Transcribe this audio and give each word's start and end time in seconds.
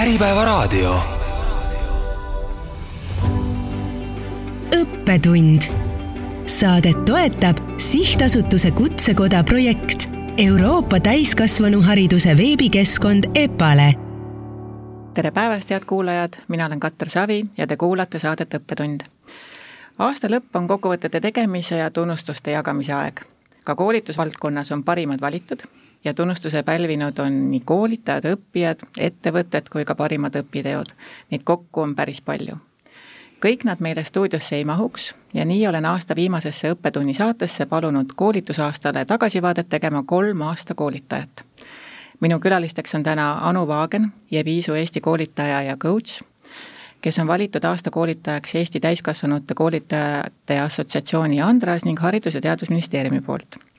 Äripäevaraadio. 0.00 0.94
õppetund. 4.76 5.62
Saadet 6.46 7.04
toetab 7.04 7.56
sihtasutuse 7.78 8.70
Kutsekoda 8.70 9.44
projekt 9.44 10.10
Euroopa 10.38 11.00
täiskasvanuhariduse 11.00 12.36
veebikeskkond 12.36 13.24
EPALE. 13.34 13.94
tere 15.14 15.30
päevast, 15.30 15.70
head 15.70 15.84
kuulajad, 15.86 16.32
mina 16.48 16.66
olen 16.66 16.80
Katar 16.80 17.08
Savi 17.08 17.44
ja 17.58 17.66
te 17.66 17.76
kuulate 17.76 18.18
saadet 18.18 18.54
Õppetund. 18.54 19.00
aasta 19.98 20.28
lõpp 20.28 20.54
on 20.54 20.68
kokkuvõtete 20.68 21.20
tegemise 21.20 21.76
ja 21.76 21.90
tunnustuste 21.90 22.50
jagamise 22.50 22.92
aeg. 22.92 23.20
ka 23.64 23.74
koolitusvaldkonnas 23.74 24.72
on 24.72 24.84
parimad 24.84 25.20
valitud 25.20 25.58
ja 26.04 26.14
tunnustuse 26.14 26.62
pälvinud 26.62 27.18
on 27.18 27.50
nii 27.50 27.60
koolitajad, 27.64 28.24
õppijad, 28.34 28.86
ettevõtted 28.98 29.68
kui 29.72 29.84
ka 29.84 29.94
parimad 29.94 30.36
õpiteod. 30.40 30.94
Neid 31.30 31.44
kokku 31.44 31.80
on 31.80 31.94
päris 31.94 32.20
palju. 32.20 32.56
kõik 33.40 33.64
nad 33.64 33.80
meile 33.80 34.04
stuudiosse 34.04 34.56
ei 34.56 34.64
mahuks 34.64 35.14
ja 35.34 35.44
nii 35.44 35.66
olen 35.66 35.84
aasta 35.84 36.16
viimasesse 36.16 36.72
Õppetunni 36.72 37.14
saatesse 37.14 37.66
palunud 37.66 38.12
koolitusaastale 38.16 39.04
tagasivaadet 39.04 39.68
tegema 39.68 40.02
kolm 40.02 40.40
aasta 40.42 40.74
koolitajat. 40.74 41.44
minu 42.20 42.38
külalisteks 42.38 42.94
on 42.94 43.02
täna 43.02 43.38
Anu 43.48 43.66
Vaagen, 43.66 44.12
Jeviisu 44.30 44.74
Eesti 44.74 45.00
koolitaja 45.00 45.62
ja 45.62 45.76
coach, 45.76 46.22
kes 47.00 47.18
on 47.18 47.26
valitud 47.26 47.64
aasta 47.64 47.90
koolitajaks 47.90 48.54
Eesti 48.54 48.80
Täiskasvanute 48.80 49.54
Koolitajate 49.54 50.60
Assotsiatsiooni 50.60 51.40
Andras 51.40 51.84
ning 51.84 52.00
Haridus- 52.00 52.34
ja 52.34 52.40
Teadusministeeriumi 52.40 53.20
poolt 53.20 53.69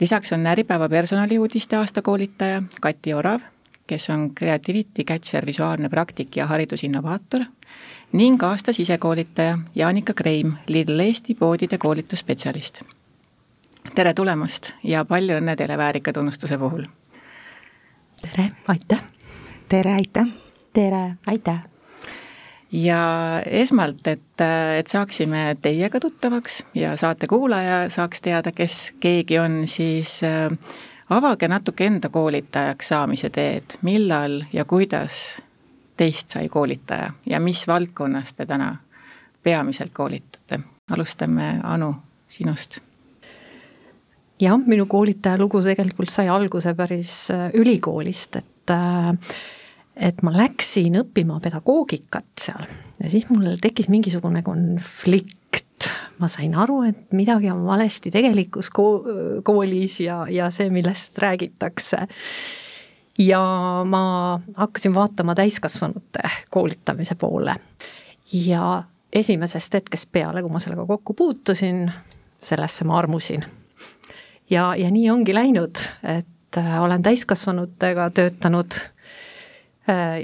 lisaks 0.00 0.32
on 0.32 0.46
Äripäeva 0.46 0.88
personaliuudiste 0.88 1.76
aastakoolitaja 1.76 2.62
Kati 2.80 3.14
Orav, 3.14 3.40
kes 3.86 4.10
on 4.10 4.34
Creativity 4.34 5.04
Catcher 5.04 5.46
visuaalne 5.46 5.88
praktik 5.88 6.36
ja 6.36 6.46
haridusinnovaator 6.46 7.40
ning 8.12 8.42
aasta 8.42 8.72
sisekoolitaja 8.72 9.58
Jaanika 9.74 10.12
Kreim, 10.12 10.52
Lidl 10.66 11.00
Eesti 11.00 11.34
poodide 11.34 11.78
koolitusspetsialist. 11.78 12.82
tere 13.94 14.14
tulemast 14.14 14.72
ja 14.84 15.04
palju 15.04 15.36
õnne 15.40 15.56
teile 15.56 15.78
väärika 15.78 16.12
tunnustuse 16.12 16.58
puhul! 16.58 16.84
tere, 18.22 18.50
aitäh! 18.68 19.02
tere, 19.68 19.92
aitäh! 19.92 20.26
tere, 20.72 21.16
aitäh! 21.26 21.69
Ja 22.72 23.42
esmalt, 23.46 24.06
et, 24.06 24.42
et 24.78 24.86
saaksime 24.86 25.56
teiega 25.62 26.00
tuttavaks 26.00 26.64
ja 26.74 26.96
saate 26.96 27.26
kuulaja 27.26 27.88
saaks 27.90 28.22
teada, 28.22 28.52
kes 28.52 28.94
keegi 29.00 29.38
on, 29.38 29.66
siis 29.66 30.20
äh, 30.24 30.50
avage 31.10 31.48
natuke 31.48 31.86
enda 31.86 32.08
koolitajaks 32.08 32.92
saamise 32.94 33.30
teed, 33.30 33.78
millal 33.82 34.42
ja 34.52 34.64
kuidas 34.64 35.42
teist 35.96 36.28
sai 36.28 36.48
koolitaja 36.48 37.10
ja 37.26 37.40
mis 37.40 37.66
valdkonnas 37.68 38.34
te 38.34 38.46
täna 38.46 38.76
peamiselt 39.42 39.92
koolitate? 39.92 40.60
alustame, 40.90 41.60
Anu, 41.62 41.92
sinust 42.28 42.80
jah, 44.40 44.58
minu 44.66 44.86
koolitaja 44.90 45.38
lugu 45.38 45.60
tegelikult 45.64 46.10
sai 46.10 46.28
alguse 46.32 46.74
päris 46.74 47.14
äh, 47.34 47.48
ülikoolist, 47.54 48.36
et 48.40 48.74
äh, 48.74 49.14
et 50.00 50.22
ma 50.24 50.32
läksin 50.34 50.96
õppima 51.02 51.38
pedagoogikat 51.44 52.30
seal 52.40 52.64
ja 53.02 53.10
siis 53.12 53.28
mul 53.30 53.58
tekkis 53.60 53.90
mingisugune 53.92 54.42
konflikt, 54.46 55.88
ma 56.20 56.28
sain 56.28 56.54
aru, 56.58 56.82
et 56.88 57.12
midagi 57.16 57.50
on 57.52 57.64
valesti 57.66 58.12
tegelikus 58.12 58.70
koolis 58.72 60.00
ja, 60.04 60.22
ja 60.30 60.50
see, 60.54 60.70
millest 60.72 61.18
räägitakse. 61.20 62.06
ja 63.18 63.42
ma 63.84 64.40
hakkasin 64.56 64.94
vaatama 64.94 65.34
täiskasvanute 65.34 66.24
koolitamise 66.50 67.14
poole 67.14 67.56
ja 68.32 68.82
esimesest 69.12 69.74
hetkest 69.74 70.08
peale, 70.12 70.42
kui 70.42 70.52
ma 70.52 70.60
sellega 70.62 70.86
kokku 70.86 71.14
puutusin, 71.14 71.90
sellesse 72.38 72.84
ma 72.84 72.98
armusin. 72.98 73.44
ja, 74.50 74.74
ja 74.76 74.90
nii 74.90 75.10
ongi 75.10 75.34
läinud, 75.34 75.84
et 76.02 76.58
äh, 76.58 76.82
olen 76.82 77.02
täiskasvanutega 77.02 78.10
töötanud 78.10 78.80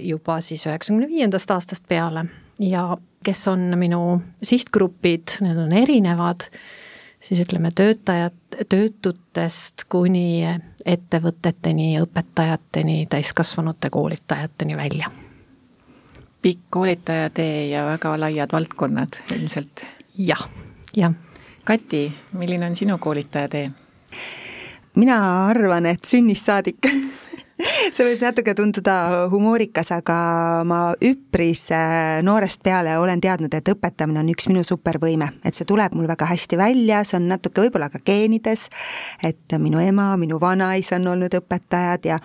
juba 0.02 0.40
siis 0.40 0.66
üheksakümne 0.66 1.08
viiendast 1.08 1.50
aastast 1.50 1.84
peale 1.88 2.26
ja 2.60 2.96
kes 3.26 3.48
on 3.48 3.72
minu 3.78 4.20
sihtgrupid, 4.42 5.38
need 5.42 5.58
on 5.58 5.72
erinevad, 5.74 6.46
siis 7.20 7.40
ütleme, 7.42 7.72
töötajad, 7.74 8.36
töötutest 8.70 9.86
kuni 9.90 10.46
ettevõteteni, 10.86 11.96
õpetajateni, 12.04 13.06
täiskasvanute 13.10 13.90
koolitajateni 13.90 14.76
välja. 14.76 15.10
pikk 16.42 16.60
koolitajatee 16.70 17.68
ja 17.68 17.86
väga 17.86 18.20
laiad 18.20 18.52
valdkonnad 18.52 19.18
ilmselt. 19.34 19.84
jah, 20.18 20.48
jah. 20.96 21.12
Kati, 21.64 22.12
milline 22.32 22.66
on 22.66 22.76
sinu 22.76 22.98
koolitajatee? 22.98 23.70
mina 24.94 25.48
arvan, 25.48 25.86
et 25.86 26.04
sünnist 26.04 26.46
saadik 26.46 26.86
see 27.94 28.04
võib 28.04 28.20
natuke 28.20 28.52
tunduda 28.56 29.26
humoorikas, 29.32 29.90
aga 29.96 30.16
ma 30.68 30.80
üpris 31.04 31.66
äh, 31.74 32.18
noorest 32.26 32.60
peale 32.66 32.96
olen 33.00 33.20
teadnud, 33.22 33.54
et 33.56 33.70
õpetamine 33.72 34.20
on 34.20 34.30
üks 34.32 34.48
minu 34.50 34.64
supervõime, 34.66 35.30
et 35.46 35.56
see 35.56 35.68
tuleb 35.68 35.96
mul 35.96 36.08
väga 36.10 36.28
hästi 36.28 36.58
välja, 36.60 37.02
see 37.06 37.18
on 37.20 37.30
natuke 37.32 37.64
võib-olla 37.64 37.88
ka 37.92 38.02
geenides, 38.04 38.66
et 39.24 39.56
minu 39.62 39.80
ema, 39.80 40.10
minu 40.20 40.40
vanaisa 40.42 40.98
on 41.00 41.08
olnud 41.14 41.38
õpetajad 41.40 42.10
ja 42.10 42.20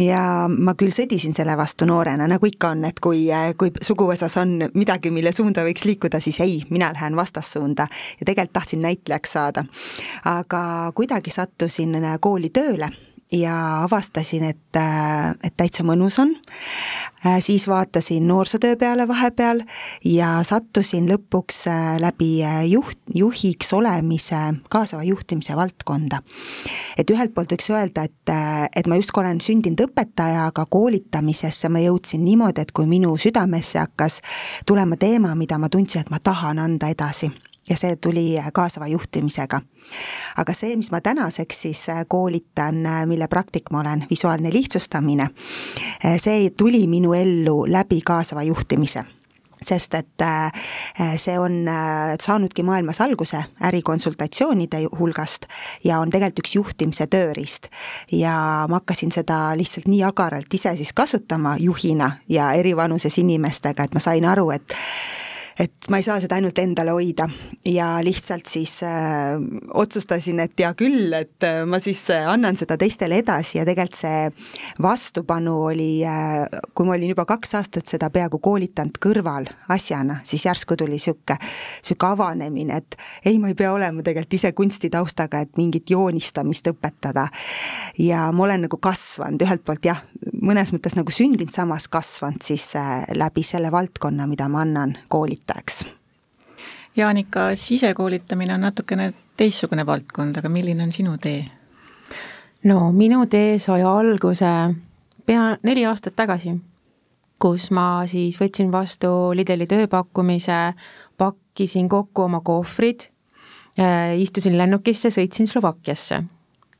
ja 0.00 0.24
ma 0.50 0.74
küll 0.78 0.94
sõdisin 0.94 1.36
selle 1.36 1.54
vastu 1.58 1.86
noorena, 1.86 2.26
nagu 2.30 2.50
ikka 2.50 2.74
on, 2.74 2.84
et 2.90 3.00
kui, 3.04 3.28
äh, 3.30 3.52
kui 3.58 3.72
suguvõsas 3.84 4.38
on 4.42 4.56
midagi, 4.74 5.14
mille 5.14 5.32
suunda 5.36 5.66
võiks 5.66 5.86
liikuda, 5.86 6.20
siis 6.24 6.40
ei, 6.42 6.60
mina 6.74 6.90
lähen 6.96 7.16
vastassuunda 7.18 7.86
ja 8.18 8.26
tegelikult 8.26 8.54
tahtsin 8.58 8.82
näitlejaks 8.84 9.32
saada. 9.38 9.64
aga 10.24 10.92
kuidagi 10.94 11.30
sattusin 11.30 11.94
äh, 12.02 12.18
kooli 12.20 12.50
tööle 12.50 12.90
ja 13.34 13.82
avastasin, 13.82 14.44
et, 14.44 14.76
äh, 14.76 15.30
et 15.42 15.54
täitsa 15.56 15.84
mõnus 15.84 16.18
on. 16.22 16.34
Äh, 17.26 17.40
siis 17.40 17.68
vaatasin 17.68 18.26
noorsootöö 18.28 18.76
peale 18.76 19.08
vahepeal 19.08 19.62
ja 20.04 20.42
sattusin 20.44 21.08
lõpuks 21.10 21.64
äh, 21.68 21.96
läbi 22.00 22.42
juht, 22.70 22.98
juhiks 23.14 23.72
olemise, 23.72 24.40
kaasava 24.70 25.02
juhtimise 25.02 25.56
valdkonda. 25.56 26.22
et 26.98 27.10
ühelt 27.10 27.34
poolt 27.34 27.52
võiks 27.52 27.70
öelda, 27.70 28.04
et, 28.04 28.34
et 28.76 28.86
ma 28.86 28.96
justkui 28.96 29.24
olen 29.24 29.40
sündinud 29.40 29.80
õpetaja, 29.88 30.46
aga 30.46 30.66
koolitamisesse 30.66 31.68
ma 31.68 31.82
jõudsin 31.82 32.24
niimoodi, 32.24 32.60
et 32.60 32.72
kui 32.72 32.86
minu 32.86 33.16
südamesse 33.16 33.78
hakkas 33.78 34.20
tulema 34.66 34.96
teema, 34.96 35.34
mida 35.34 35.58
ma 35.58 35.68
tundsin, 35.68 36.04
et 36.04 36.10
ma 36.10 36.18
tahan 36.22 36.58
anda 36.58 36.88
edasi 36.88 37.32
ja 37.68 37.76
see 37.76 37.96
tuli 37.96 38.36
kaasava 38.52 38.86
juhtimisega. 38.86 39.60
aga 40.36 40.52
see, 40.52 40.76
mis 40.76 40.90
ma 40.90 41.00
tänaseks 41.00 41.62
siis 41.62 41.88
äh, 41.88 42.04
koolitan, 42.08 42.86
äh, 42.86 43.06
mille 43.06 43.28
praktik 43.28 43.70
ma 43.70 43.80
olen, 43.80 44.06
visuaalne 44.10 44.52
lihtsustamine, 44.52 45.28
äh, 46.04 46.16
see 46.20 46.50
tuli 46.56 46.86
minu 46.86 47.12
ellu 47.12 47.64
läbi 47.68 48.00
kaasava 48.04 48.42
juhtimise 48.42 49.04
sest 49.64 49.94
et 49.94 50.22
see 51.16 51.38
on 51.40 51.54
saanudki 52.20 52.62
maailmas 52.62 52.98
alguse 53.00 53.38
ärikonsultatsioonide 53.64 54.82
hulgast 54.98 55.46
ja 55.84 56.02
on 56.02 56.10
tegelikult 56.12 56.42
üks 56.42 56.54
juhtimise 56.58 57.06
tööriist. 57.08 57.70
ja 58.12 58.66
ma 58.68 58.82
hakkasin 58.82 59.12
seda 59.14 59.38
lihtsalt 59.56 59.88
nii 59.88 60.02
agaralt 60.04 60.54
ise 60.54 60.74
siis 60.76 60.92
kasutama 60.92 61.56
juhina 61.60 62.10
ja 62.28 62.52
eri 62.52 62.76
vanuses 62.76 63.16
inimestega, 63.18 63.84
et 63.84 63.94
ma 63.94 64.04
sain 64.04 64.24
aru, 64.28 64.50
et 64.50 64.76
et 65.58 65.88
ma 65.90 66.00
ei 66.00 66.06
saa 66.06 66.18
seda 66.22 66.34
ainult 66.38 66.58
endale 66.58 66.94
hoida 66.94 67.28
ja 67.68 67.88
lihtsalt 68.02 68.50
siis 68.50 68.80
äh, 68.82 69.36
otsustasin, 69.74 70.40
et 70.42 70.58
hea 70.58 70.72
küll, 70.78 71.12
et 71.14 71.46
äh, 71.46 71.62
ma 71.68 71.78
siis 71.82 72.02
äh, 72.10 72.26
annan 72.28 72.58
seda 72.58 72.76
teistele 72.80 73.20
edasi 73.22 73.60
ja 73.60 73.66
tegelikult 73.68 73.98
see 73.98 74.82
vastupanu 74.82 75.54
oli 75.68 75.88
äh,, 76.08 76.48
kui 76.74 76.88
ma 76.88 76.96
olin 76.96 77.12
juba 77.12 77.26
kaks 77.28 77.54
aastat 77.60 77.90
seda 77.90 78.10
peaaegu 78.14 78.40
koolitanud 78.42 78.98
kõrval 79.02 79.46
asjana, 79.70 80.18
siis 80.26 80.46
järsku 80.48 80.76
tuli 80.80 80.98
niisugune, 80.98 81.38
niisugune 81.38 82.10
avanemine, 82.14 82.80
et 82.82 82.98
ei, 83.24 83.38
ma 83.38 83.52
ei 83.52 83.58
pea 83.58 83.72
olema 83.74 84.02
tegelikult 84.02 84.38
ise 84.40 84.52
kunstitaustaga, 84.58 85.44
et 85.44 85.54
mingit 85.60 85.90
joonistamist 85.90 86.72
õpetada. 86.72 87.28
ja 87.98 88.26
ma 88.32 88.44
olen 88.48 88.66
nagu 88.66 88.78
kasvanud, 88.82 89.42
ühelt 89.46 89.62
poolt 89.66 89.86
jah, 89.86 90.02
mõnes 90.42 90.74
mõttes 90.74 90.98
nagu 90.98 91.14
sündinud, 91.14 91.52
samas 91.54 91.86
kasvanud 91.88 92.42
siis 92.42 92.72
äh, 92.78 93.06
läbi 93.14 93.46
selle 93.46 93.70
valdkonna, 93.72 94.26
mida 94.26 94.48
ma 94.50 94.64
annan 94.66 94.98
koolitada 95.08 95.43
koolitajaks. 95.44 95.86
Jaanika, 96.96 97.54
sisekoolitamine 97.54 98.54
on 98.54 98.60
natukene 98.60 99.14
teistsugune 99.36 99.86
valdkond, 99.86 100.36
aga 100.38 100.48
milline 100.48 100.82
on 100.82 100.92
sinu 100.92 101.18
tee? 101.18 101.44
no 102.64 102.92
minu 102.92 103.26
tee 103.26 103.58
sai 103.58 103.82
alguse 103.82 104.46
pea 105.26 105.58
neli 105.62 105.84
aastat 105.84 106.14
tagasi, 106.16 106.54
kus 107.38 107.70
ma 107.70 108.06
siis 108.06 108.38
võtsin 108.40 108.70
vastu 108.72 109.34
Lidli 109.34 109.66
tööpakkumise, 109.66 110.74
pakkisin 111.18 111.88
kokku 111.88 112.22
oma 112.22 112.40
kohvrid, 112.40 113.10
äh, 113.78 114.16
istusin 114.16 114.56
lennukisse, 114.58 115.10
sõitsin 115.10 115.46
Slovakkiasse 115.46 116.22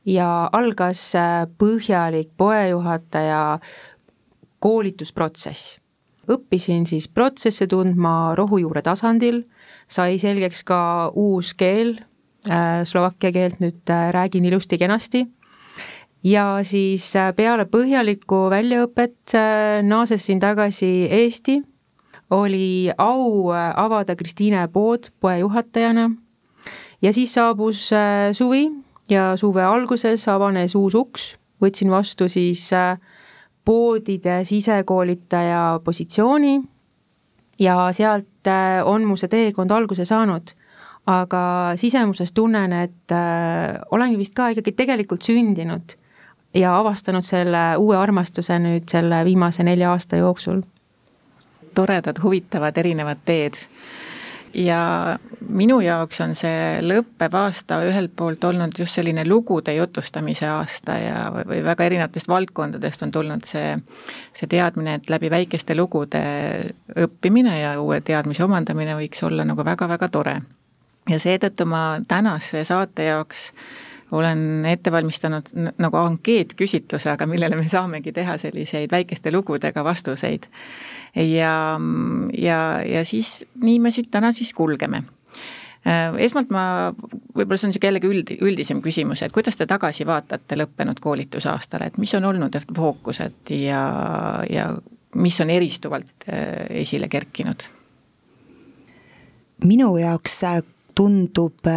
ja 0.05 0.49
algas 0.53 1.15
äh, 1.15 1.45
põhjalik 1.57 2.31
poejuhataja 2.37 3.59
koolitusprotsess. 4.59 5.84
Õppisin 6.31 6.85
siis 6.89 7.07
protsesse 7.07 7.67
tundma 7.67 8.35
rohujuure 8.37 8.81
tasandil, 8.85 9.43
sai 9.87 10.19
selgeks 10.21 10.63
ka 10.67 10.79
uus 11.15 11.53
keel, 11.57 11.97
äh, 12.49 12.83
slovakkia 12.87 13.31
keelt 13.35 13.61
nüüd 13.63 13.89
äh, 13.89 14.09
räägin 14.15 14.45
ilusti-kenasti 14.45 15.25
ja 16.25 16.45
siis 16.65 17.05
peale 17.37 17.67
põhjalikku 17.69 18.47
väljaõpet 18.49 19.35
naasesin 19.85 20.39
tagasi 20.41 21.05
Eesti, 21.13 21.59
oli 22.33 22.89
au 22.97 23.51
avada 23.53 24.15
Kristiine 24.17 24.63
pood 24.73 25.11
poejuhatajana 25.21 26.09
ja 27.05 27.13
siis 27.13 27.35
saabus 27.37 27.91
suvi 28.33 28.63
ja 29.09 29.35
suve 29.37 29.63
alguses 29.63 30.27
avanes 30.31 30.75
uus 30.75 30.95
uks, 30.97 31.35
võtsin 31.61 31.91
vastu 31.93 32.27
siis 32.31 32.67
äh, 32.73 32.97
poodide 33.65 34.43
sisekoolitaja 34.43 35.79
positsiooni 35.83 36.61
ja 37.59 37.91
sealt 37.91 38.47
äh, 38.47 38.81
on 38.85 39.05
mu 39.05 39.17
see 39.17 39.31
teekond 39.31 39.71
alguse 39.71 40.05
saanud. 40.05 40.55
aga 41.05 41.71
sisemuses 41.77 42.31
tunnen, 42.33 42.73
et 42.73 43.11
äh, 43.13 43.81
olengi 43.91 44.17
vist 44.17 44.33
ka 44.33 44.47
ikkagi 44.49 44.71
tegelikult 44.71 45.21
sündinud 45.21 45.93
ja 46.53 46.71
avastanud 46.79 47.21
selle 47.21 47.77
uue 47.77 47.97
armastuse 47.97 48.57
nüüd 48.59 48.89
selle 48.89 49.19
viimase 49.25 49.63
nelja 49.63 49.91
aasta 49.91 50.15
jooksul. 50.15 50.61
toredad, 51.75 52.21
huvitavad, 52.23 52.77
erinevad 52.77 53.21
teed 53.25 53.59
ja 54.55 55.17
minu 55.49 55.79
jaoks 55.83 56.21
on 56.23 56.35
see 56.37 56.79
lõppev 56.85 57.35
aasta 57.37 57.79
ühelt 57.85 58.13
poolt 58.15 58.43
olnud 58.47 58.77
just 58.79 58.97
selline 58.97 59.25
lugude 59.27 59.75
jutustamise 59.75 60.47
aasta 60.49 60.97
ja, 60.99 61.17
või 61.35 61.61
väga 61.65 61.87
erinevatest 61.89 62.29
valdkondadest 62.31 63.03
on 63.05 63.11
tulnud 63.11 63.47
see, 63.47 63.75
see 64.33 64.49
teadmine, 64.51 64.99
et 64.99 65.09
läbi 65.11 65.31
väikeste 65.31 65.75
lugude 65.75 66.21
õppimine 67.05 67.59
ja 67.59 67.75
uue 67.81 67.99
teadmise 68.05 68.45
omandamine 68.45 68.95
võiks 68.99 69.23
olla 69.27 69.45
nagu 69.47 69.65
väga-väga 69.65 70.09
tore. 70.09 70.37
ja 71.09 71.19
seetõttu 71.19 71.67
ma 71.69 71.99
tänase 72.07 72.63
saate 72.63 73.11
jaoks 73.11 73.51
olen 74.11 74.65
ette 74.69 74.91
valmistanud 74.91 75.51
nagu 75.81 75.97
ankeetküsitluse, 75.97 77.09
aga 77.11 77.27
millele 77.29 77.57
me 77.57 77.67
saamegi 77.71 78.13
teha 78.13 78.37
selliseid 78.37 78.91
väikeste 78.91 79.33
lugudega 79.33 79.83
vastuseid 79.83 80.47
ja, 81.15 81.55
ja, 82.37 82.59
ja 82.85 83.05
siis 83.05 83.45
nii 83.61 83.79
me 83.79 83.91
siit 83.91 84.11
täna 84.13 84.31
siis 84.35 84.53
kulgeme 84.53 85.01
äh, 85.87 86.13
esmalt 86.27 86.53
ma, 86.53 86.65
võib-olla 87.35 87.57
see 87.57 87.69
on 87.69 87.73
niisugune 87.73 87.91
jällegi 87.91 88.11
üld, 88.11 88.33
üldisem 88.45 88.83
küsimus, 88.85 89.23
et 89.25 89.33
kuidas 89.35 89.57
te 89.57 89.67
tagasi 89.69 90.05
vaatate 90.07 90.59
lõppenud 90.59 91.01
koolitusaastale, 91.01 91.89
et 91.89 91.97
mis 92.01 92.13
on 92.17 92.29
olnud 92.31 92.59
fookused 92.75 93.55
ja, 93.57 93.81
ja 94.49 94.69
mis 95.15 95.41
on 95.41 95.49
eristuvalt 95.49 96.29
äh, 96.29 96.67
esile 96.83 97.09
kerkinud? 97.09 97.69
minu 99.65 99.93
jaoks 99.97 100.41
äh, 100.43 100.61
tundub 100.95 101.67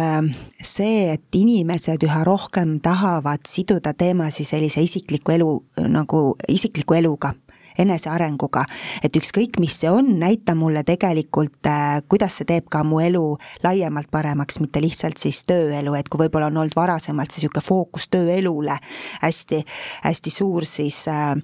see, 0.63 1.09
et 1.13 1.35
inimesed 1.35 2.03
üha 2.07 2.23
rohkem 2.27 2.77
tahavad 2.83 3.43
siduda 3.47 3.93
teemasid 3.93 4.47
sellise 4.47 4.83
isikliku 4.85 5.35
elu 5.35 5.51
nagu 5.91 6.23
isikliku 6.47 6.97
eluga 6.99 7.33
enesearenguga. 7.79 8.63
et 9.03 9.15
ükskõik, 9.15 9.59
mis 9.59 9.75
see 9.79 9.89
on, 9.91 10.11
näita 10.19 10.55
mulle 10.55 10.83
tegelikult, 10.83 11.59
äh, 11.67 12.01
kuidas 12.09 12.39
see 12.39 12.47
teeb 12.49 12.67
ka 12.71 12.83
mu 12.83 12.99
elu 13.03 13.23
laiemalt 13.63 14.09
paremaks, 14.11 14.59
mitte 14.59 14.81
lihtsalt 14.83 15.17
siis 15.21 15.41
tööelu, 15.47 15.93
et 15.95 16.09
kui 16.09 16.19
võib-olla 16.23 16.49
on 16.49 16.59
olnud 16.63 16.75
varasemalt 16.75 17.31
see 17.31 17.43
niisugune 17.43 17.65
fookus 17.65 18.09
tööelule 18.11 18.75
hästi, 19.21 19.61
hästi 20.03 20.33
suur, 20.33 20.65
siis 20.67 21.01
äh, 21.07 21.35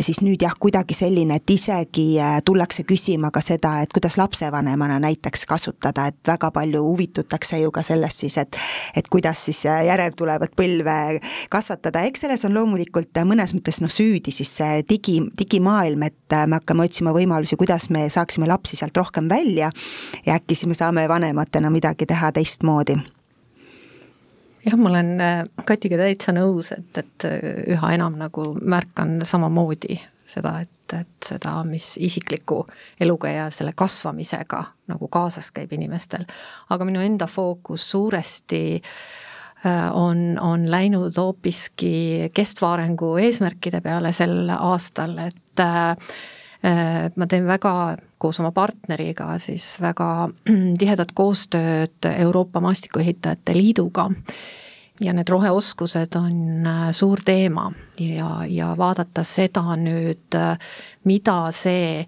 siis 0.00 0.22
nüüd 0.24 0.42
jah, 0.44 0.54
kuidagi 0.58 0.96
selline, 0.96 1.40
et 1.40 1.54
isegi 1.54 2.06
äh, 2.20 2.38
tullakse 2.44 2.84
küsima 2.88 3.32
ka 3.32 3.42
seda, 3.44 3.78
et 3.82 3.92
kuidas 3.92 4.18
lapsevanemana 4.20 5.00
näiteks 5.02 5.46
kasutada, 5.48 6.08
et 6.12 6.20
väga 6.28 6.52
palju 6.54 6.84
huvitutakse 6.84 7.62
ju 7.62 7.72
ka 7.72 7.84
sellest 7.86 8.26
siis, 8.26 8.38
et 8.38 8.60
et 8.96 9.08
kuidas 9.08 9.40
siis 9.46 9.62
järeltulevat 9.64 10.52
põlve 10.56 11.20
kasvatada, 11.50 12.02
eks 12.08 12.26
selles 12.26 12.44
on 12.44 12.54
loomulikult 12.56 13.22
mõnes 13.26 13.54
mõttes 13.56 13.80
noh, 13.82 13.90
süüdi 13.92 14.32
siis 14.34 14.50
see 14.58 14.82
digi, 14.88 15.18
digi 15.38 15.61
digimaailm, 15.62 16.02
et 16.02 16.32
äh, 16.32 16.46
me 16.46 16.58
hakkame 16.58 16.84
otsima 16.84 17.12
võimalusi, 17.12 17.56
kuidas 17.56 17.88
me 17.90 18.08
saaksime 18.10 18.46
lapsi 18.46 18.76
sealt 18.76 18.96
rohkem 18.96 19.28
välja 19.28 19.70
ja 20.26 20.34
äkki 20.34 20.54
siis 20.54 20.66
me 20.66 20.74
saame 20.74 21.08
vanematena 21.08 21.70
midagi 21.70 22.06
teha 22.06 22.32
teistmoodi 22.32 22.96
jah, 24.66 24.76
ma 24.76 24.88
olen 24.88 25.20
äh, 25.20 25.44
Katiga 25.64 25.96
täitsa 25.96 26.32
nõus, 26.32 26.72
et, 26.72 26.98
et 26.98 27.24
äh, 27.24 27.38
üha 27.76 27.94
enam 27.94 28.18
nagu 28.18 28.54
märkan 28.60 29.22
samamoodi 29.24 30.00
seda, 30.26 30.60
et, 30.62 30.96
et 30.98 31.26
seda, 31.26 31.62
mis 31.64 31.96
isikliku 32.00 32.64
eluga 33.00 33.30
ja 33.30 33.50
selle 33.50 33.72
kasvamisega 33.76 34.64
nagu 34.88 35.08
kaasas 35.08 35.52
käib 35.52 35.72
inimestel. 35.72 36.26
aga 36.70 36.84
minu 36.84 37.00
enda 37.00 37.26
fookus 37.26 37.90
suuresti 37.90 38.82
on, 39.94 40.38
on 40.42 40.64
läinud 40.70 41.14
hoopiski 41.16 42.30
kestva 42.34 42.72
arengu 42.74 43.12
eesmärkide 43.22 43.78
peale 43.80 44.10
sel 44.16 44.50
aastal, 44.56 45.14
et 45.22 45.42
et 45.52 45.60
äh, 45.60 47.10
ma 47.16 47.26
teen 47.26 47.46
väga 47.46 47.96
koos 48.18 48.40
oma 48.40 48.52
partneriga 48.54 49.36
siis 49.42 49.76
väga 49.82 50.28
tihedat 50.80 51.12
koostööd 51.14 52.10
Euroopa 52.16 52.60
Maastikuehitajate 52.60 53.56
Liiduga. 53.56 54.08
Ja 55.02 55.12
need 55.16 55.28
roheoskused 55.32 56.14
on 56.16 56.66
äh, 56.66 56.90
suur 56.92 57.20
teema 57.24 57.70
ja, 58.00 58.44
ja 58.46 58.74
vaadata 58.78 59.24
seda 59.26 59.64
nüüd, 59.76 60.30
äh, 60.36 60.58
mida 61.04 61.50
see 61.52 62.06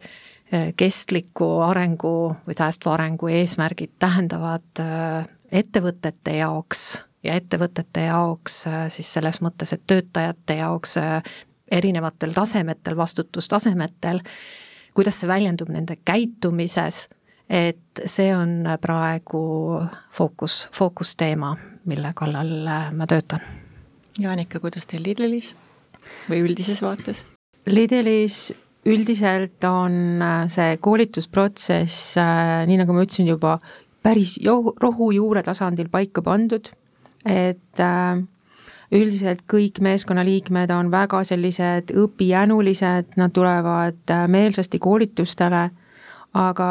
kestliku 0.78 1.64
arengu 1.66 2.28
või 2.46 2.54
säästva 2.54 2.92
arengu 2.94 3.26
eesmärgid 3.32 3.96
tähendavad 3.98 4.82
ettevõtete 5.50 6.36
jaoks 6.36 6.84
ja 7.24 7.34
ettevõtete 7.40 8.06
jaoks 8.08 8.60
siis 8.92 9.12
selles 9.16 9.40
mõttes, 9.44 9.72
et 9.72 9.82
töötajate 9.86 10.58
jaoks 10.60 10.98
erinevatel 11.72 12.34
tasemetel, 12.36 12.96
vastutustasemetel, 12.96 14.20
kuidas 14.94 15.20
see 15.20 15.28
väljendub 15.28 15.70
nende 15.72 15.96
käitumises, 16.04 17.08
et 17.48 18.04
see 18.06 18.30
on 18.36 18.68
praegu 18.80 19.44
fookus, 20.12 20.68
fookusteema, 20.76 21.54
mille 21.90 22.12
kallal 22.16 22.52
ma 22.94 23.08
töötan. 23.10 23.42
Jaanika, 24.20 24.60
kuidas 24.62 24.86
teil 24.86 25.02
Lidlis 25.06 25.54
või 26.28 26.44
üldises 26.44 26.84
vaates? 26.84 27.24
Lidlis 27.66 28.52
üldiselt 28.86 29.64
on 29.64 30.22
see 30.52 30.76
koolitusprotsess, 30.84 32.14
nii 32.68 32.78
nagu 32.82 32.94
ma 32.94 33.04
ütlesin 33.06 33.32
juba, 33.32 33.56
päris 34.04 34.36
rohujuure 34.44 35.42
tasandil 35.42 35.88
paika 35.92 36.22
pandud, 36.22 36.68
et 37.24 37.80
äh, 37.80 38.22
üldiselt 38.94 39.42
kõik 39.50 39.80
meeskonnaliikmed 39.84 40.70
on 40.74 40.90
väga 40.92 41.22
sellised 41.26 41.94
õpijänulised, 41.98 43.14
nad 43.18 43.32
tulevad 43.34 44.12
äh, 44.12 44.26
meelsasti 44.30 44.78
koolitustele, 44.82 45.64
aga 46.34 46.68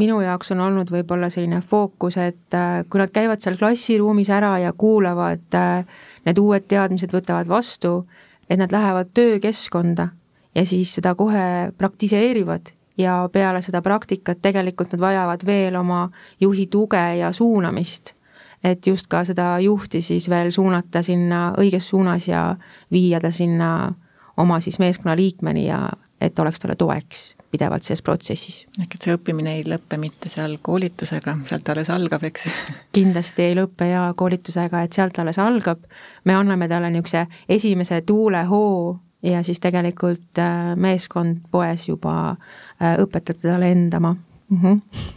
minu 0.00 0.20
jaoks 0.20 0.52
on 0.52 0.62
olnud 0.66 0.90
võib-olla 0.92 1.30
selline 1.32 1.60
fookus, 1.64 2.18
et 2.20 2.56
äh, 2.56 2.82
kui 2.88 3.02
nad 3.02 3.12
käivad 3.12 3.44
seal 3.44 3.58
klassiruumis 3.60 4.30
ära 4.32 4.56
ja 4.62 4.72
kuulavad, 4.72 5.44
äh, 5.56 6.00
need 6.28 6.40
uued 6.40 6.68
teadmised 6.68 7.12
võtavad 7.14 7.48
vastu, 7.50 8.02
et 8.48 8.60
nad 8.60 8.72
lähevad 8.72 9.12
töökeskkonda 9.16 10.10
ja 10.54 10.66
siis 10.66 10.94
seda 10.96 11.14
kohe 11.14 11.72
praktiseerivad 11.78 12.72
ja 12.98 13.20
peale 13.32 13.60
seda 13.62 13.82
praktikat 13.84 14.40
tegelikult 14.42 14.94
nad 14.94 15.04
vajavad 15.04 15.44
veel 15.46 15.76
oma 15.76 16.08
juhi 16.40 16.66
tuge 16.66 17.02
ja 17.20 17.32
suunamist 17.32 18.17
et 18.64 18.86
just 18.86 19.06
ka 19.06 19.22
seda 19.24 19.58
juhti 19.62 20.00
siis 20.00 20.28
veel 20.30 20.50
suunata 20.54 21.02
sinna 21.02 21.52
õiges 21.58 21.88
suunas 21.88 22.28
ja 22.28 22.56
viia 22.92 23.20
ta 23.20 23.30
sinna 23.30 23.94
oma 24.36 24.60
siis 24.60 24.78
meeskonna 24.78 25.16
liikmeni 25.16 25.66
ja 25.66 25.88
et 26.20 26.38
oleks 26.38 26.58
talle 26.58 26.74
toeks 26.76 27.36
pidevalt 27.50 27.82
selles 27.82 28.02
protsessis. 28.02 28.66
ehk 28.80 28.94
et 28.94 29.06
see 29.06 29.14
õppimine 29.14 29.54
ei 29.56 29.64
lõpe 29.66 29.98
mitte 30.00 30.28
seal 30.32 30.58
koolitusega, 30.62 31.36
sealt 31.48 31.68
alles 31.72 31.90
algab, 31.94 32.24
eks? 32.28 32.48
kindlasti 32.92 33.46
ei 33.46 33.58
lõpe 33.58 33.90
jaa 33.92 34.12
koolitusega, 34.18 34.82
et 34.82 34.98
sealt 34.98 35.18
alles 35.18 35.38
algab, 35.42 35.84
me 36.24 36.34
anname 36.34 36.68
talle 36.68 36.90
niisuguse 36.90 37.26
esimese 37.48 38.02
tuulehoo 38.06 38.98
ja 39.22 39.42
siis 39.42 39.60
tegelikult 39.60 40.38
äh, 40.42 40.74
meeskond 40.76 41.46
poes 41.50 41.88
juba 41.88 42.18
äh, 42.30 42.98
õpetab 43.02 43.40
teda 43.40 43.60
lendama 43.60 44.14
mm. 44.14 44.60
-hmm 44.62 45.14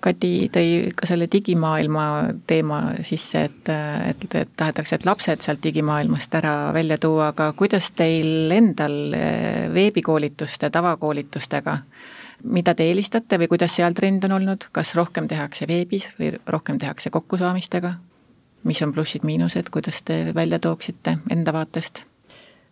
Kati 0.00 0.48
tõi 0.52 0.90
ka 0.94 1.06
selle 1.08 1.26
digimaailma 1.32 2.02
teema 2.46 2.80
sisse, 3.06 3.46
et, 3.48 3.70
et, 4.10 4.26
et 4.34 4.50
tahetakse, 4.56 4.98
et 4.98 5.06
lapsed 5.08 5.42
sealt 5.42 5.62
digimaailmast 5.64 6.34
ära 6.38 6.52
välja 6.76 6.98
tuua, 7.00 7.30
aga 7.32 7.48
kuidas 7.58 7.88
teil 7.96 8.52
endal 8.52 9.14
eh, 9.16 9.64
veebikoolituste, 9.72 10.70
tavakoolitustega, 10.70 11.78
mida 12.52 12.74
te 12.76 12.86
eelistate 12.86 13.40
või 13.40 13.48
kuidas 13.54 13.78
seal 13.78 13.96
trend 13.96 14.28
on 14.28 14.36
olnud, 14.36 14.68
kas 14.72 14.94
rohkem 14.98 15.26
tehakse 15.32 15.66
veebis 15.68 16.10
või 16.20 16.34
rohkem 16.46 16.78
tehakse 16.82 17.10
kokkusaamistega? 17.10 17.96
mis 18.66 18.80
on 18.82 18.90
plussid-miinused, 18.92 19.68
kuidas 19.70 20.00
te 20.02 20.32
välja 20.34 20.58
tooksite 20.58 21.18
enda 21.30 21.52
vaatest? 21.54 22.04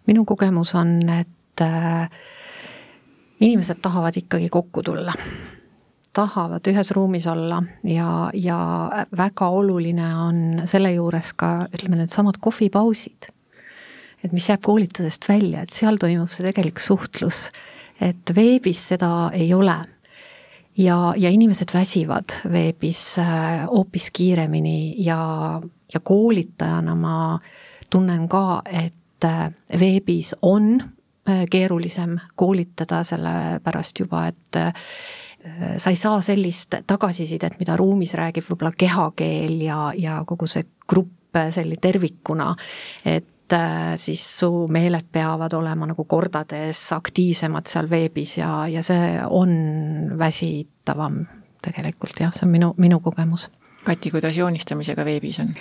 minu 0.07 0.25
kogemus 0.29 0.75
on, 0.75 0.97
et 1.09 1.63
äh, 1.63 2.11
inimesed 3.41 3.81
tahavad 3.83 4.17
ikkagi 4.17 4.49
kokku 4.53 4.83
tulla 4.83 5.15
tahavad 6.15 6.67
ühes 6.71 6.91
ruumis 6.95 7.27
olla 7.31 7.61
ja, 7.89 8.31
ja 8.35 8.59
väga 9.17 9.49
oluline 9.49 10.09
on 10.17 10.43
selle 10.71 10.93
juures 10.95 11.33
ka 11.39 11.67
ütleme, 11.73 11.99
needsamad 12.01 12.39
kohvipausid. 12.41 13.31
et 14.25 14.33
mis 14.33 14.49
jääb 14.49 14.63
koolitusest 14.65 15.29
välja, 15.29 15.63
et 15.63 15.75
seal 15.75 15.99
toimub 16.01 16.31
see 16.33 16.47
tegelik 16.47 16.81
suhtlus, 16.81 17.51
et 18.01 18.33
veebis 18.37 18.87
seda 18.95 19.31
ei 19.35 19.53
ole. 19.55 19.77
ja, 20.79 21.15
ja 21.17 21.31
inimesed 21.31 21.75
väsivad 21.75 22.39
veebis 22.53 23.19
äh, 23.19 23.67
hoopis 23.67 24.11
kiiremini 24.11 24.95
ja, 25.05 25.61
ja 25.95 26.01
koolitajana 26.01 26.95
ma 26.95 27.39
tunnen 27.91 28.29
ka, 28.29 28.63
et 28.71 29.25
äh, 29.25 29.51
veebis 29.81 30.35
on 30.43 30.81
äh, 31.29 31.45
keerulisem 31.51 32.19
koolitada, 32.35 33.05
sellepärast 33.05 34.01
juba, 34.01 34.27
et 34.27 34.63
sa 35.77 35.91
ei 35.93 35.97
saa 35.97 36.21
sellist 36.25 36.79
tagasisidet, 36.87 37.59
mida 37.61 37.77
ruumis 37.77 38.15
räägib 38.17 38.47
võib-olla 38.49 38.73
kehakeel 38.79 39.61
ja, 39.65 39.79
ja 39.99 40.19
kogu 40.27 40.49
see 40.51 40.67
grupp 40.89 41.37
äh, 41.37 41.51
selline 41.55 41.81
tervikuna, 41.83 42.51
et 43.05 43.53
äh, 43.53 43.95
siis 44.01 44.25
su 44.41 44.67
meeled 44.73 45.11
peavad 45.13 45.53
olema 45.59 45.89
nagu 45.91 46.07
kordades 46.09 46.87
aktiivsemad 46.97 47.69
seal 47.71 47.91
veebis 47.91 48.39
ja, 48.41 48.65
ja 48.73 48.83
see 48.87 49.19
on 49.29 49.55
väsitavam 50.19 51.25
tegelikult 51.65 52.21
jah, 52.21 52.33
see 52.35 52.49
on 52.49 52.55
minu, 52.55 52.73
minu 52.81 53.01
kogemus. 53.05 53.51
Kati, 53.85 54.11
kuidas 54.15 54.37
joonistamisega 54.37 55.05
veebis 55.05 55.43
on? 55.45 55.53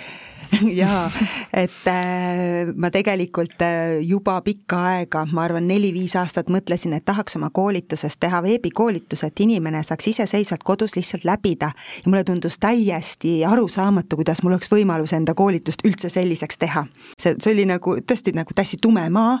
jaa, 0.82 1.10
et 1.52 1.86
äh, 1.86 2.72
ma 2.76 2.90
tegelikult 2.94 3.62
äh, 3.62 3.98
juba 4.02 4.36
pikka 4.44 4.80
aega, 4.90 5.24
ma 5.32 5.44
arvan, 5.46 5.66
neli-viis 5.68 6.14
aastat 6.18 6.50
mõtlesin, 6.52 6.94
et 6.96 7.04
tahaks 7.06 7.36
oma 7.38 7.50
koolitusest 7.54 8.20
teha 8.20 8.42
veebikoolituse, 8.44 9.30
et 9.30 9.44
inimene 9.44 9.82
saaks 9.84 10.08
iseseisvalt 10.12 10.64
kodus 10.64 10.96
lihtsalt 10.96 11.24
läbida. 11.24 11.72
ja 12.04 12.10
mulle 12.10 12.24
tundus 12.24 12.58
täiesti 12.58 13.44
arusaamatu, 13.44 14.16
kuidas 14.16 14.42
mul 14.42 14.56
oleks 14.56 14.70
võimalus 14.72 15.14
enda 15.16 15.34
koolitust 15.34 15.84
üldse 15.84 16.08
selliseks 16.08 16.58
teha. 16.58 16.86
see, 17.18 17.34
see 17.40 17.52
oli 17.52 17.66
nagu 17.68 17.96
tõesti 18.00 18.34
nagu 18.34 18.54
täiesti 18.54 18.78
tume 18.82 19.08
maa 19.10 19.38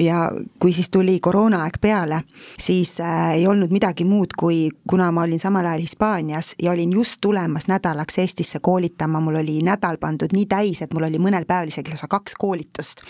ja 0.00 0.28
kui 0.58 0.72
siis 0.72 0.90
tuli 0.90 1.18
koroonaaeg 1.20 1.80
peale, 1.80 2.22
siis 2.60 2.98
äh, 3.00 3.34
ei 3.40 3.46
olnud 3.46 3.72
midagi 3.74 4.04
muud, 4.04 4.34
kui 4.38 4.68
kuna 4.88 5.10
ma 5.12 5.26
olin 5.26 5.40
samal 5.40 5.66
ajal 5.66 5.86
Hispaanias 5.86 6.54
ja 6.62 6.72
olin 6.72 6.92
just 6.92 7.20
tulemas 7.20 7.68
nädalaks 7.68 8.18
Eestisse 8.18 8.60
koolitama, 8.62 9.20
mul 9.20 9.40
oli 9.42 9.60
nädal 9.62 9.98
pandud 10.00 10.27
pandud 10.28 10.36
nii 10.36 10.46
täis, 10.48 10.82
et 10.82 10.92
mul 10.94 11.06
oli 11.08 11.18
mõnel 11.18 11.46
päeval 11.48 11.68
isegi 11.68 11.90
lausa 11.90 12.08
kaks 12.08 12.34
koolitust. 12.38 13.02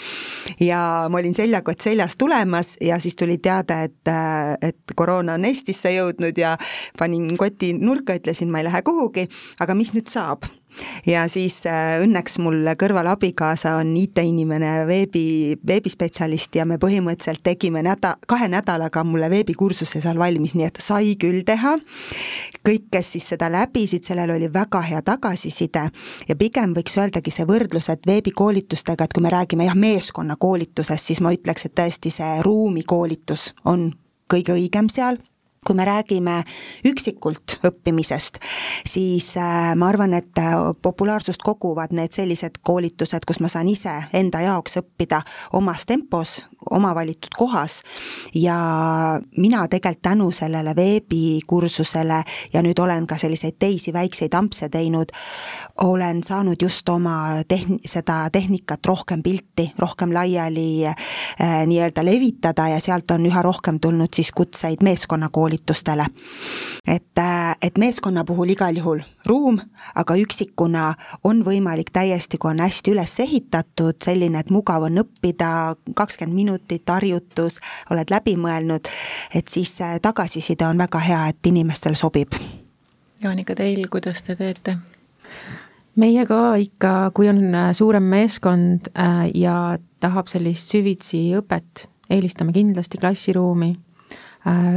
ja 0.60 1.08
ma 1.10 1.18
olin 1.18 1.34
seljakott 1.34 1.80
seljas 1.80 2.16
tulemas 2.16 2.76
ja 2.80 2.98
siis 2.98 3.16
tuli 3.16 3.38
teade, 3.38 3.82
et, 3.84 4.12
et 4.62 4.94
koroona 4.94 5.34
on 5.34 5.44
Eestisse 5.44 5.90
jõudnud 5.92 6.38
ja 6.38 6.56
panin 6.98 7.36
koti 7.36 7.72
nurka, 7.72 8.14
ütlesin, 8.14 8.50
ma 8.50 8.58
ei 8.58 8.68
lähe 8.68 8.82
kuhugi, 8.82 9.28
aga 9.60 9.74
mis 9.74 9.94
nüüd 9.94 10.08
saab 10.08 10.46
ja 11.06 11.24
siis 11.28 11.60
äh, 11.66 11.98
õnneks 12.02 12.38
mul 12.42 12.66
kõrval 12.78 13.08
abikaasa 13.12 13.76
on 13.80 13.94
IT-inimene, 13.96 14.72
veebi, 14.88 15.56
veebispetsialist 15.66 16.58
ja 16.58 16.66
me 16.68 16.78
põhimõtteliselt 16.80 17.42
tegime 17.46 17.82
näda-, 17.86 18.16
kahe 18.28 18.48
nädalaga 18.52 19.04
mulle 19.04 19.30
veebikursuse 19.32 20.02
seal 20.04 20.18
valmis, 20.18 20.54
nii 20.58 20.68
et 20.68 20.82
sai 20.82 21.14
küll 21.20 21.44
teha. 21.46 21.76
kõik, 22.68 22.88
kes 22.92 23.12
siis 23.16 23.30
seda 23.34 23.48
läbisid, 23.52 24.04
sellel 24.04 24.34
oli 24.34 24.50
väga 24.52 24.80
hea 24.84 25.02
tagasiside 25.02 25.88
ja 26.28 26.36
pigem 26.36 26.74
võiks 26.76 26.98
öeldagi 26.98 27.32
see 27.34 27.46
võrdlus, 27.48 27.88
et 27.92 28.06
veebikoolitustega, 28.06 29.04
et 29.04 29.16
kui 29.16 29.24
me 29.24 29.32
räägime 29.32 29.68
jah, 29.68 29.78
meeskonnakoolitusest, 29.78 31.12
siis 31.12 31.22
ma 31.24 31.32
ütleks, 31.34 31.66
et 31.66 31.76
tõesti 31.78 32.12
see 32.12 32.42
ruumikoolitus 32.44 33.52
on 33.64 33.90
kõige 34.28 34.54
õigem 34.58 34.90
seal 34.92 35.18
kui 35.68 35.76
me 35.76 35.84
räägime 35.84 36.40
üksikult 36.88 37.58
õppimisest, 37.68 38.40
siis 38.88 39.34
äh, 39.36 39.74
ma 39.76 39.90
arvan, 39.92 40.14
et 40.16 40.40
äh, 40.40 40.54
populaarsust 40.82 41.44
koguvad 41.44 41.92
need 41.92 42.16
sellised 42.16 42.62
koolitused, 42.64 43.26
kus 43.28 43.42
ma 43.44 43.50
saan 43.52 43.68
ise 43.68 43.92
enda 44.16 44.40
jaoks 44.46 44.80
õppida 44.80 45.20
omas 45.58 45.84
tempos, 45.88 46.38
oma 46.70 46.94
valitud 46.96 47.36
kohas. 47.36 47.82
Ja 48.34 48.56
mina 49.36 49.66
tegelikult 49.68 50.02
tänu 50.02 50.30
sellele 50.32 50.74
veebikursusele 50.76 52.22
ja 52.52 52.62
nüüd 52.62 52.78
olen 52.78 53.06
ka 53.06 53.18
selliseid 53.18 53.56
teisi 53.58 53.92
väikseid 53.92 54.34
ampse 54.34 54.68
teinud, 54.72 55.12
olen 55.84 56.22
saanud 56.24 56.62
just 56.62 56.88
oma 56.88 57.42
tehn-, 57.48 57.80
seda 57.86 58.28
tehnikat 58.32 58.86
rohkem 58.86 59.22
pilti, 59.22 59.72
rohkem 59.78 60.12
laiali 60.14 60.86
äh, 60.86 60.96
nii-öelda 61.66 62.04
levitada 62.04 62.68
ja 62.72 62.80
sealt 62.80 63.10
on 63.10 63.26
üha 63.26 63.42
rohkem 63.42 63.80
tulnud 63.80 64.14
siis 64.14 64.32
kutseid 64.32 64.82
meeskonnakoolitustele, 64.82 65.57
koolitustele. 65.58 66.06
et, 66.86 67.18
äh, 67.18 67.56
et 67.62 67.78
meeskonna 67.78 68.24
puhul 68.24 68.48
igal 68.48 68.76
juhul 68.76 69.00
ruum, 69.26 69.60
aga 69.94 70.14
üksikuna 70.14 70.94
on 71.24 71.44
võimalik 71.44 71.90
täiesti, 71.92 72.38
kui 72.38 72.50
on 72.50 72.60
hästi 72.60 72.92
üles 72.92 73.20
ehitatud, 73.20 73.96
selline, 74.04 74.38
et 74.38 74.50
mugav 74.50 74.82
on 74.82 74.98
õppida, 74.98 75.76
kakskümmend 75.94 76.34
minutit 76.34 76.88
harjutus, 76.88 77.60
oled 77.90 78.10
läbi 78.10 78.36
mõelnud, 78.36 78.88
et 79.34 79.48
siis 79.48 79.78
tagasiside 80.02 80.66
on 80.66 80.78
väga 80.78 80.98
hea, 80.98 81.26
et 81.28 81.46
inimestel 81.46 81.94
sobib. 81.94 82.32
Jaanika, 83.22 83.54
teil, 83.54 83.88
kuidas 83.90 84.22
te 84.22 84.36
teete? 84.36 84.78
meie 85.96 86.26
ka 86.26 86.54
ikka, 86.56 87.10
kui 87.14 87.28
on 87.28 87.54
äh, 87.54 87.72
suurem 87.72 88.04
meeskond 88.04 88.88
äh, 88.94 89.28
ja 89.34 89.78
tahab 90.00 90.28
sellist 90.28 90.70
süvitsi 90.70 91.34
õpet, 91.36 91.88
eelistame 92.08 92.52
kindlasti 92.52 92.98
klassiruumi 92.98 93.74
Äh, 93.74 93.87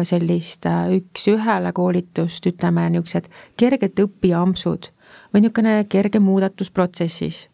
sellist 0.04 0.66
äh, 0.66 0.90
üks-ühele 0.98 1.72
koolitust, 1.74 2.46
ütleme 2.50 2.88
niisugused 2.90 3.30
kerged 3.60 4.02
õpiampsud 4.04 4.90
või 5.34 5.44
niisugune 5.46 5.76
kerge 5.90 6.20
muudatus 6.20 6.72
protsessis. 6.72 7.48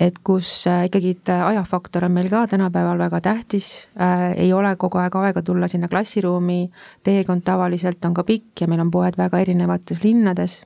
et 0.00 0.16
kus 0.24 0.66
äh, 0.66 0.86
ikkagi 0.88 1.18
ajafaktor 1.28 2.04
on 2.04 2.12
meil 2.12 2.30
ka 2.30 2.46
tänapäeval 2.46 2.98
väga 2.98 3.20
tähtis 3.20 3.88
äh,, 4.00 4.32
ei 4.36 4.52
ole 4.52 4.76
kogu 4.76 4.98
aeg 4.98 5.16
aega 5.16 5.42
tulla 5.42 5.68
sinna 5.68 5.88
klassiruumi, 5.88 6.70
teekond 7.04 7.42
tavaliselt 7.44 8.04
on 8.04 8.14
ka 8.14 8.24
pikk 8.24 8.60
ja 8.60 8.68
meil 8.68 8.80
on 8.80 8.90
poed 8.90 9.18
väga 9.18 9.38
erinevates 9.38 10.04
linnades, 10.04 10.62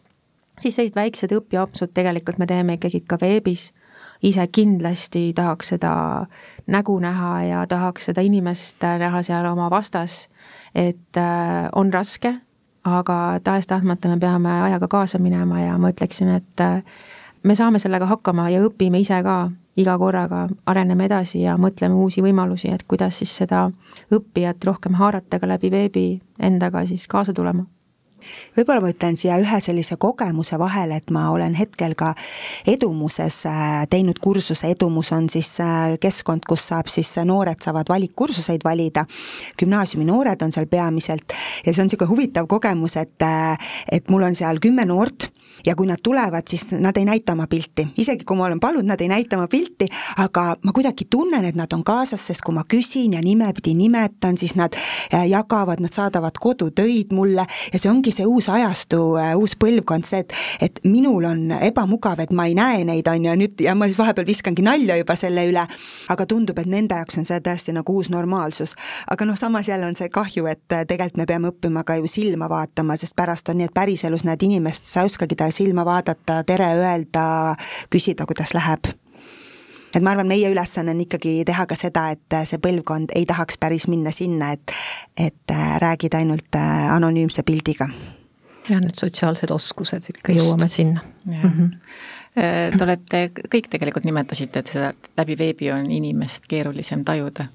siis 0.61 0.77
sellised 0.77 0.97
väiksed 0.97 1.35
õpiampsud 1.35 1.91
tegelikult 1.95 2.39
me 2.39 2.47
teeme 2.47 2.79
ikkagi 2.79 3.01
ka 3.01 3.19
veebis 3.21 3.73
ise 4.25 4.47
kindlasti 4.49 5.33
tahaks 5.37 5.75
seda 5.75 5.95
nägu 6.67 6.97
näha 7.01 7.33
ja 7.45 7.67
tahaks 7.69 8.11
seda 8.11 8.25
inimest 8.25 8.83
näha 8.99 9.23
seal 9.23 9.47
oma 9.53 9.71
vastas 9.71 10.25
et 10.75 11.17
äh, 11.17 11.69
on 11.75 11.93
raske, 11.93 12.35
aga 12.85 13.41
tahes-tahtmata 13.45 14.09
me 14.09 14.19
peame 14.21 14.55
ajaga 14.63 14.89
kaasa 14.89 15.19
minema 15.19 15.61
ja 15.61 15.79
ma 15.79 15.91
ütleksin, 15.95 16.35
et 16.37 16.61
äh, 16.61 16.83
me 17.43 17.55
saame 17.55 17.79
sellega 17.79 18.07
hakkama 18.11 18.49
ja 18.51 18.65
õpime 18.67 19.01
ise 19.01 19.23
ka 19.25 19.51
iga 19.77 19.97
korraga, 19.99 20.47
areneme 20.71 21.09
edasi 21.09 21.43
ja 21.43 21.57
mõtleme 21.59 21.97
uusi 21.99 22.23
võimalusi, 22.23 22.71
et 22.75 22.85
kuidas 22.89 23.19
siis 23.19 23.33
seda 23.43 23.69
õppijat 24.15 24.65
rohkem 24.65 24.99
haarata 24.99 25.41
ka 25.41 25.49
läbi 25.51 25.71
veebi 25.71 26.07
endaga 26.39 26.85
siis 26.87 27.09
kaasa 27.11 27.35
tulema 27.35 27.67
võib-olla 28.57 28.83
ma 28.85 28.93
ütlen 28.93 29.19
siia 29.21 29.39
ühe 29.43 29.61
sellise 29.65 29.97
kogemuse 30.01 30.59
vahele, 30.61 30.99
et 31.01 31.13
ma 31.15 31.27
olen 31.35 31.57
hetkel 31.59 31.97
ka 31.99 32.15
Edumuses 32.71 33.43
äh, 33.51 33.85
teinud 33.91 34.19
kursuse, 34.23 34.71
Edumus 34.75 35.13
on 35.17 35.29
siis 35.33 35.53
äh, 35.63 35.97
keskkond, 36.01 36.47
kus 36.49 36.69
saab 36.71 36.91
siis 36.93 37.11
äh, 37.19 37.27
noored 37.29 37.63
saavad 37.65 37.91
valikkursuseid 37.93 38.65
valida. 38.65 39.07
gümnaasiumi 39.61 40.05
noored 40.05 40.43
on 40.43 40.53
seal 40.53 40.67
peamiselt 40.67 41.33
ja 41.65 41.73
see 41.73 41.83
on 41.83 41.91
niisugune 41.91 42.11
huvitav 42.11 42.49
kogemus, 42.51 42.97
et, 42.97 43.29
et 43.93 44.11
mul 44.11 44.23
on 44.27 44.35
seal 44.35 44.61
kümme 44.63 44.85
noort 44.89 45.31
ja 45.67 45.75
kui 45.77 45.87
nad 45.87 46.03
tulevad, 46.03 46.49
siis 46.51 46.71
nad 46.73 46.97
ei 46.97 47.05
näita 47.05 47.33
oma 47.33 47.47
pilti, 47.51 47.87
isegi 47.99 48.25
kui 48.25 48.37
ma 48.37 48.49
olen 48.49 48.61
palunud, 48.61 48.89
nad 48.89 49.01
ei 49.01 49.09
näita 49.09 49.37
oma 49.39 49.49
pilti, 49.49 49.89
aga 50.23 50.57
ma 50.63 50.73
kuidagi 50.73 51.07
tunnen, 51.11 51.45
et 51.45 51.57
nad 51.59 51.73
on 51.73 51.85
kaasas, 51.85 52.27
sest 52.27 52.45
kui 52.45 52.55
ma 52.55 52.65
küsin 52.69 53.15
ja 53.17 53.23
nimepidi 53.25 53.75
nimetan, 53.75 54.39
siis 54.39 54.57
nad 54.59 54.77
jagavad, 55.29 55.81
nad 55.81 55.93
saadavad 55.93 56.39
kodutöid 56.41 57.13
mulle. 57.13 57.47
Ja 57.73 57.79
see 57.79 57.91
ongi 57.91 58.13
see 58.13 58.27
uus 58.27 58.49
ajastu, 58.49 59.01
äh, 59.21 59.33
uus 59.39 59.57
põlvkond, 59.61 60.07
see, 60.09 60.25
et 60.25 60.33
et 60.61 60.81
minul 60.89 61.25
on 61.29 61.51
ebamugav, 61.61 62.21
et 62.23 62.33
ma 62.33 62.47
ei 62.49 62.55
näe 62.57 62.85
neid, 62.87 63.09
on 63.11 63.29
ju, 63.29 63.35
nüüd 63.39 63.61
ja 63.65 63.75
ma 63.79 63.89
siis 63.89 63.99
vahepeal 63.99 64.27
viskangi 64.27 64.65
nalja 64.65 64.97
juba 64.99 65.17
selle 65.19 65.47
üle, 65.49 65.65
aga 66.13 66.27
tundub, 66.31 66.59
et 66.59 66.71
nende 66.71 66.97
jaoks 66.99 67.19
on 67.21 67.29
see 67.29 67.41
tõesti 67.45 67.75
nagu 67.77 67.97
uus 67.97 68.11
normaalsus. 68.13 68.75
aga 69.11 69.27
noh, 69.29 69.39
samas 69.39 69.69
jälle 69.69 69.87
on 69.87 69.97
see 69.99 70.09
kahju, 70.09 70.47
et 70.51 70.73
äh, 70.73 70.85
tegelikult 70.89 71.21
me 71.23 71.27
peame 71.27 71.51
õppima 71.53 71.85
ka 71.85 71.99
ju 72.01 72.11
silma 72.11 72.49
vaatama, 72.51 72.97
sest 72.97 73.17
pärast 73.17 73.49
on 73.49 73.61
nii, 73.61 73.71
et 73.71 73.75
päriselus 73.75 74.25
näed 74.25 74.43
inimest, 74.43 74.89
sa 74.89 75.03
ei 75.03 75.11
oskagi 75.11 75.37
talle 75.45 75.53
silma 75.53 75.85
vaadata, 75.85 76.43
tere 76.47 76.73
öelda, 76.81 77.55
küsida, 77.93 78.27
kuidas 78.27 78.55
läheb 78.57 78.89
et 79.95 80.03
ma 80.03 80.11
arvan, 80.11 80.27
meie 80.27 80.49
ülesanne 80.51 80.91
on 80.91 81.01
ikkagi 81.05 81.45
teha 81.47 81.67
ka 81.71 81.77
seda, 81.79 82.09
et 82.17 82.37
see 82.49 82.59
põlvkond 82.59 83.13
ei 83.15 83.27
tahaks 83.31 83.61
päris 83.63 83.87
minna 83.87 84.11
sinna, 84.11 84.51
et, 84.57 84.73
et 85.17 85.55
äh, 85.55 85.77
räägid 85.79 86.17
ainult 86.19 86.59
äh, 86.59 86.91
anonüümse 86.95 87.45
pildiga. 87.47 87.87
jah, 88.69 88.81
need 88.81 88.99
sotsiaalsed 88.99 89.53
oskused, 89.55 90.09
ikka 90.11 90.33
Just. 90.33 90.49
jõuame 90.49 90.69
sinna. 90.69 91.05
Mm 91.25 91.43
-hmm 91.43 91.79
Te 92.35 92.83
olete, 92.83 93.19
kõik 93.47 93.69
tegelikult 93.71 94.03
nimetasite, 94.09 94.59
et 94.65 94.71
seda 94.73 94.89
läbi 95.21 95.37
veebi 95.39 95.69
on 95.71 95.85
inimest 95.95 96.49
keerulisem 96.51 97.05
tajuda. 97.07 97.47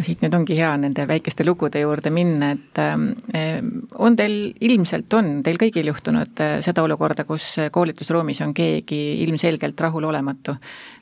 siit 0.00 0.22
nüüd 0.24 0.32
ongi 0.34 0.56
hea 0.56 0.70
nende 0.80 1.04
väikeste 1.06 1.44
lugude 1.44 1.82
juurde 1.82 2.10
minna, 2.10 2.48
et 2.56 2.80
äh, 2.80 3.60
on 4.00 4.16
teil, 4.16 4.54
ilmselt 4.60 5.12
on 5.14 5.42
teil 5.44 5.60
kõigil 5.60 5.92
juhtunud 5.92 6.40
äh, 6.40 6.54
seda 6.64 6.82
olukorda, 6.82 7.26
kus 7.28 7.58
koolitusruumis 7.70 8.40
on 8.40 8.54
keegi 8.56 9.02
ilmselgelt 9.26 9.80
rahulolematu 9.84 10.56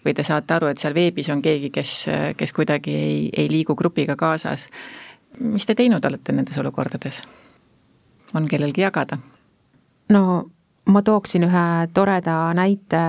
või 0.05 0.15
te 0.19 0.27
saate 0.27 0.59
aru, 0.59 0.75
et 0.75 0.83
seal 0.83 0.99
veebis 0.99 1.31
on 1.31 1.41
keegi, 1.43 1.71
kes, 1.71 1.97
kes 2.37 2.53
kuidagi 2.53 2.97
ei, 2.99 3.25
ei 3.31 3.49
liigu 3.49 3.79
grupiga 3.79 4.19
kaasas. 4.19 4.69
mis 5.39 5.67
te 5.67 5.75
teinud 5.79 6.05
olete 6.05 6.33
nendes 6.33 6.59
olukordades? 6.59 7.23
on 8.35 8.49
kellelgi 8.49 8.83
jagada? 8.83 9.23
no 10.09 10.51
ma 10.87 11.03
tooksin 11.03 11.45
ühe 11.47 11.67
toreda 11.95 12.55
näite 12.57 13.03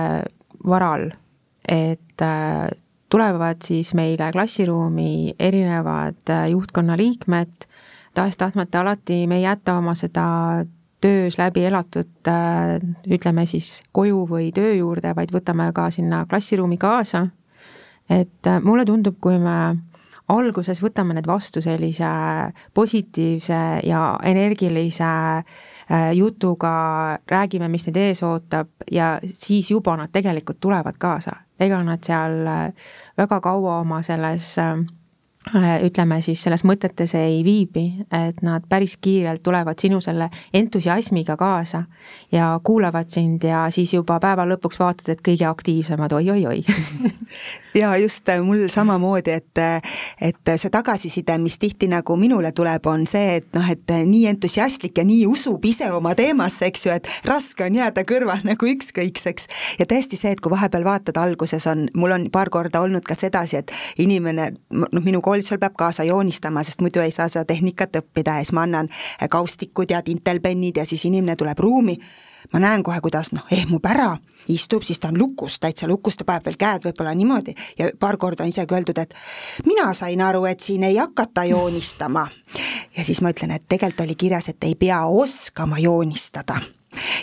varal, 0.66 1.10
et 1.68 2.22
äh, 2.22 2.68
tulevad 3.10 3.64
siis 3.64 3.94
meile 3.94 4.30
klassiruumi 4.32 5.34
erinevad 5.38 6.30
äh, 6.30 6.48
juhtkonna 6.50 6.96
liikmed, 6.96 7.66
tahes-tahtmata 8.14 8.80
alati 8.80 9.26
me 9.26 9.40
ei 9.40 9.42
jäta 9.42 9.76
oma 9.78 9.94
seda 9.94 10.64
töös 11.02 11.38
läbi 11.38 11.64
elatud, 11.66 12.12
äh, 12.28 12.78
ütleme 13.10 13.46
siis 13.46 13.82
koju 13.92 14.26
või 14.30 14.50
töö 14.54 14.74
juurde, 14.78 15.14
vaid 15.16 15.32
võtame 15.34 15.70
ka 15.74 15.90
sinna 15.90 16.26
klassiruumi 16.30 16.78
kaasa. 16.78 17.26
et 18.10 18.48
mulle 18.62 18.84
tundub, 18.84 19.16
kui 19.20 19.38
me 19.38 19.76
alguses 20.28 20.82
võtame 20.82 21.14
need 21.16 21.26
vastu 21.26 21.62
sellise 21.62 22.08
positiivse 22.74 23.80
ja 23.86 24.02
energilise 24.24 25.12
jutuga, 26.14 27.18
räägime, 27.28 27.68
mis 27.68 27.86
neid 27.86 27.96
ees 27.96 28.22
ootab 28.22 28.68
ja 28.90 29.18
siis 29.24 29.70
juba 29.70 29.96
nad 29.96 30.12
tegelikult 30.12 30.60
tulevad 30.60 30.98
kaasa. 30.98 31.36
ega 31.60 31.82
nad 31.82 32.02
seal 32.02 32.46
äh, 32.46 32.72
väga 33.18 33.40
kaua 33.40 33.78
oma 33.80 34.02
selles 34.02 34.58
äh, 34.58 34.76
Äh, 34.76 35.01
ütleme 35.82 36.20
siis 36.22 36.42
selles 36.44 36.62
mõtetes 36.64 37.16
ei 37.18 37.40
viibi, 37.44 37.88
et 38.14 38.42
nad 38.46 38.62
päris 38.68 38.94
kiirelt 39.02 39.42
tulevad 39.42 39.78
sinu 39.80 40.00
selle 40.00 40.28
entusiasmiga 40.54 41.36
kaasa 41.36 41.82
ja 42.32 42.60
kuulavad 42.64 43.10
sind 43.10 43.42
ja 43.44 43.64
siis 43.70 43.94
juba 43.94 44.20
päeva 44.22 44.46
lõpuks 44.46 44.78
vaatad, 44.78 45.08
et 45.12 45.24
kõige 45.26 45.48
aktiivsemad 45.48 46.14
oi-oi-oi 46.14 46.62
ja 47.82 47.96
just 47.96 48.28
äh, 48.28 48.38
mul 48.42 48.68
samamoodi, 48.68 49.30
et, 49.30 49.58
äh, 49.58 49.82
et 50.20 50.52
see 50.56 50.70
tagasiside, 50.70 51.36
mis 51.42 51.58
tihti 51.58 51.88
nagu 51.90 52.16
minule 52.16 52.52
tuleb, 52.52 52.86
on 52.86 53.06
see, 53.10 53.40
et 53.40 53.48
noh, 53.56 53.66
et 53.70 53.94
nii 54.06 54.26
entusiastlik 54.30 54.98
ja 54.98 55.04
nii 55.08 55.26
usub 55.26 55.64
ise 55.66 55.90
oma 55.92 56.14
teemasse, 56.18 56.68
eks 56.70 56.86
ju, 56.86 56.94
et 56.94 57.10
raske 57.28 57.66
on 57.66 57.80
jääda 57.80 58.06
kõrval 58.08 58.46
nagu 58.46 58.70
ükskõikseks. 58.76 59.48
ja 59.82 59.88
tõesti 59.90 60.20
see, 60.20 60.36
et 60.36 60.40
kui 60.40 60.54
vahepeal 60.54 60.86
vaatad, 60.86 61.18
alguses 61.18 61.66
on, 61.66 61.88
mul 61.98 62.14
on 62.14 62.28
paar 62.32 62.50
korda 62.52 62.84
olnud 62.84 63.04
ka 63.06 63.18
sedasi, 63.18 63.62
et 63.62 63.74
inimene, 63.98 64.52
noh, 64.70 65.02
minu 65.02 65.20
koolitusel 65.32 65.60
peab 65.62 65.78
kaasa 65.78 66.04
joonistama, 66.04 66.64
sest 66.64 66.82
muidu 66.84 67.00
ei 67.00 67.10
saa 67.14 67.28
seda 67.32 67.46
tehnikat 67.48 67.96
õppida. 68.02 68.36
Ja 68.36 68.44
siis 68.44 68.52
ma 68.52 68.66
annan 68.66 68.90
kaustikud 69.30 69.90
ja 69.90 70.02
tintelpennid 70.04 70.76
ja 70.76 70.84
siis 70.86 71.04
inimene 71.08 71.36
tuleb 71.40 71.58
ruumi, 71.58 71.96
ma 72.52 72.60
näen 72.60 72.84
kohe, 72.84 73.00
kuidas 73.00 73.32
noh, 73.32 73.46
ehmub 73.52 73.86
ära, 73.88 74.10
istub, 74.52 74.84
siis 74.84 75.00
ta 75.00 75.08
on 75.08 75.18
lukus, 75.18 75.56
täitsa 75.62 75.88
lukus, 75.88 76.18
ta 76.18 76.26
paneb 76.28 76.50
veel 76.50 76.58
käed 76.60 76.84
võib-olla 76.88 77.14
niimoodi. 77.16 77.54
Ja 77.78 77.88
paar 77.98 78.18
korda 78.20 78.44
on 78.44 78.52
isegi 78.52 78.76
öeldud, 78.76 79.00
et 79.00 79.16
mina 79.64 79.88
sain 79.96 80.20
aru, 80.20 80.44
et 80.50 80.60
siin 80.60 80.84
ei 80.84 81.00
hakata 81.00 81.46
joonistama. 81.48 82.28
ja 82.96 83.04
siis 83.04 83.24
ma 83.24 83.32
ütlen, 83.32 83.56
et 83.56 83.64
tegelikult 83.68 84.06
oli 84.06 84.20
kirjas, 84.26 84.52
et 84.52 84.68
ei 84.68 84.74
pea 84.74 85.04
oskama 85.06 85.78
joonistada 85.78 86.60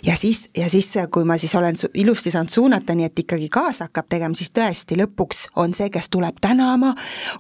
ja 0.05 0.15
siis, 0.15 0.49
ja 0.57 0.69
siis, 0.69 0.93
kui 1.11 1.25
ma 1.27 1.37
siis 1.37 1.55
olen 1.55 1.75
ilusti 1.93 2.31
saanud 2.31 2.51
suunata, 2.53 2.95
nii 2.95 3.05
et 3.09 3.19
ikkagi 3.19 3.49
kaasa 3.53 3.87
hakkab 3.89 4.09
tegema, 4.09 4.37
siis 4.37 4.51
tõesti 4.55 4.97
lõpuks 4.99 5.45
on 5.61 5.73
see, 5.77 5.89
kes 5.93 6.09
tuleb 6.13 6.39
tänama, 6.41 6.93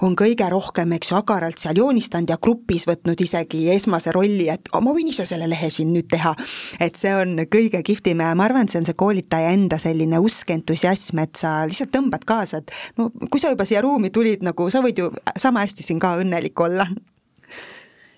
on 0.05 0.15
kõige 0.19 0.49
rohkem, 0.51 0.93
eks 0.97 1.11
ju, 1.11 1.17
agaralt 1.19 1.61
seal 1.61 1.79
joonistanud 1.79 2.29
ja 2.29 2.39
grupis 2.41 2.87
võtnud 2.89 3.21
isegi 3.23 3.65
esmase 3.73 4.13
rolli, 4.15 4.49
et 4.53 4.71
oh, 4.73 4.83
ma 4.85 4.93
võin 4.95 5.11
ise 5.11 5.25
selle 5.29 5.49
lehe 5.49 5.69
siin 5.73 5.93
nüüd 5.93 6.09
teha. 6.11 6.35
et 6.79 6.95
see 6.95 7.13
on 7.15 7.45
kõige 7.51 7.81
kihvtim 7.85 8.23
ja 8.23 8.33
ma 8.37 8.47
arvan, 8.47 8.67
et 8.67 8.73
see 8.73 8.81
on 8.81 8.89
see 8.89 8.97
koolitaja 8.99 9.53
enda 9.55 9.79
selline 9.81 10.19
usk, 10.23 10.51
entusiasm, 10.53 11.23
et 11.25 11.35
sa 11.39 11.59
lihtsalt 11.69 11.93
tõmbad 11.95 12.25
kaasa, 12.27 12.63
et 12.63 12.99
no 12.99 13.09
kui 13.29 13.41
sa 13.41 13.53
juba 13.53 13.67
siia 13.69 13.83
ruumi 13.85 14.13
tulid, 14.13 14.43
nagu 14.45 14.69
sa 14.73 14.83
võid 14.85 15.01
ju 15.01 15.13
sama 15.37 15.65
hästi 15.65 15.85
siin 15.85 16.01
ka 16.01 16.17
õnnelik 16.21 16.59
olla 16.65 16.87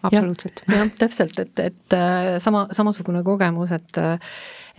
absoluutselt. 0.02 0.64
jah, 0.70 0.90
täpselt, 1.00 1.40
et, 1.40 1.60
et 1.60 1.98
äh, 1.98 2.38
sama, 2.44 2.68
samasugune 2.76 3.24
kogemus, 3.28 3.74
et 3.78 4.02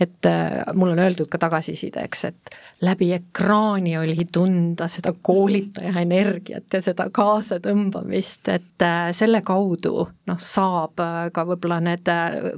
et 0.03 0.29
äh, 0.29 0.61
mul 0.77 0.93
on 0.93 1.01
öeldud 1.03 1.29
ka 1.31 1.39
tagasisideks, 1.41 2.23
et 2.29 2.57
läbi 2.83 3.11
ekraani 3.15 3.95
oli 3.99 4.27
tunda 4.31 4.87
seda 4.91 5.13
koolitaja 5.21 5.95
energiat 6.01 6.73
ja 6.73 6.81
seda 6.83 7.09
kaasatõmbamist, 7.13 8.49
et 8.53 8.85
äh, 8.85 9.09
selle 9.15 9.43
kaudu 9.45 10.07
noh, 10.29 10.39
saab 10.39 11.01
ka 11.33 11.45
võib-olla 11.47 11.79
need 11.83 12.09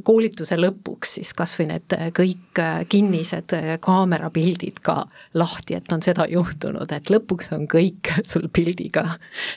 koolituse 0.05 0.57
lõpuks 0.59 1.15
siis 1.17 1.33
kas 1.37 1.55
või 1.59 1.69
need 1.71 1.95
kõik 2.15 2.61
kinnised 2.89 3.55
kaamerapildid 3.83 4.81
ka 4.85 4.99
lahti, 5.37 5.77
et 5.77 5.91
on 5.93 6.03
seda 6.05 6.27
juhtunud, 6.29 6.91
et 6.91 7.11
lõpuks 7.13 7.51
on 7.55 7.67
kõik 7.71 8.11
sul 8.31 8.49
pildiga 8.53 9.07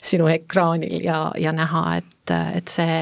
sinu 0.03 0.29
ekraanil 0.33 1.03
ja, 1.05 1.29
ja 1.39 1.53
näha, 1.55 1.85
et, 2.01 2.35
et 2.59 2.73
see, 2.73 3.01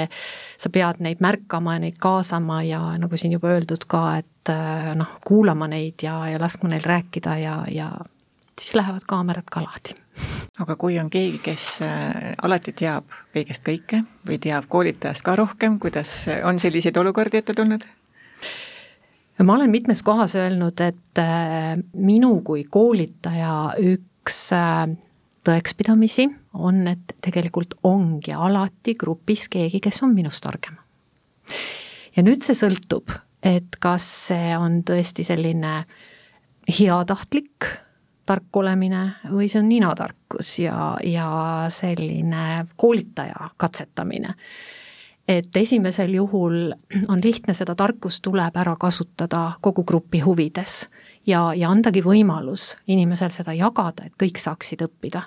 sa 0.59 0.73
pead 0.73 1.03
neid 1.05 1.23
märkama 1.25 1.77
ja 1.77 1.87
neid 1.87 2.01
kaasama 2.03 2.63
ja 2.67 2.81
nagu 3.01 3.19
siin 3.21 3.37
juba 3.37 3.55
öeldud 3.57 3.87
ka, 3.91 4.07
et 4.23 4.31
noh, 4.95 5.19
kuulama 5.25 5.69
neid 5.71 6.03
ja, 6.03 6.19
ja 6.31 6.41
laskma 6.41 6.71
neil 6.73 6.85
rääkida 6.85 7.37
ja, 7.41 7.57
ja 7.71 7.91
siis 8.61 8.75
lähevad 8.75 9.07
kaamerad 9.09 9.49
ka 9.51 9.63
lahti. 9.63 9.97
aga 10.59 10.77
kui 10.77 10.99
on 10.99 11.11
keegi, 11.11 11.39
kes 11.45 11.69
äh, 11.85 12.33
alati 12.43 12.73
teab 12.73 13.13
kõigest 13.35 13.65
kõike 13.67 14.03
või 14.29 14.39
teab 14.41 14.69
koolitajast 14.69 15.25
ka 15.27 15.37
rohkem, 15.37 15.79
kuidas 15.79 16.25
on 16.45 16.59
selliseid 16.59 16.97
olukordi 16.97 17.43
ette 17.43 17.55
tulnud? 17.55 17.85
ma 19.45 19.55
olen 19.55 19.71
mitmes 19.71 20.03
kohas 20.03 20.35
öelnud, 20.35 20.81
et 20.81 21.21
minu 21.93 22.41
kui 22.45 22.65
koolitaja 22.65 23.77
üks 23.85 24.41
tõekspidamisi 25.47 26.27
on, 26.59 26.87
et 26.91 27.15
tegelikult 27.23 27.77
ongi 27.87 28.35
alati 28.35 28.97
grupis 28.99 29.49
keegi, 29.53 29.81
kes 29.85 30.03
on 30.07 30.15
minust 30.17 30.43
targem. 30.45 30.79
ja 32.17 32.25
nüüd 32.25 32.43
see 32.43 32.57
sõltub, 32.57 33.13
et 33.43 33.79
kas 33.81 34.07
see 34.29 34.55
on 34.59 34.81
tõesti 34.87 35.25
selline 35.27 35.85
heatahtlik 36.79 37.69
tark 38.27 38.57
olemine 38.59 39.03
või 39.31 39.47
see 39.49 39.61
on 39.63 39.69
ninatarkus 39.71 40.57
ja, 40.65 40.97
ja 41.05 41.29
selline 41.71 42.67
koolitaja 42.77 43.53
katsetamine. 43.57 44.35
et 45.29 45.57
esimesel 45.57 46.15
juhul 46.15 46.73
on 47.09 47.21
lihtne, 47.25 47.55
seda 47.55 47.75
tarkust 47.75 48.23
tuleb 48.23 48.57
ära 48.57 48.77
kasutada 48.77 49.53
kogu 49.61 49.85
grupi 49.85 50.21
huvides 50.21 50.89
ja, 51.27 51.55
ja 51.55 51.71
andagi 51.71 52.03
võimalus 52.03 52.77
inimesel 52.87 53.31
seda 53.31 53.53
jagada, 53.53 54.07
et 54.07 54.15
kõik 54.19 54.39
saaksid 54.39 54.83
õppida 54.83 55.23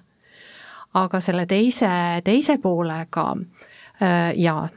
aga 0.98 1.20
selle 1.22 1.46
teise, 1.50 1.90
teise 2.26 2.58
poolega 2.62 3.26
äh, 4.02 4.34
jaa, 4.40 4.68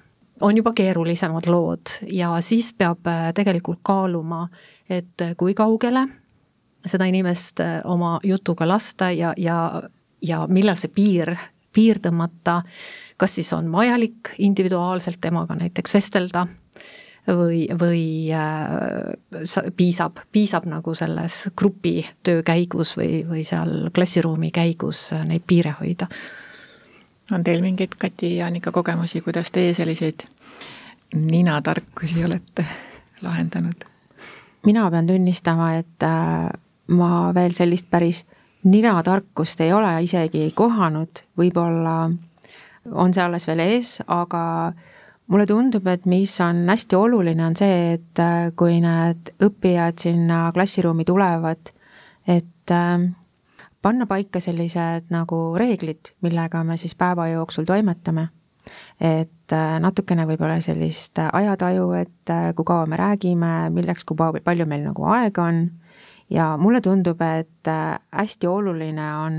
on 0.43 0.57
juba 0.57 0.73
keerulisemad 0.77 1.47
lood 1.47 1.97
ja 2.11 2.35
siis 2.41 2.73
peab 2.79 3.07
äh, 3.07 3.31
tegelikult 3.35 3.81
kaaluma, 3.87 4.47
et 4.91 5.23
kui 5.39 5.55
kaugele 5.55 6.07
seda 6.87 7.07
inimest 7.09 7.61
äh, 7.63 7.81
oma 7.85 8.19
jutuga 8.25 8.67
lasta 8.69 9.11
ja, 9.11 9.33
ja, 9.37 9.83
ja 10.23 10.47
millal 10.49 10.79
see 10.79 10.91
piir, 10.95 11.35
piir 11.73 12.01
tõmmata, 12.03 12.61
kas 13.21 13.39
siis 13.39 13.53
on 13.57 13.71
vajalik 13.73 14.35
individuaalselt 14.43 15.21
temaga 15.23 15.57
näiteks 15.59 15.95
vestelda 15.95 16.47
või, 17.29 17.65
või 17.79 18.05
äh, 18.35 19.71
piisab, 19.77 20.25
piisab 20.33 20.67
nagu 20.71 20.95
selles 20.99 21.45
grupitöö 21.57 22.43
käigus 22.47 22.97
või, 22.99 23.23
või 23.29 23.47
seal 23.47 23.91
klassiruumi 23.95 24.51
käigus 24.55 25.11
neid 25.27 25.47
piire 25.47 25.77
hoida. 25.81 26.11
On 27.33 27.45
teil 27.45 27.63
mingeid, 27.63 27.97
Kati 27.99 28.37
ja 28.37 28.47
Annika, 28.47 28.73
kogemusi, 28.73 29.21
kuidas 29.21 29.51
teie 29.51 29.75
selliseid 29.75 30.27
ninatarkusi 31.15 32.25
olete 32.25 32.67
lahendanud? 33.27 33.89
mina 34.67 34.91
pean 34.91 35.07
tunnistama, 35.07 35.73
et 35.75 36.07
äh, 36.07 36.49
ma 36.89 37.33
veel 37.35 37.55
sellist 37.57 37.91
päris 37.91 38.25
ninatarkust 38.65 39.61
ei 39.61 39.73
ole 39.73 39.91
isegi 40.05 40.51
kohanud, 40.55 41.25
võib-olla 41.39 41.97
on 42.93 43.15
see 43.15 43.25
alles 43.25 43.47
veel 43.49 43.63
ees, 43.65 43.97
aga 44.07 44.43
mulle 45.33 45.47
tundub, 45.47 45.87
et 45.91 46.07
mis 46.07 46.35
on 46.45 46.65
hästi 46.69 46.99
oluline, 46.99 47.45
on 47.47 47.57
see, 47.59 47.97
et 47.97 48.23
äh, 48.23 48.51
kui 48.59 48.79
need 48.83 49.33
õppijad 49.43 50.03
sinna 50.03 50.45
klassiruumi 50.55 51.07
tulevad, 51.09 51.73
et 52.27 52.75
äh, 52.75 53.09
panna 53.83 54.07
paika 54.07 54.41
sellised 54.41 55.11
nagu 55.11 55.43
reeglid, 55.59 56.15
millega 56.23 56.63
me 56.65 56.77
siis 56.81 56.95
päeva 56.95 57.29
jooksul 57.33 57.67
toimetame. 57.69 58.29
et 59.01 59.53
äh, 59.53 59.79
natukene 59.83 60.27
võib-olla 60.27 60.61
sellist 60.63 61.19
ajataju, 61.19 61.93
et 61.99 62.31
kui 62.55 62.65
kaua 62.65 62.87
me 62.87 62.97
räägime, 62.97 63.71
milleks, 63.75 64.05
kui 64.05 64.17
palju 64.17 64.67
meil 64.71 64.85
nagu 64.87 65.09
aega 65.11 65.49
on 65.51 65.65
ja 66.33 66.57
mulle 66.57 66.81
tundub, 66.81 67.21
et 67.21 67.69
äh, 67.69 67.99
hästi 68.13 68.47
oluline 68.47 69.07
on 69.17 69.35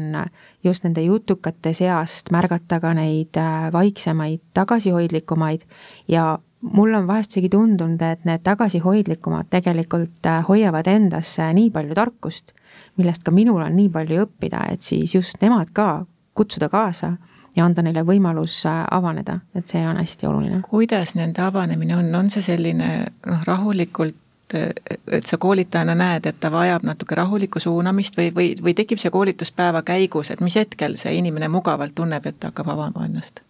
just 0.63 0.85
nende 0.85 1.01
jutukate 1.01 1.73
seast 1.73 2.31
märgata 2.31 2.79
ka 2.83 2.93
neid 2.97 3.37
äh, 3.39 3.69
vaiksemaid, 3.73 4.41
tagasihoidlikumaid 4.53 5.65
ja 6.07 6.37
mul 6.61 6.93
on 6.93 7.07
vahest 7.07 7.33
isegi 7.33 7.49
tundunud, 7.53 8.01
et 8.01 8.25
need 8.29 8.43
tagasihoidlikumad 8.45 9.49
tegelikult 9.53 10.29
äh, 10.29 10.43
hoiavad 10.47 10.87
endasse 10.91 11.49
nii 11.57 11.71
palju 11.73 11.97
tarkust, 11.97 12.53
millest 12.97 13.23
ka 13.23 13.31
minul 13.31 13.61
on 13.61 13.75
nii 13.75 13.89
palju 13.89 14.25
õppida, 14.25 14.67
et 14.71 14.81
siis 14.81 15.15
just 15.15 15.41
nemad 15.41 15.71
ka 15.73 16.05
kutsuda 16.33 16.69
kaasa 16.69 17.15
ja 17.55 17.65
anda 17.65 17.83
neile 17.85 18.01
võimalus 18.05 18.63
avaneda, 18.67 19.39
et 19.55 19.67
see 19.69 19.83
on 19.87 19.97
hästi 20.01 20.27
oluline. 20.27 20.61
kuidas 20.69 21.15
nende 21.15 21.41
avanemine 21.41 21.97
on, 21.97 22.15
on 22.15 22.29
see 22.33 22.41
selline 22.41 22.89
noh, 23.25 23.45
rahulikult 23.47 24.17
et, 24.53 25.01
et 25.11 25.25
sa 25.25 25.37
koolitajana 25.37 25.95
näed, 25.97 26.27
et 26.29 26.39
ta 26.39 26.51
vajab 26.53 26.85
natuke 26.85 27.15
rahulikku 27.17 27.59
suunamist 27.63 28.17
või, 28.17 28.29
või, 28.35 28.51
või 28.61 28.75
tekib 28.77 29.01
see 29.01 29.11
koolituspäeva 29.13 29.81
käigus, 29.85 30.31
et 30.31 30.43
mis 30.45 30.57
hetkel 30.59 30.97
see 31.01 31.15
inimene 31.17 31.49
mugavalt 31.49 31.95
tunneb, 31.95 32.25
et 32.25 32.39
ta 32.39 32.51
hakkab 32.51 32.73
avama 32.75 33.07
ennast? 33.07 33.41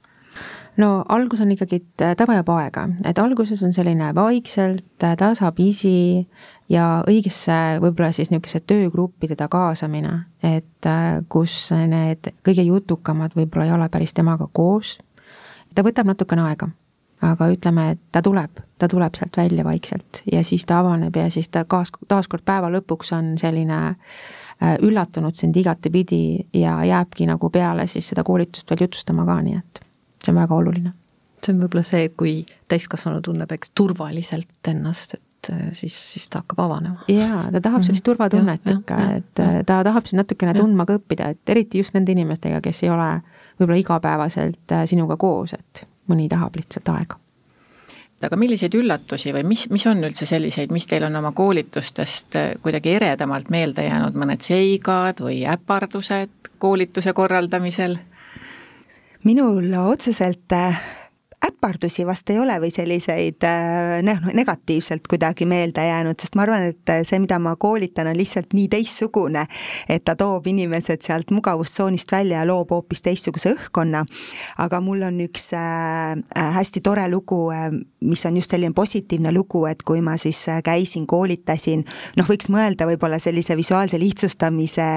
no 0.77 1.03
algus 1.09 1.41
on 1.43 1.51
ikkagi, 1.53 1.81
et 1.81 2.05
ta 2.17 2.27
vajab 2.27 2.49
aega, 2.55 2.87
et 3.05 3.19
alguses 3.19 3.61
on 3.63 3.75
selline 3.75 4.09
vaikselt, 4.15 4.85
tasapisi 4.97 6.27
ja 6.69 7.03
õigesse 7.07 7.79
võib-olla 7.81 8.11
siis 8.11 8.31
niisuguse 8.31 8.59
töögruppi 8.67 9.27
teda 9.27 9.47
kaasamine, 9.51 10.13
et 10.43 10.89
kus 11.29 11.71
need 11.87 12.31
kõige 12.45 12.63
jutukamad 12.67 13.35
võib-olla 13.35 13.67
ei 13.67 13.75
ole 13.75 13.89
päris 13.89 14.13
temaga 14.13 14.47
koos. 14.51 14.97
ta 15.75 15.83
võtab 15.83 16.07
natukene 16.07 16.47
aega 16.47 16.69
aga 17.23 17.47
ütleme, 17.53 17.89
et 17.93 18.01
ta 18.11 18.21
tuleb, 18.23 18.61
ta 18.79 18.87
tuleb 18.91 19.15
sealt 19.17 19.37
välja 19.37 19.63
vaikselt 19.65 20.23
ja 20.31 20.43
siis 20.43 20.65
ta 20.67 20.79
avaneb 20.81 21.15
ja 21.15 21.29
siis 21.31 21.49
ta 21.49 21.63
kaas, 21.69 21.91
taaskord 22.07 22.43
päeva 22.45 22.71
lõpuks 22.73 23.13
on 23.15 23.33
selline 23.41 23.79
äh, 23.93 24.75
üllatunud 24.83 25.37
sind 25.39 25.57
igatepidi 25.59 26.49
ja 26.59 26.77
jääbki 26.85 27.27
nagu 27.29 27.49
peale 27.53 27.87
siis 27.87 28.11
seda 28.11 28.25
koolitust 28.27 28.69
veel 28.71 28.85
jutustama 28.87 29.25
ka, 29.29 29.39
nii 29.45 29.59
et 29.59 29.83
see 30.23 30.33
on 30.33 30.41
väga 30.41 30.55
oluline. 30.55 30.93
see 31.43 31.55
on 31.55 31.63
võib-olla 31.63 31.85
see, 31.87 32.09
kui 32.17 32.35
täiskasvanu 32.71 33.21
tunneb, 33.21 33.51
eks, 33.51 33.71
turvaliselt 33.75 34.71
ennast, 34.71 35.17
et 35.17 35.23
äh, 35.51 35.69
siis, 35.73 35.95
siis 36.13 36.27
ta 36.31 36.43
hakkab 36.43 36.63
avanema. 36.65 37.07
jaa, 37.11 37.45
ta 37.51 37.61
tahab 37.61 37.83
sellist 37.83 38.03
mhm. 38.03 38.09
turvatunnet 38.11 38.65
ja, 38.65 38.77
ikka, 38.79 38.99
et 39.17 39.41
ja. 39.41 39.49
Äh, 39.59 39.63
ta 39.67 39.81
tahab 39.83 40.07
sind 40.09 40.23
natukene 40.23 40.53
tundma 40.57 40.87
ka 40.89 40.99
õppida, 40.99 41.33
et 41.33 41.55
eriti 41.55 41.83
just 41.83 41.97
nende 41.97 42.15
inimestega, 42.15 42.61
kes 42.63 42.83
ei 42.83 42.93
ole 42.93 43.09
võib-olla 43.59 43.81
igapäevaselt 43.81 44.77
sinuga 44.89 45.17
koos, 45.21 45.53
et 45.57 45.85
mõni 46.11 46.29
tahab 46.31 46.55
lihtsalt 46.59 46.89
aega. 46.93 47.19
aga 48.23 48.37
milliseid 48.39 48.71
üllatusi 48.79 49.33
või 49.35 49.43
mis, 49.43 49.65
mis 49.69 49.83
on 49.91 49.99
üldse 50.07 50.25
selliseid, 50.25 50.71
mis 50.71 50.87
teil 50.87 51.03
on 51.03 51.15
oma 51.19 51.33
koolitustest 51.35 52.37
äh, 52.39 52.49
kuidagi 52.63 52.95
eredamalt 52.95 53.49
meelde 53.51 53.83
jäänud, 53.83 54.15
mõned 54.15 54.43
seigad 54.45 55.19
või 55.19 55.41
äpardused 55.43 56.53
koolituse 56.57 57.13
korraldamisel? 57.13 57.97
minul 59.23 59.73
otseselt 59.79 60.55
äh, 60.55 60.79
äpardusi 61.47 62.05
vast 62.07 62.29
ei 62.29 62.39
ole 62.39 62.55
või 62.61 62.71
selliseid 62.71 63.43
äh, 63.47 63.99
noh, 64.05 64.29
negatiivselt 64.33 65.07
kuidagi 65.09 65.45
meelde 65.49 65.83
jäänud, 65.85 66.19
sest 66.19 66.37
ma 66.39 66.45
arvan, 66.45 66.69
et 66.71 66.93
see, 67.07 67.19
mida 67.23 67.39
ma 67.41 67.55
koolitan, 67.59 68.07
on 68.11 68.17
lihtsalt 68.17 68.55
nii 68.55 68.69
teistsugune, 68.71 69.45
et 69.89 70.05
ta 70.07 70.15
toob 70.19 70.47
inimesed 70.51 71.03
sealt 71.03 71.33
mugavustsoonist 71.35 72.11
välja 72.11 72.41
ja 72.41 72.47
loob 72.47 72.71
hoopis 72.71 73.03
teistsuguse 73.03 73.53
õhkkonna. 73.55 74.05
aga 74.63 74.79
mul 74.81 75.03
on 75.09 75.19
üks 75.25 75.51
äh, 75.57 76.13
äh 76.37 76.53
hästi 76.53 76.81
tore 76.81 77.07
lugu, 77.11 77.47
mis 78.01 78.25
on 78.25 78.37
just 78.37 78.51
selline 78.51 78.73
positiivne 78.73 79.31
lugu, 79.33 79.65
et 79.65 79.83
kui 79.83 80.01
ma 80.01 80.15
siis 80.17 80.45
käisin, 80.63 81.07
koolitasin, 81.07 81.83
noh, 82.17 82.27
võiks 82.29 82.49
mõelda 82.53 82.87
võib-olla 82.87 83.19
sellise 83.19 83.57
visuaalse 83.57 83.99
lihtsustamise 83.99 84.87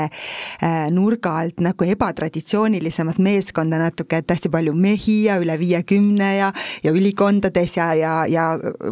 nurga 0.93 1.37
alt 1.41 1.61
nagu 1.65 1.85
ebatraditsioonilisemat 1.85 3.19
meeskonda 3.23 3.79
natuke, 3.81 4.21
et 4.21 4.31
hästi 4.31 4.51
palju 4.53 4.75
mehi 4.77 5.23
ja 5.27 5.39
üle 5.43 5.59
viiekümne 5.59 6.36
ja, 6.37 6.53
ja 6.85 6.93
ülikondades 6.95 7.77
ja, 7.77 7.93
ja, 7.99 8.15
ja 8.31 8.47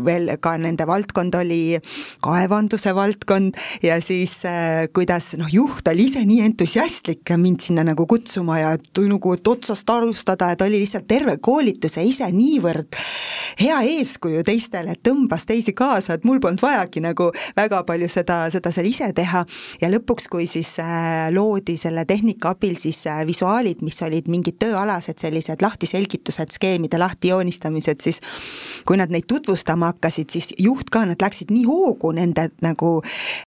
veel 0.05 0.35
ka 0.41 0.57
nende 0.61 0.87
valdkond 0.89 1.35
oli 1.41 1.79
kaevanduse 2.25 2.95
valdkond 2.97 3.59
ja 3.85 4.01
siis 4.05 4.41
äh, 4.49 4.87
kuidas 4.95 5.35
noh, 5.41 5.51
juht 5.53 5.89
oli 5.91 6.09
ise 6.09 6.25
nii 6.27 6.43
entusiastlik 6.49 7.35
mind 7.37 7.65
sinna 7.65 7.85
nagu 7.87 8.07
kutsuma 8.11 8.61
ja 8.61 8.75
nagu 9.05 9.37
otsast 9.37 9.91
alustada, 9.91 10.51
et 10.53 10.63
oli 10.65 10.81
lihtsalt 10.83 11.07
terve 11.09 11.37
koolituse 11.43 12.03
ise 12.05 12.27
niivõrd 12.33 12.97
hea 13.61 13.77
eeskuju 13.99 14.43
teistele, 14.47 14.95
et 14.95 15.03
tõmbas 15.07 15.47
teisi 15.47 15.75
kaasa, 15.77 16.17
et 16.17 16.25
mul 16.27 16.41
polnud 16.43 16.63
vajagi 16.63 17.03
nagu 17.05 17.31
väga 17.57 17.83
palju 17.87 18.09
seda, 18.11 18.45
seda 18.53 18.73
seal 18.75 18.89
ise 18.91 19.11
teha. 19.17 19.45
Ja 19.83 19.91
lõpuks, 19.93 20.29
kui 20.33 20.49
siis 20.51 20.75
äh, 20.83 21.29
loodi 21.35 21.77
selle 21.81 22.05
tehnika 22.09 22.55
abil 22.55 22.77
siis 22.81 23.05
äh, 23.11 23.23
visuaalid, 23.27 23.85
mis 23.87 24.01
olid 24.05 24.31
mingid 24.33 24.59
tööalased 24.63 25.21
sellised 25.23 25.63
lahtiselgitused, 25.65 26.55
skeemide 26.57 26.99
lahti 27.01 27.33
joonistamised, 27.35 28.01
siis 28.05 28.21
kui 28.87 28.99
nad 29.01 29.13
neid 29.13 29.27
tutvustama 29.29 29.93
hakkasid, 29.93 30.31
siis 30.31 30.53
juht 30.59 30.91
ka, 30.93 31.05
nad 31.09 31.21
läksid 31.23 31.53
nii 31.55 31.65
hoogu 31.69 32.13
nende 32.17 32.49
nagu 32.65 32.97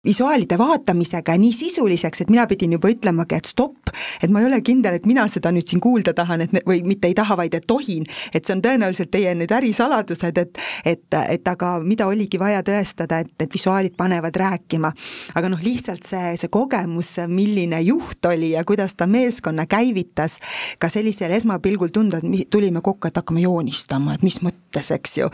visuaalide 0.05 0.57
vaatamisega, 0.59 1.37
nii 1.37 1.53
sisuliseks, 1.53 2.21
et 2.23 2.33
mina 2.33 2.47
pidin 2.49 2.75
juba 2.77 2.91
ütlemagi, 2.91 3.37
et 3.37 3.49
stopp, 3.49 3.91
et 4.21 4.31
ma 4.33 4.41
ei 4.41 4.49
ole 4.49 4.61
kindel, 4.65 4.97
et 4.97 5.07
mina 5.09 5.27
seda 5.31 5.51
nüüd 5.55 5.67
siin 5.69 5.81
kuulda 5.83 6.13
tahan, 6.17 6.45
et 6.45 6.55
või 6.67 6.81
mitte 6.87 7.09
ei 7.09 7.15
taha, 7.17 7.37
vaid 7.39 7.55
et 7.57 7.67
tohin. 7.67 8.05
et 8.33 8.45
see 8.45 8.55
on 8.55 8.61
tõenäoliselt 8.63 9.11
teie 9.11 9.33
nüüd 9.37 9.51
ärisaladused, 9.53 10.41
et, 10.43 10.61
et, 10.85 11.19
et 11.29 11.47
aga 11.47 11.77
mida 11.83 12.07
oligi 12.07 12.39
vaja 12.39 12.63
tõestada, 12.65 13.21
et, 13.23 13.33
et 13.39 13.53
visuaalid 13.53 13.95
panevad 13.97 14.35
rääkima. 14.35 14.91
aga 15.35 15.49
noh, 15.49 15.61
lihtsalt 15.63 16.07
see, 16.07 16.35
see 16.37 16.51
kogemus, 16.51 17.15
milline 17.27 17.81
juht 17.85 18.25
oli 18.25 18.51
ja 18.55 18.63
kuidas 18.67 18.95
ta 18.97 19.07
meeskonna 19.07 19.67
käivitas, 19.69 20.39
ka 20.79 20.89
sellisel 20.89 21.31
esmapilgul 21.37 21.93
tunda, 21.93 22.21
et 22.21 22.49
tulime 22.49 22.81
kokku, 22.81 23.07
et 23.07 23.17
hakkame 23.17 23.45
joonistama 23.45 23.76
unustama, 23.77 24.15
et 24.17 24.23
mis 24.25 24.39
mõttes, 24.41 24.91
eks 24.91 25.17
ju. 25.19 25.29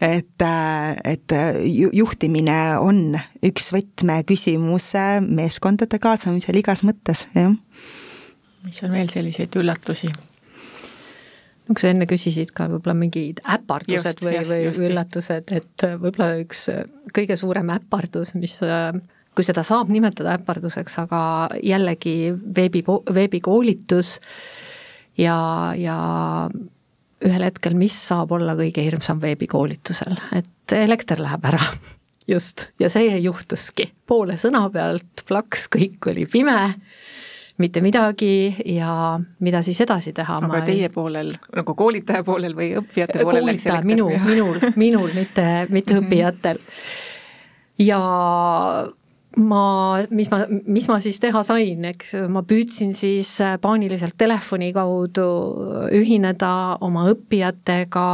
et, 0.00 0.42
äh, 0.42 0.96
et 1.04 1.32
äh, 1.32 1.58
juhtimine 1.96 2.78
on 2.80 3.16
üks 3.44 3.72
võtmeküsimus 3.72 4.92
meeskondade 5.24 5.98
kaasamisel 5.98 6.56
igas 6.60 6.84
mõttes, 6.84 7.28
jah. 7.34 7.54
mis 8.66 8.82
on 8.82 8.92
veel 8.92 9.08
selliseid 9.08 9.56
üllatusi? 9.56 10.12
no 11.66 11.74
kui 11.74 11.82
sa 11.82 11.90
enne 11.90 12.06
küsisid 12.06 12.52
ka 12.54 12.68
võib-olla 12.70 12.94
mingid 12.94 13.40
äpardused 13.42 14.20
just, 14.20 14.22
või, 14.24 14.38
või 14.46 14.62
just, 14.68 14.84
üllatused, 14.86 15.52
et 15.56 15.86
võib-olla 15.96 16.36
üks 16.44 16.68
kõige 17.16 17.36
suurem 17.36 17.72
äpardus, 17.74 18.34
mis 18.36 18.60
kui 19.36 19.44
seda 19.44 19.64
saab 19.66 19.90
nimetada 19.92 20.36
äparduseks, 20.38 20.94
aga 21.02 21.20
jällegi 21.64 22.32
veebi, 22.32 22.84
veebikoolitus 23.12 24.16
ja, 25.18 25.36
ja 25.76 25.98
ühel 27.26 27.46
hetkel, 27.48 27.76
mis 27.78 27.96
saab 28.08 28.32
olla 28.36 28.56
kõige 28.58 28.84
hirmsam 28.84 29.20
veebikoolitusel, 29.22 30.16
et 30.36 30.74
elekter 30.76 31.20
läheb 31.22 31.44
ära 31.50 31.60
just, 32.32 32.68
ja 32.82 32.90
see 32.92 33.16
juhtuski, 33.24 33.90
poole 34.06 34.38
sõna 34.40 34.66
pealt 34.72 35.24
plaks, 35.28 35.68
kõik 35.72 36.10
oli 36.12 36.26
pime, 36.30 36.58
mitte 37.62 37.80
midagi 37.80 38.54
ja 38.76 39.16
mida 39.40 39.62
siis 39.64 39.80
edasi 39.80 40.12
teha. 40.16 40.38
aga 40.44 40.60
teie 40.66 40.88
ei... 40.88 40.92
poolel, 40.92 41.32
nagu 41.56 41.74
koolitaja 41.78 42.24
poolel 42.26 42.56
või 42.58 42.74
õppijate 42.82 43.22
poolel 43.24 43.50
läks 43.52 43.66
elekter? 43.66 43.88
minu, 43.88 44.10
minul, 44.26 44.60
minul, 44.76 45.10
mitte, 45.16 45.48
mitte 45.72 46.00
õppijatel. 46.02 46.60
ja 47.86 48.00
ma, 49.36 49.62
mis 50.10 50.30
ma, 50.32 50.40
mis 50.48 50.88
ma 50.88 50.98
siis 51.04 51.20
teha 51.22 51.42
sain, 51.46 51.84
eks. 51.92 52.14
Ma 52.32 52.42
püüdsin 52.46 52.94
siis 52.96 53.34
äh, 53.44 53.56
paaniliselt 53.62 54.16
telefoni 54.18 54.72
kaudu 54.76 55.26
ühineda 55.96 56.52
oma 56.84 57.06
õppijatega 57.12 58.08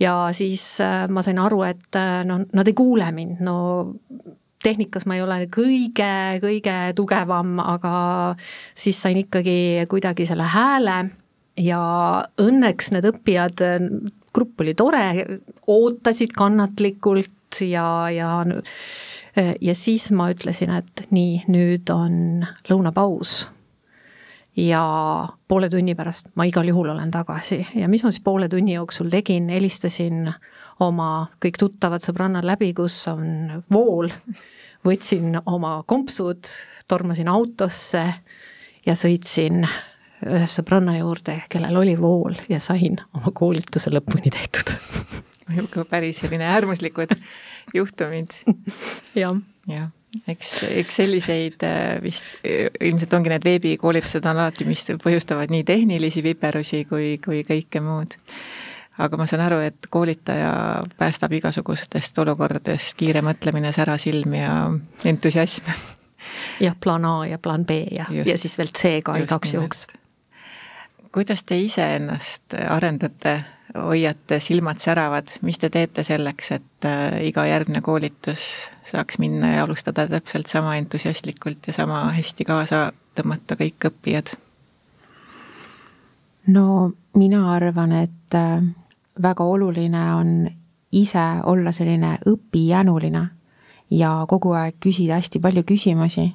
ja 0.00 0.14
siis 0.36 0.64
äh, 0.84 1.04
ma 1.12 1.24
sain 1.26 1.40
aru, 1.42 1.62
et 1.68 2.00
äh, 2.00 2.20
no 2.28 2.40
nad 2.56 2.70
ei 2.70 2.76
kuule 2.76 3.10
mind, 3.16 3.42
no 3.44 3.56
tehnikas 4.64 5.06
ma 5.08 5.16
ei 5.16 5.24
ole 5.24 5.42
kõige, 5.52 6.12
kõige 6.42 6.76
tugevam, 6.96 7.56
aga 7.64 7.94
siis 8.76 8.98
sain 9.00 9.16
ikkagi 9.22 9.86
kuidagi 9.88 10.26
selle 10.28 10.48
hääle 10.52 10.98
ja 11.60 11.80
õnneks 12.40 12.92
need 12.92 13.08
õppijad, 13.08 13.64
grupp 14.36 14.60
oli 14.60 14.74
tore, 14.76 15.06
ootasid 15.72 16.36
kannatlikult 16.36 17.62
ja, 17.64 17.86
ja 18.12 18.28
ja 19.36 19.74
siis 19.74 20.10
ma 20.10 20.30
ütlesin, 20.32 20.72
et 20.74 21.06
nii, 21.14 21.44
nüüd 21.48 21.90
on 21.94 22.44
lõunapaus. 22.70 23.48
ja 24.56 24.82
poole 25.48 25.68
tunni 25.70 25.94
pärast 25.94 26.32
ma 26.34 26.44
igal 26.44 26.68
juhul 26.68 26.90
olen 26.90 27.10
tagasi. 27.10 27.62
Ja 27.74 27.88
mis 27.88 28.02
ma 28.04 28.10
siis 28.10 28.24
poole 28.24 28.48
tunni 28.48 28.74
jooksul 28.74 29.08
tegin, 29.10 29.48
helistasin 29.48 30.26
oma 30.80 31.28
kõik 31.40 31.58
tuttavad 31.60 32.02
sõbrannad 32.02 32.44
läbi, 32.44 32.72
kus 32.74 32.96
on 33.08 33.62
vool, 33.72 34.10
võtsin 34.84 35.38
oma 35.46 35.82
kompsud, 35.86 36.50
tormasin 36.88 37.28
autosse 37.28 38.04
ja 38.86 38.96
sõitsin 38.96 39.62
ühe 40.26 40.46
sõbranna 40.50 40.98
juurde, 40.98 41.38
kellel 41.48 41.80
oli 41.80 41.96
vool 42.00 42.36
ja 42.48 42.60
sain 42.60 42.98
oma 43.16 43.32
koolituse 43.32 43.92
lõpuni 43.94 44.32
tehtud 44.34 44.74
niisugune 45.54 45.86
päris 45.90 46.22
selline 46.22 46.46
äärmuslikud 46.54 47.14
juhtumid. 47.74 48.36
jah. 49.14 49.36
jah, 49.68 49.90
eks, 50.28 50.52
eks 50.68 50.98
selliseid 51.02 51.66
äh, 51.66 52.00
vist, 52.02 52.26
ilmselt 52.44 53.14
ongi 53.18 53.32
need 53.32 53.46
veebikoolitused 53.46 54.26
on 54.26 54.42
alati, 54.42 54.66
mis 54.68 54.84
põhjustavad 55.02 55.52
nii 55.52 55.64
tehnilisi 55.68 56.24
viperusi 56.26 56.84
kui, 56.90 57.14
kui 57.24 57.44
kõike 57.46 57.82
muud. 57.84 58.16
aga 59.00 59.16
ma 59.16 59.26
saan 59.28 59.46
aru, 59.46 59.62
et 59.64 59.88
koolitaja 59.90 60.50
päästab 60.98 61.32
igasugustest 61.38 62.18
olukordadest 62.20 62.98
kiire 63.00 63.22
mõtlemine, 63.24 63.72
särasilm 63.72 64.36
ja 64.36 64.52
entusiasm. 65.04 65.72
jah, 66.60 66.76
plaan 66.80 67.06
A 67.08 67.16
ja 67.30 67.38
plaan 67.38 67.64
B 67.66 67.82
ja, 67.90 68.10
ja 68.10 68.38
siis 68.38 68.58
veel 68.58 68.74
C 68.76 68.98
ka 69.04 69.16
igaks 69.22 69.54
juhuks. 69.54 69.86
Kuidas 71.12 71.44
te 71.44 71.58
ise 71.58 71.84
ennast 71.96 72.54
arendate 72.68 73.40
hoiate 73.74 74.40
silmad 74.42 74.78
säravad, 74.82 75.30
mis 75.46 75.58
te 75.58 75.70
teete 75.70 76.02
selleks, 76.06 76.52
et 76.56 76.86
äh, 76.88 77.20
iga 77.26 77.44
järgmine 77.46 77.82
koolitus 77.86 78.70
saaks 78.86 79.20
minna 79.22 79.54
ja 79.54 79.64
alustada 79.64 80.08
täpselt 80.10 80.50
sama 80.50 80.76
entusiastlikult 80.76 81.66
ja 81.66 81.72
sama 81.72 82.02
hästi 82.16 82.44
kaasa 82.44 82.90
tõmmata 83.14 83.58
kõik 83.60 83.90
õppijad? 83.90 84.34
no 86.50 86.90
mina 87.14 87.44
arvan, 87.54 87.92
et 87.92 88.34
äh, 88.34 88.62
väga 89.22 89.44
oluline 89.44 90.04
on 90.14 90.50
ise 90.92 91.26
olla 91.46 91.72
selline 91.72 92.18
õpijänuline 92.26 93.26
ja 93.90 94.12
kogu 94.28 94.54
aeg 94.58 94.78
küsida 94.82 95.20
hästi 95.20 95.38
palju 95.38 95.62
küsimusi 95.66 96.30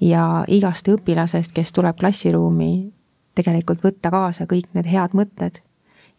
ja 0.00 0.44
igast 0.48 0.88
õpilasest, 0.88 1.54
kes 1.54 1.72
tuleb 1.72 1.98
klassiruumi, 1.98 2.92
tegelikult 3.34 3.84
võtta 3.84 4.10
kaasa 4.10 4.46
kõik 4.46 4.72
need 4.74 4.86
head 4.86 5.14
mõtted 5.16 5.62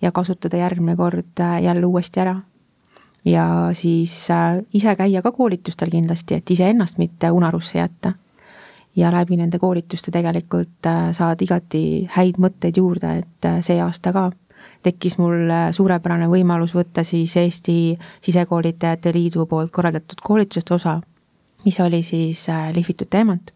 ja 0.04 0.12
kasutada 0.12 0.58
järgmine 0.58 0.95
kord 0.95 1.39
äh, 1.39 1.62
jälle 1.63 1.86
uuesti 1.86 2.19
ära. 2.19 2.36
ja 3.26 3.69
siis 3.73 4.32
äh, 4.32 4.60
ise 4.73 4.95
käia 4.95 5.21
ka 5.21 5.32
koolitustel 5.32 5.89
kindlasti, 5.89 6.36
et 6.36 6.52
iseennast 6.52 6.97
mitte 6.97 7.32
unarusse 7.32 7.78
jätta. 7.80 8.13
ja 8.95 9.12
läbi 9.12 9.38
nende 9.38 9.60
koolituste 9.60 10.12
tegelikult 10.12 10.86
äh, 10.86 11.12
saad 11.12 11.41
igati 11.41 12.08
häid 12.17 12.38
mõtteid 12.38 12.78
juurde, 12.78 13.17
et 13.19 13.49
see 13.62 13.80
aasta 13.82 14.13
ka 14.13 14.32
tekkis 14.84 15.17
mul 15.17 15.52
suurepärane 15.71 16.28
võimalus 16.28 16.76
võtta 16.76 17.04
siis 17.04 17.36
Eesti 17.38 17.97
Sisekoolitajate 18.21 19.13
Liidu 19.13 19.45
poolt 19.45 19.71
korraldatud 19.71 20.21
koolitusest 20.23 20.71
osa, 20.71 21.02
mis 21.65 21.80
oli 21.80 22.04
siis 22.04 22.47
lihvitud 22.73 23.08
teemant. 23.10 23.52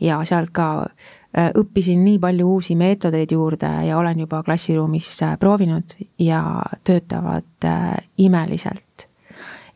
ja 0.00 0.24
sealt 0.24 0.50
ka 0.50 0.86
õppisin 1.32 2.04
nii 2.04 2.18
palju 2.20 2.48
uusi 2.54 2.74
meetodeid 2.76 3.32
juurde 3.32 3.68
ja 3.86 3.98
olen 3.98 4.18
juba 4.20 4.42
klassiruumis 4.42 5.14
äh, 5.22 5.38
proovinud 5.38 5.94
ja 6.18 6.62
töötavad 6.84 7.64
äh, 7.64 7.96
imeliselt. 8.18 9.08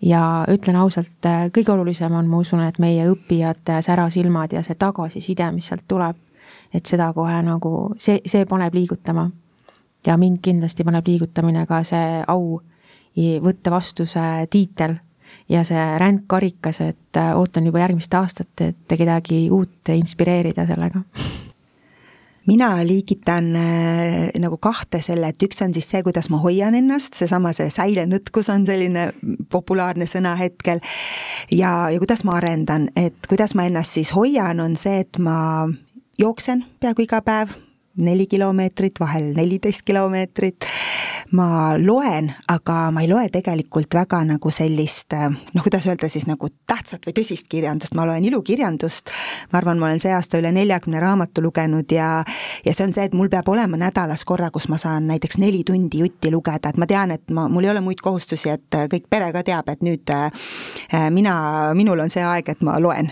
ja 0.03 0.45
ütlen 0.53 0.77
ausalt, 0.77 1.25
kõige 1.57 1.73
olulisem 1.73 2.13
on, 2.13 2.27
ma 2.29 2.43
usun, 2.45 2.61
et 2.67 2.79
meie 2.79 3.07
õppijate 3.09 3.81
särasilmad 3.83 4.53
ja 4.53 4.61
see 4.63 4.77
tagasiside, 4.77 5.49
mis 5.53 5.71
sealt 5.73 5.87
tuleb, 5.89 6.17
et 6.75 6.87
seda 6.87 7.09
kohe 7.17 7.39
nagu, 7.43 7.73
see, 7.99 8.21
see 8.27 8.45
paneb 8.45 8.75
liigutama. 8.75 9.31
ja 10.07 10.17
mind 10.17 10.39
kindlasti 10.43 10.85
paneb 10.85 11.09
liigutamine 11.09 11.67
ka 11.67 11.83
see 11.83 12.23
au 12.29 12.61
võtta 13.17 13.71
vastu 13.73 14.05
see 14.07 14.47
tiitel 14.53 14.99
ja 15.49 15.63
see 15.65 15.87
rändkarikas, 15.99 16.81
et 16.83 17.21
ootan 17.35 17.67
juba 17.67 17.85
järgmist 17.85 18.15
aastat, 18.15 18.61
et 18.61 18.97
kedagi 18.99 19.47
uut 19.55 19.95
inspireerida 19.95 20.67
sellega 20.67 21.05
mina 22.47 22.87
liigitan 22.87 23.57
äh, 23.57 24.31
nagu 24.39 24.59
kahte 24.63 25.01
selle, 25.03 25.31
et 25.33 25.43
üks 25.43 25.61
on 25.65 25.75
siis 25.75 25.89
see, 25.91 26.03
kuidas 26.07 26.31
ma 26.31 26.39
hoian 26.43 26.77
ennast, 26.79 27.17
seesama 27.19 27.53
see 27.57 27.71
säilenõtkus 27.75 28.51
on 28.55 28.67
selline 28.69 29.09
populaarne 29.53 30.07
sõna 30.11 30.37
hetkel. 30.39 30.81
ja, 31.51 31.91
ja 31.91 31.99
kuidas 32.03 32.25
ma 32.25 32.39
arendan, 32.41 32.89
et 32.97 33.27
kuidas 33.29 33.57
ma 33.59 33.67
ennast 33.67 33.99
siis 33.99 34.15
hoian, 34.15 34.61
on 34.63 34.77
see, 34.79 35.03
et 35.03 35.19
ma 35.19 35.67
jooksen 36.19 36.65
peaaegu 36.81 37.07
iga 37.07 37.23
päev 37.27 37.57
neli 37.97 38.27
kilomeetrit, 38.27 39.01
vahel 39.01 39.33
neliteist 39.37 39.83
kilomeetrit. 39.85 40.65
ma 41.33 41.75
loen, 41.79 42.29
aga 42.49 42.75
ma 42.95 43.03
ei 43.03 43.09
loe 43.11 43.27
tegelikult 43.35 43.95
väga 43.95 44.21
nagu 44.29 44.51
sellist 44.55 45.11
noh, 45.17 45.63
kuidas 45.65 45.89
öelda 45.89 46.07
siis 46.09 46.29
nagu 46.29 46.49
tähtsat 46.71 47.09
või 47.09 47.17
tõsist 47.17 47.49
kirjandust, 47.51 47.97
ma 47.99 48.07
loen 48.07 48.25
ilukirjandust. 48.25 49.11
ma 49.53 49.59
arvan, 49.59 49.79
ma 49.79 49.89
olen 49.89 50.01
see 50.01 50.15
aasta 50.15 50.39
üle 50.39 50.53
neljakümne 50.55 51.01
raamatu 51.03 51.43
lugenud 51.43 51.93
ja, 51.93 52.23
ja 52.65 52.75
see 52.75 52.87
on 52.87 52.95
see, 52.95 53.09
et 53.09 53.17
mul 53.17 53.29
peab 53.33 53.49
olema 53.49 53.81
nädalas 53.81 54.25
korra, 54.25 54.51
kus 54.55 54.69
ma 54.69 54.79
saan 54.79 55.11
näiteks 55.11 55.39
neli 55.43 55.65
tundi 55.67 56.05
jutti 56.05 56.31
lugeda, 56.31 56.71
et 56.71 56.79
ma 56.79 56.87
tean, 56.87 57.11
et 57.17 57.31
ma, 57.31 57.49
mul 57.51 57.67
ei 57.67 57.75
ole 57.75 57.83
muid 57.83 58.03
kohustusi, 58.05 58.53
et 58.55 58.81
kõik 58.93 59.11
pere 59.11 59.33
ka 59.35 59.43
teab, 59.47 59.69
et 59.73 59.83
nüüd 59.83 60.15
äh, 60.15 60.31
mina, 61.11 61.37
minul 61.75 62.07
on 62.07 62.13
see 62.13 62.25
aeg, 62.25 62.55
et 62.55 62.63
ma 62.67 62.79
loen. 62.79 63.11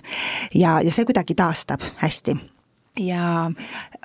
ja, 0.54 0.78
ja 0.84 0.92
see 0.92 1.04
kuidagi 1.08 1.34
taastab 1.34 1.82
hästi 2.04 2.53
ja 2.98 3.50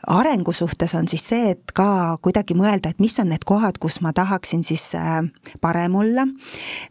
arengu 0.07 0.51
suhtes 0.51 0.95
on 0.95 1.07
siis 1.07 1.21
see, 1.29 1.51
et 1.53 1.71
ka 1.77 2.17
kuidagi 2.25 2.55
mõelda, 2.57 2.89
et 2.89 3.01
mis 3.01 3.13
on 3.21 3.29
need 3.29 3.43
kohad, 3.45 3.77
kus 3.81 3.99
ma 4.01 4.09
tahaksin 4.17 4.63
siis 4.65 4.87
äh, 4.97 5.19
parem 5.61 5.95
olla. 5.99 6.25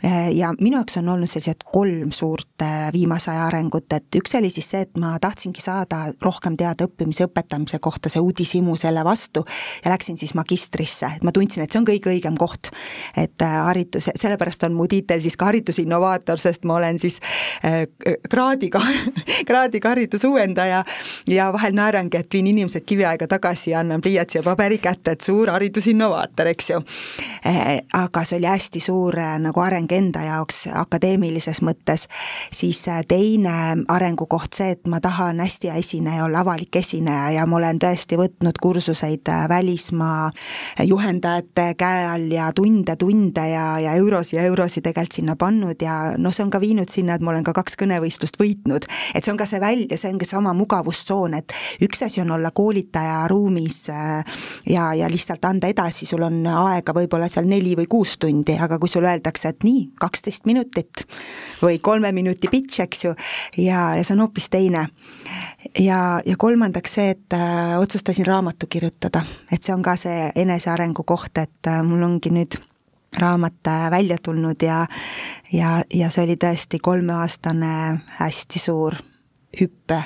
Äh, 0.05 0.29
ja 0.37 0.53
minu 0.61 0.79
jaoks 0.79 1.01
on 1.01 1.09
olnud 1.15 1.31
sellised 1.31 1.65
kolm 1.67 2.13
suurt 2.15 2.63
äh, 2.63 2.89
viimase 2.95 3.33
aja 3.33 3.49
arengut, 3.49 3.91
et 3.97 4.19
üks 4.21 4.37
oli 4.39 4.51
siis 4.55 4.71
see, 4.71 4.85
et 4.87 5.01
ma 5.01 5.17
tahtsingi 5.23 5.65
saada 5.65 6.05
rohkem 6.23 6.57
teada 6.61 6.87
õppimise, 6.87 7.27
õpetamise 7.27 7.81
kohta, 7.83 8.13
see 8.13 8.23
uudishimu 8.23 8.77
selle 8.79 9.03
vastu 9.07 9.43
ja 9.83 9.91
läksin 9.91 10.21
siis 10.21 10.37
magistrisse, 10.39 11.11
et 11.19 11.27
ma 11.27 11.35
tundsin, 11.35 11.65
et 11.65 11.75
see 11.75 11.83
on 11.83 11.89
kõige 11.89 12.13
õigem 12.15 12.39
koht. 12.39 12.71
et 13.19 13.43
haridus, 13.43 14.11
sellepärast 14.15 14.63
on 14.69 14.77
mu 14.79 14.87
tiitel 14.87 15.21
siis 15.25 15.37
ka 15.37 15.49
haridusinnovaator, 15.51 16.39
sest 16.39 16.65
ma 16.69 16.79
olen 16.79 16.99
siis 17.03 17.19
kraadiga, 18.31 18.83
kraadiga 19.49 19.95
haridusuuendaja 19.95 20.85
ja 21.27 21.51
vahel 21.53 21.75
naeran 21.75 21.88
naerangi, 21.89 22.21
et 22.21 22.33
viin 22.33 22.47
inimesed 22.47 22.85
kiviaega 22.87 23.27
tagasi 23.29 23.71
ja 23.71 23.81
annan 23.81 24.01
pliiatsi 24.05 24.39
ja 24.39 24.43
paberi 24.43 24.79
kätte, 24.79 25.17
et 25.17 25.25
suur 25.25 25.51
haridusinnovaator, 25.51 26.51
eks 26.53 26.71
ju. 26.71 26.81
Eh, 27.45 27.81
aga 27.97 28.25
see 28.27 28.39
oli 28.39 28.49
hästi 28.51 28.81
suur 28.83 29.17
eh, 29.19 29.37
nagu 29.41 29.63
areng 29.63 29.91
enda 29.93 30.25
jaoks 30.27 30.67
akadeemilises 30.75 31.63
mõttes, 31.65 32.09
siis 32.53 32.81
eh, 32.89 33.01
teine 33.09 33.55
arengukoht 33.89 34.59
see, 34.59 34.75
et 34.77 34.91
ma 34.91 35.01
tahan 35.05 35.41
hästi 35.41 35.73
hea 35.73 35.79
esineja 35.81 36.27
olla, 36.27 36.43
avalik 36.45 36.77
esineja 36.77 37.31
ja 37.39 37.47
ma 37.47 37.59
olen 37.61 37.81
tõesti 37.81 38.19
võtnud 38.21 38.61
kursuseid 38.63 39.29
välismaa 39.49 40.31
juhendajate 40.85 41.71
käe 41.79 42.05
all 42.09 42.29
ja 42.33 42.51
tunde-tunde 42.53 43.47
ja, 43.53 43.67
ja 43.83 43.95
eurosid 43.99 44.39
ja 44.39 44.47
eurosid 44.51 44.85
tegelikult 44.85 45.19
sinna 45.19 45.37
pannud 45.41 45.81
ja 45.83 45.97
noh, 46.19 46.35
see 46.35 46.45
on 46.45 46.53
ka 46.53 46.61
viinud 46.61 46.93
sinna, 46.93 47.17
et 47.17 47.25
ma 47.25 47.33
olen 47.33 47.47
ka 47.47 47.55
kaks 47.57 47.79
kõnevõistlust 47.81 48.37
võitnud. 48.41 48.87
et 49.15 49.25
see 49.25 49.33
on 49.33 49.41
ka 49.41 49.47
see 49.49 49.61
välja, 49.63 49.97
see 49.97 50.13
ongi 50.13 50.29
sama 50.29 50.53
mugavustsoon, 50.57 51.39
et 51.39 51.55
üks 51.83 52.03
asi 52.03 52.21
on 52.21 52.31
olla 52.31 52.51
koolitaja 52.51 53.29
ruumis 53.29 53.91
äh, 53.91 54.25
ja, 54.69 54.95
ja 54.95 55.11
lihtsalt 55.11 55.45
anda 55.45 55.71
edasi, 55.71 56.07
sul 56.07 56.23
on 56.27 56.41
aega 56.47 56.95
võib-olla 56.97 57.29
seal 57.31 57.49
neli 57.49 57.75
või 57.79 57.87
kuus 57.91 58.17
tundi, 58.19 58.57
aga 58.59 58.79
kui 58.79 58.91
sulle 58.91 59.13
öeldakse, 59.13 59.53
et 59.53 59.67
nii, 59.67 59.85
kaksteist 60.01 60.49
minutit 60.49 61.05
või 61.63 61.79
kolme 61.83 62.13
minuti 62.13 62.51
pitch, 62.51 62.83
eks 62.85 63.05
ju, 63.05 63.15
ja, 63.57 63.93
ja 63.99 64.05
see 64.05 64.17
on 64.17 64.25
hoopis 64.27 64.49
teine. 64.51 64.89
ja, 65.79 66.01
ja 66.27 66.37
kolmandaks 66.39 66.99
see, 66.99 67.13
et 67.17 67.37
äh, 67.37 67.77
otsustasin 67.81 68.27
raamatu 68.27 68.67
kirjutada, 68.71 69.25
et 69.53 69.63
see 69.63 69.75
on 69.75 69.83
ka 69.83 69.97
see 70.01 70.33
enesearengu 70.37 71.05
koht, 71.07 71.39
et 71.39 71.71
äh, 71.71 71.83
mul 71.87 72.03
ongi 72.03 72.33
nüüd 72.35 72.59
raamat 73.19 73.67
äh, 73.67 73.91
välja 73.91 74.19
tulnud 74.23 74.63
ja, 74.63 74.87
ja, 75.53 75.83
ja 75.95 76.11
see 76.11 76.27
oli 76.27 76.37
tõesti 76.37 76.81
kolmeaastane 76.83 77.73
hästi 78.19 78.63
suur 78.63 78.99
hüppe 79.61 80.03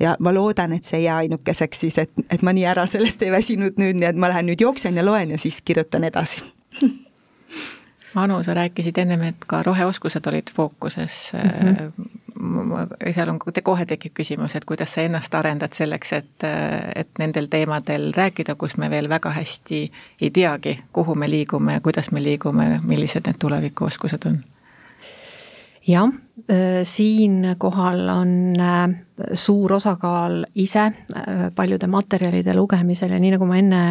ja 0.00 0.16
ma 0.18 0.34
loodan, 0.34 0.72
et 0.72 0.84
see 0.84 1.02
ei 1.02 1.04
jää 1.04 1.16
ainukeseks 1.26 1.80
siis, 1.80 1.98
et, 1.98 2.10
et 2.30 2.42
ma 2.42 2.52
nii 2.52 2.66
ära 2.66 2.86
sellest 2.86 3.22
ei 3.22 3.32
väsinud 3.32 3.78
nüüd, 3.80 4.00
nii 4.00 4.10
et 4.12 4.18
ma 4.18 4.32
lähen 4.32 4.50
nüüd 4.50 4.60
jooksen 4.60 4.96
ja 4.96 5.04
loen 5.06 5.30
ja 5.30 5.38
siis 5.38 5.62
kirjutan 5.62 6.04
edasi 6.04 6.42
Anu, 8.14 8.42
sa 8.42 8.54
rääkisid 8.54 8.98
ennem, 9.00 9.22
et 9.22 9.44
ka 9.48 9.62
roheoskused 9.62 10.26
olid 10.28 10.50
fookuses 10.52 11.32
mm. 11.32 11.76
-hmm. 11.76 13.12
seal 13.12 13.28
on, 13.28 13.38
kohe 13.62 13.86
tekib 13.86 14.12
küsimus, 14.14 14.56
et 14.56 14.64
kuidas 14.64 14.94
sa 14.94 15.00
ennast 15.00 15.34
arendad 15.34 15.72
selleks, 15.72 16.12
et, 16.12 16.44
et 16.94 17.08
nendel 17.18 17.46
teemadel 17.46 18.12
rääkida, 18.16 18.54
kus 18.54 18.76
me 18.76 18.90
veel 18.90 19.08
väga 19.08 19.30
hästi 19.30 19.92
ei 20.20 20.30
teagi, 20.30 20.78
kuhu 20.92 21.14
me 21.14 21.30
liigume 21.30 21.72
ja 21.72 21.80
kuidas 21.80 22.10
me 22.10 22.22
liigume, 22.22 22.80
millised 22.84 23.26
need 23.26 23.38
tulevikuoskused 23.38 24.26
on 24.26 24.42
jah, 25.86 26.12
siinkohal 26.84 28.08
on 28.08 28.60
äh, 28.60 28.90
suur 29.34 29.72
osakaal 29.72 30.44
ise 30.54 30.80
äh, 30.80 30.92
paljude 31.54 31.86
materjalide 31.86 32.54
lugemisel 32.56 33.12
ja 33.12 33.18
nii, 33.20 33.34
nagu 33.36 33.46
ma 33.46 33.58
enne 33.60 33.82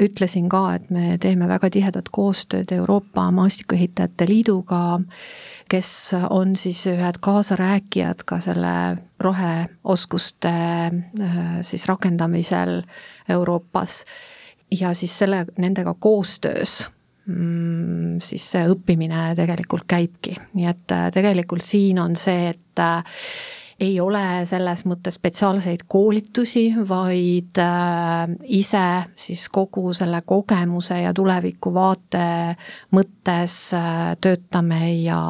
ütlesin 0.00 0.46
ka, 0.48 0.62
et 0.78 0.90
me 0.94 1.18
teeme 1.20 1.48
väga 1.50 1.68
tihedat 1.74 2.08
koostööd 2.14 2.70
Euroopa 2.72 3.26
Maastikuehitajate 3.36 4.28
Liiduga, 4.30 5.00
kes 5.68 5.90
on 6.30 6.54
siis 6.56 6.86
ühed 6.88 7.18
kaasarääkijad 7.20 8.24
ka 8.24 8.38
selle 8.40 8.72
roheoskuste 9.20 10.54
siis 11.62 11.84
rakendamisel 11.90 12.80
Euroopas. 13.28 14.04
ja 14.80 14.94
siis 14.94 15.18
selle, 15.18 15.44
nendega 15.58 15.94
koostöös 15.98 16.90
siis 17.26 18.50
see 18.54 18.66
õppimine 18.70 19.30
tegelikult 19.38 19.86
käibki, 19.90 20.36
nii 20.56 20.68
et 20.70 20.94
äh, 20.96 21.08
tegelikult 21.14 21.64
siin 21.64 22.00
on 22.02 22.16
see, 22.18 22.50
et 22.54 22.82
äh, 22.82 23.22
ei 23.80 23.94
ole 24.00 24.22
selles 24.48 24.82
mõttes 24.88 25.16
spetsiaalseid 25.16 25.86
koolitusi, 25.88 26.66
vaid 26.88 27.60
äh, 27.62 28.34
ise 28.56 28.84
siis 29.16 29.46
kogu 29.52 29.94
selle 29.96 30.22
kogemuse 30.26 31.00
ja 31.04 31.14
tulevikuvaate 31.16 32.26
mõttes 32.96 33.56
töötame 34.20 34.82
ja, 35.00 35.22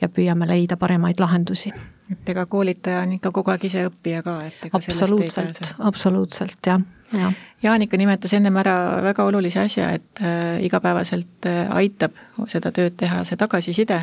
ja 0.00 0.10
püüame 0.10 0.50
leida 0.50 0.78
paremaid 0.80 1.22
lahendusi. 1.22 1.72
Et 2.10 2.32
ega 2.32 2.42
koolitaja 2.50 3.04
on 3.04 3.12
ikka 3.20 3.30
kogu 3.34 3.52
aeg 3.52 3.68
ise 3.68 3.84
õppija 3.86 4.24
ka, 4.26 4.40
et 4.48 4.66
ega 4.66 4.80
absoluutselt, 4.80 5.74
absoluutselt 5.78 6.66
jah, 6.66 6.82
jah. 7.14 7.36
Jaanika 7.62 7.98
nimetas 8.00 8.32
ennem 8.32 8.56
ära 8.56 8.74
väga 9.04 9.24
olulise 9.28 9.60
asja, 9.60 9.90
et 9.92 10.22
äh, 10.24 10.62
igapäevaselt 10.64 11.46
äh, 11.46 11.66
aitab 11.76 12.16
seda 12.48 12.72
tööd 12.72 12.96
teha 12.96 13.20
see 13.28 13.36
tagasiside 13.40 14.00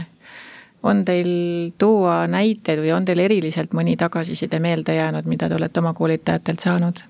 on 0.84 1.04
teil 1.06 1.30
tuua 1.78 2.28
näiteid 2.30 2.82
või 2.84 2.94
on 2.94 3.06
teil 3.06 3.24
eriliselt 3.24 3.74
mõni 3.74 3.98
tagasiside 3.98 4.60
meelde 4.62 4.96
jäänud, 4.96 5.26
mida 5.26 5.50
te 5.50 5.58
olete 5.58 5.82
oma 5.82 5.94
koolitajatelt 5.98 6.64
saanud? 6.64 7.04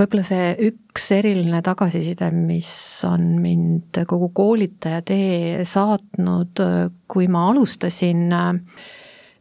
võib-olla 0.00 0.24
see 0.24 0.52
üks 0.70 1.10
eriline 1.12 1.60
tagasiside, 1.64 2.30
mis 2.32 2.70
on 3.04 3.34
mind 3.42 3.98
kogu 4.08 4.30
koolitaja 4.32 5.02
tee 5.04 5.64
saatnud, 5.68 6.62
kui 7.10 7.28
ma 7.28 7.48
alustasin 7.50 8.30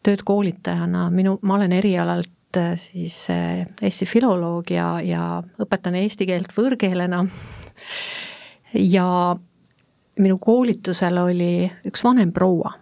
tööd 0.04 0.26
koolitajana, 0.28 1.06
minu, 1.14 1.38
ma 1.48 1.56
olen 1.56 1.76
erialalt 1.78 2.34
siis 2.82 3.28
Eesti 3.30 4.06
filoloog 4.10 4.72
ja, 4.74 4.88
ja 5.06 5.24
õpetan 5.62 5.96
eesti 6.00 6.26
keelt 6.26 6.56
võõrkeelena 6.58 7.24
ja 8.74 9.08
minu 10.20 10.38
koolitusel 10.42 11.18
oli 11.22 11.70
üks 11.86 12.04
vanem 12.04 12.32
proua 12.34 12.74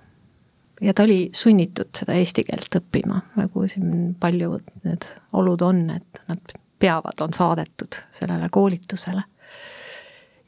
ja 0.82 0.94
ta 0.94 1.04
oli 1.04 1.30
sunnitud 1.34 1.90
seda 1.98 2.16
eesti 2.18 2.44
keelt 2.48 2.80
õppima, 2.80 3.22
nagu 3.38 3.66
siin 3.70 4.14
palju 4.20 4.60
need 4.86 5.08
olud 5.38 5.62
on, 5.66 5.88
et 5.96 6.22
nad 6.30 6.54
peavad, 6.80 7.18
on 7.22 7.34
saadetud 7.34 8.00
sellele 8.12 8.50
koolitusele. 8.52 9.24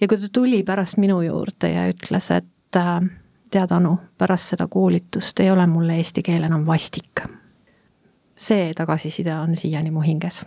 ja 0.02 0.08
kui 0.08 0.18
ta 0.18 0.30
tuli 0.32 0.64
pärast 0.64 0.98
minu 0.98 1.22
juurde 1.22 1.74
ja 1.74 1.88
ütles, 1.90 2.32
et 2.32 2.78
äh, 2.78 3.02
tead, 3.52 3.72
Anu, 3.72 3.98
pärast 4.18 4.54
seda 4.54 4.68
koolitust 4.68 5.40
ei 5.40 5.52
ole 5.52 5.66
mulle 5.68 5.98
eesti 5.98 6.24
keel 6.24 6.44
enam 6.44 6.66
vastik. 6.66 7.26
See 8.40 8.74
tagasiside 8.74 9.34
on 9.36 9.58
siiani 9.60 9.92
mu 9.92 10.02
hinges 10.06 10.46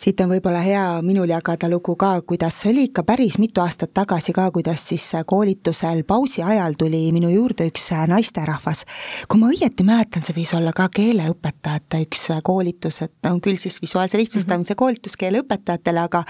siit 0.00 0.20
on 0.24 0.30
võib-olla 0.30 0.62
hea 0.64 0.84
minul 1.04 1.28
jagada 1.28 1.68
lugu 1.68 1.92
ka, 2.00 2.12
kuidas 2.26 2.62
see 2.62 2.70
oli 2.72 2.86
ikka 2.88 3.02
päris 3.04 3.36
mitu 3.42 3.60
aastat 3.60 3.92
tagasi 3.96 4.32
ka, 4.36 4.46
kuidas 4.54 4.84
siis 4.88 5.04
koolitusel 5.28 6.04
pausi 6.08 6.44
ajal 6.46 6.76
tuli 6.78 7.02
minu 7.12 7.28
juurde 7.32 7.66
üks 7.68 7.90
naisterahvas. 8.08 8.84
kui 9.28 9.40
ma 9.40 9.50
õieti 9.52 9.84
mäletan, 9.86 10.24
see 10.24 10.36
võis 10.36 10.54
olla 10.56 10.72
ka 10.76 10.88
keeleõpetajate 10.96 12.04
üks 12.06 12.28
koolitus, 12.46 13.02
et 13.04 13.30
on 13.30 13.42
küll 13.44 13.60
siis 13.60 13.80
visuaalse 13.82 14.18
lihtsustamise 14.18 14.72
mm 14.72 14.74
-hmm. 14.74 14.78
koolitus 14.78 15.16
keeleõpetajatele, 15.20 16.00
aga 16.00 16.24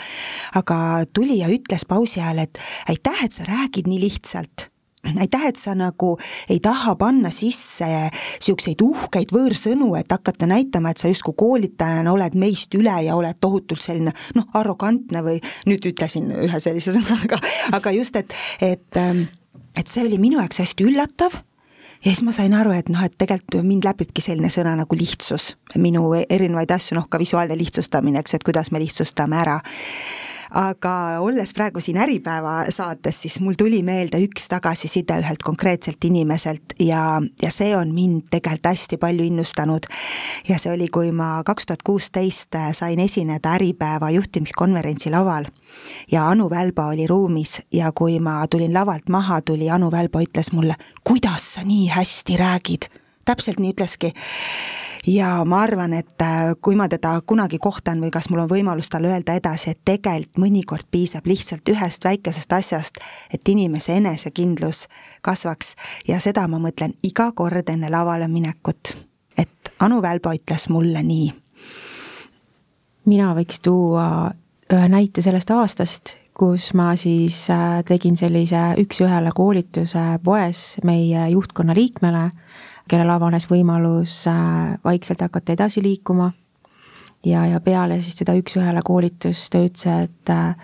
aga 0.54 1.04
tuli 1.12 1.38
ja 1.38 1.48
ütles 1.48 1.86
pausi 1.88 2.20
ajal, 2.20 2.38
et 2.38 2.58
aitäh, 2.88 3.24
et 3.24 3.32
sa 3.32 3.44
räägid 3.44 3.86
nii 3.86 4.00
lihtsalt 4.00 4.69
aitäh, 5.16 5.46
et 5.48 5.56
sa 5.56 5.74
nagu 5.78 6.14
ei 6.50 6.60
taha 6.62 6.94
panna 7.00 7.30
sisse 7.34 7.88
niisuguseid 7.88 8.82
uhkeid 8.84 9.34
võõrsõnu, 9.34 9.92
et 9.98 10.12
hakata 10.12 10.48
näitama, 10.50 10.92
et 10.92 11.02
sa 11.02 11.10
justkui 11.10 11.36
koolitajana 11.40 12.12
oled 12.12 12.36
meist 12.38 12.74
üle 12.78 12.94
ja 13.06 13.16
oled 13.18 13.40
tohutult 13.40 13.82
selline 13.84 14.14
noh, 14.36 14.48
arrogantne 14.60 15.24
või 15.26 15.40
nüüd 15.70 15.90
ütlesin 15.92 16.30
ühe 16.46 16.62
sellise 16.62 16.94
sõna, 16.96 17.20
aga, 17.24 17.40
aga 17.80 17.94
just, 17.96 18.16
et, 18.20 18.34
et 18.60 19.00
ähm, 19.00 19.28
et 19.76 19.88
see 19.88 20.04
oli 20.04 20.18
minu 20.20 20.40
jaoks 20.40 20.62
hästi 20.64 20.86
üllatav. 20.88 21.38
Ja 22.00 22.14
siis 22.14 22.22
ma 22.24 22.32
sain 22.32 22.54
aru, 22.56 22.72
et 22.72 22.88
noh, 22.88 23.02
et 23.04 23.12
tegelikult 23.20 23.66
mind 23.66 23.84
läbibki 23.84 24.22
selline 24.24 24.48
sõna 24.52 24.72
nagu 24.78 24.96
lihtsus, 24.96 25.50
minu 25.76 26.06
erinevaid 26.16 26.72
asju, 26.72 26.96
noh 26.96 27.10
ka 27.12 27.20
visuaalne 27.20 27.58
lihtsustamine, 27.60 28.22
eks, 28.22 28.38
et 28.38 28.46
kuidas 28.46 28.70
me 28.72 28.80
lihtsustame 28.80 29.36
ära 29.36 29.58
aga 30.50 30.92
olles 31.22 31.52
praegu 31.54 31.80
siin 31.80 31.98
Äripäeva 32.02 32.64
saates, 32.70 33.22
siis 33.22 33.38
mul 33.40 33.54
tuli 33.58 33.82
meelde 33.86 34.20
üks 34.24 34.48
tagasiside 34.50 35.20
ühelt 35.22 35.42
konkreetselt 35.46 36.04
inimeselt 36.04 36.74
ja, 36.80 37.20
ja 37.42 37.50
see 37.54 37.74
on 37.76 37.94
mind 37.94 38.28
tegelikult 38.30 38.70
hästi 38.70 38.98
palju 39.00 39.24
innustanud. 39.24 39.86
ja 40.48 40.58
see 40.58 40.72
oli, 40.72 40.88
kui 40.88 41.12
ma 41.12 41.42
kaks 41.46 41.66
tuhat 41.66 41.82
kuusteist 41.86 42.56
sain 42.72 43.00
esineda 43.00 43.54
Äripäeva 43.56 44.10
juhtimiskonverentsi 44.10 45.10
laval 45.10 45.46
ja 46.12 46.28
Anu 46.28 46.50
Välba 46.50 46.86
oli 46.90 47.06
ruumis 47.06 47.60
ja 47.72 47.92
kui 47.92 48.18
ma 48.20 48.46
tulin 48.50 48.74
lavalt 48.74 49.08
maha, 49.08 49.40
tuli 49.40 49.70
Anu 49.70 49.90
Välba, 49.90 50.22
ütles 50.22 50.52
mulle, 50.52 50.74
kuidas 51.04 51.54
sa 51.54 51.64
nii 51.64 51.86
hästi 51.88 52.36
räägid 52.36 52.90
täpselt 53.30 53.62
nii 53.62 53.74
ütleski 53.76 54.14
ja 55.06 55.44
ma 55.44 55.62
arvan, 55.64 55.92
et 55.92 56.22
äh, 56.22 56.52
kui 56.62 56.76
ma 56.76 56.88
teda 56.88 57.14
kunagi 57.26 57.58
kohtan 57.58 58.00
või 58.02 58.10
kas 58.12 58.28
mul 58.30 58.44
on 58.44 58.50
võimalus 58.50 58.90
talle 58.92 59.10
öelda 59.12 59.34
edasi, 59.38 59.72
et 59.72 59.80
tegelikult 59.84 60.40
mõnikord 60.40 60.88
piisab 60.90 61.26
lihtsalt 61.26 61.68
ühest 61.72 62.04
väikesest 62.04 62.52
asjast, 62.52 63.00
et 63.32 63.48
inimese 63.48 63.96
enesekindlus 63.96 64.86
kasvaks 65.22 65.74
ja 66.08 66.20
seda 66.20 66.46
ma 66.48 66.60
mõtlen 66.60 66.94
iga 67.06 67.30
kord 67.32 67.68
enne 67.68 67.90
lavale 67.90 68.28
minekut. 68.28 68.96
et 69.38 69.72
Anu 69.80 70.02
Välba 70.02 70.34
ütles 70.34 70.68
mulle 70.68 71.02
nii. 71.02 71.32
mina 73.04 73.34
võiks 73.34 73.60
tuua 73.62 74.32
ühe 74.72 74.88
näite 74.88 75.22
sellest 75.22 75.50
aastast, 75.50 76.16
kus 76.34 76.74
ma 76.74 76.94
siis 76.96 77.50
äh, 77.50 77.82
tegin 77.84 78.16
sellise 78.16 78.74
üks-ühele 78.78 79.32
koolituse 79.34 80.18
poes 80.24 80.78
meie 80.84 81.28
juhtkonna 81.30 81.74
liikmele 81.74 82.30
kellel 82.90 83.10
avanes 83.14 83.46
võimalus 83.50 84.24
äh, 84.30 84.76
vaikselt 84.84 85.22
hakata 85.22 85.54
edasi 85.54 85.82
liikuma. 85.82 86.32
ja, 87.26 87.46
ja 87.46 87.60
peale 87.60 88.00
siis 88.00 88.18
seda 88.18 88.34
üks-ühele 88.38 88.82
koolitust 88.84 89.52
ta 89.52 89.62
ütles, 89.64 89.86
et 90.08 90.32
äh, 90.32 90.54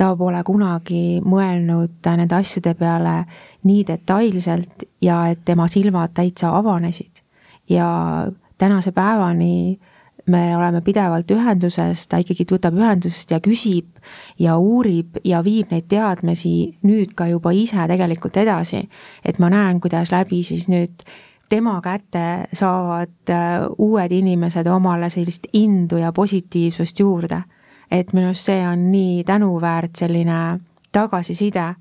ta 0.00 0.14
pole 0.16 0.40
kunagi 0.46 1.20
mõelnud 1.20 2.06
nende 2.06 2.36
asjade 2.38 2.74
peale 2.78 3.24
nii 3.68 3.84
detailselt 3.88 4.86
ja 5.04 5.26
et 5.32 5.44
tema 5.44 5.68
silmad 5.68 6.14
täitsa 6.16 6.54
avanesid. 6.56 7.22
ja 7.68 8.26
tänase 8.58 8.92
päevani 8.92 9.78
me 10.26 10.56
oleme 10.56 10.80
pidevalt 10.84 11.30
ühenduses, 11.32 12.04
ta 12.08 12.20
ikkagi 12.20 12.44
võtab 12.50 12.76
ühendust 12.78 13.30
ja 13.32 13.40
küsib 13.42 14.00
ja 14.38 14.56
uurib 14.58 15.18
ja 15.24 15.40
viib 15.44 15.72
neid 15.72 15.88
teadmisi 15.90 16.76
nüüd 16.86 17.14
ka 17.16 17.26
juba 17.30 17.52
ise 17.56 17.88
tegelikult 17.88 18.36
edasi. 18.36 18.88
et 19.24 19.38
ma 19.38 19.50
näen, 19.50 19.80
kuidas 19.80 20.12
läbi 20.12 20.42
siis 20.46 20.68
nüüd 20.68 21.04
tema 21.50 21.80
kätte 21.82 22.46
saavad 22.52 23.30
äh, 23.30 23.36
uued 23.78 24.12
inimesed 24.12 24.66
omale 24.66 25.10
sellist 25.10 25.46
indu 25.52 25.96
ja 25.96 26.12
positiivsust 26.12 27.00
juurde. 27.00 27.42
et 27.90 28.12
minu 28.12 28.26
arust 28.30 28.46
see 28.46 28.68
on 28.68 28.92
nii 28.92 29.24
tänuväärt 29.26 29.96
selline 29.98 30.60
tagasiside, 30.92 31.74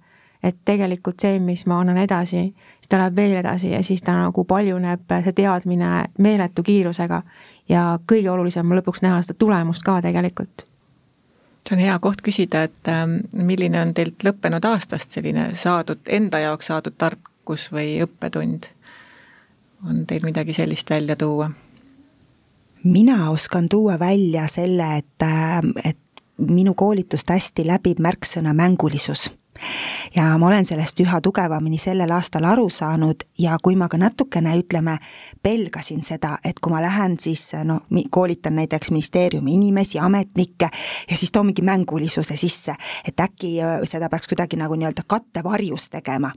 et 0.44 0.56
tegelikult 0.66 1.20
see, 1.22 1.40
mis 1.40 1.66
ma 1.70 1.80
annan 1.80 1.98
edasi, 2.02 2.42
siis 2.80 2.90
ta 2.90 2.98
läheb 2.98 3.16
veel 3.16 3.36
edasi 3.44 3.70
ja 3.72 3.84
siis 3.84 4.02
ta 4.02 4.16
nagu 4.18 4.44
paljuneb, 4.44 5.06
see 5.24 5.36
teadmine 5.38 5.92
meeletu 6.18 6.64
kiirusega. 6.64 7.22
ja 7.70 8.00
kõige 8.12 8.32
olulisem 8.32 8.72
on 8.72 8.82
lõpuks 8.82 9.06
näha 9.06 9.22
seda 9.22 9.38
tulemust 9.38 9.86
ka 9.86 10.02
tegelikult 10.02 10.66
see 11.70 11.76
on 11.78 11.84
hea 11.84 12.00
koht 12.00 12.22
küsida, 12.26 12.64
et 12.66 12.90
ähm, 12.90 13.20
milline 13.34 13.82
on 13.82 13.94
teilt 13.94 14.24
lõppenud 14.26 14.66
aastast 14.66 15.14
selline 15.14 15.52
saadud, 15.54 16.02
enda 16.10 16.40
jaoks 16.40 16.72
saadud 16.72 16.98
tarkus 16.98 17.70
või 17.72 18.00
õppetund? 18.02 18.72
On 19.86 20.06
teil 20.08 20.24
midagi 20.24 20.54
sellist 20.54 20.90
välja 20.90 21.16
tuua? 21.16 21.52
mina 22.84 23.30
oskan 23.30 23.70
tuua 23.70 24.00
välja 24.00 24.48
selle, 24.48 24.98
et, 24.98 25.28
et 25.84 26.24
minu 26.38 26.74
koolitust 26.74 27.30
hästi 27.30 27.68
läbib 27.68 28.00
märksõna 28.00 28.54
mängulisus 28.54 29.30
ja 30.16 30.38
ma 30.38 30.48
olen 30.48 30.66
sellest 30.66 31.00
üha 31.00 31.22
tugevamini 31.22 31.78
sellel 31.78 32.12
aastal 32.12 32.46
aru 32.50 32.70
saanud 32.70 33.24
ja 33.40 33.58
kui 33.64 33.76
ma 33.76 33.88
ka 33.90 33.98
natukene, 33.98 34.56
ütleme, 34.60 34.98
pelgasin 35.44 36.04
seda, 36.06 36.38
et 36.46 36.60
kui 36.60 36.74
ma 36.74 36.82
lähen 36.84 37.18
siis 37.20 37.52
noh, 37.64 37.86
koolitan 38.12 38.56
näiteks 38.60 38.92
ministeeriumi 38.92 39.54
inimesi, 39.54 40.00
ametnikke 40.00 40.70
ja 41.10 41.18
siis 41.18 41.32
toon 41.32 41.50
mingi 41.50 41.62
mängulisuse 41.66 42.38
sisse, 42.38 42.76
et 43.08 43.20
äkki 43.20 43.58
seda 43.90 44.10
peaks 44.10 44.28
kuidagi 44.32 44.60
nagu 44.60 44.76
nii-öelda 44.76 45.06
kattevarjus 45.08 45.90
tegema. 45.90 46.32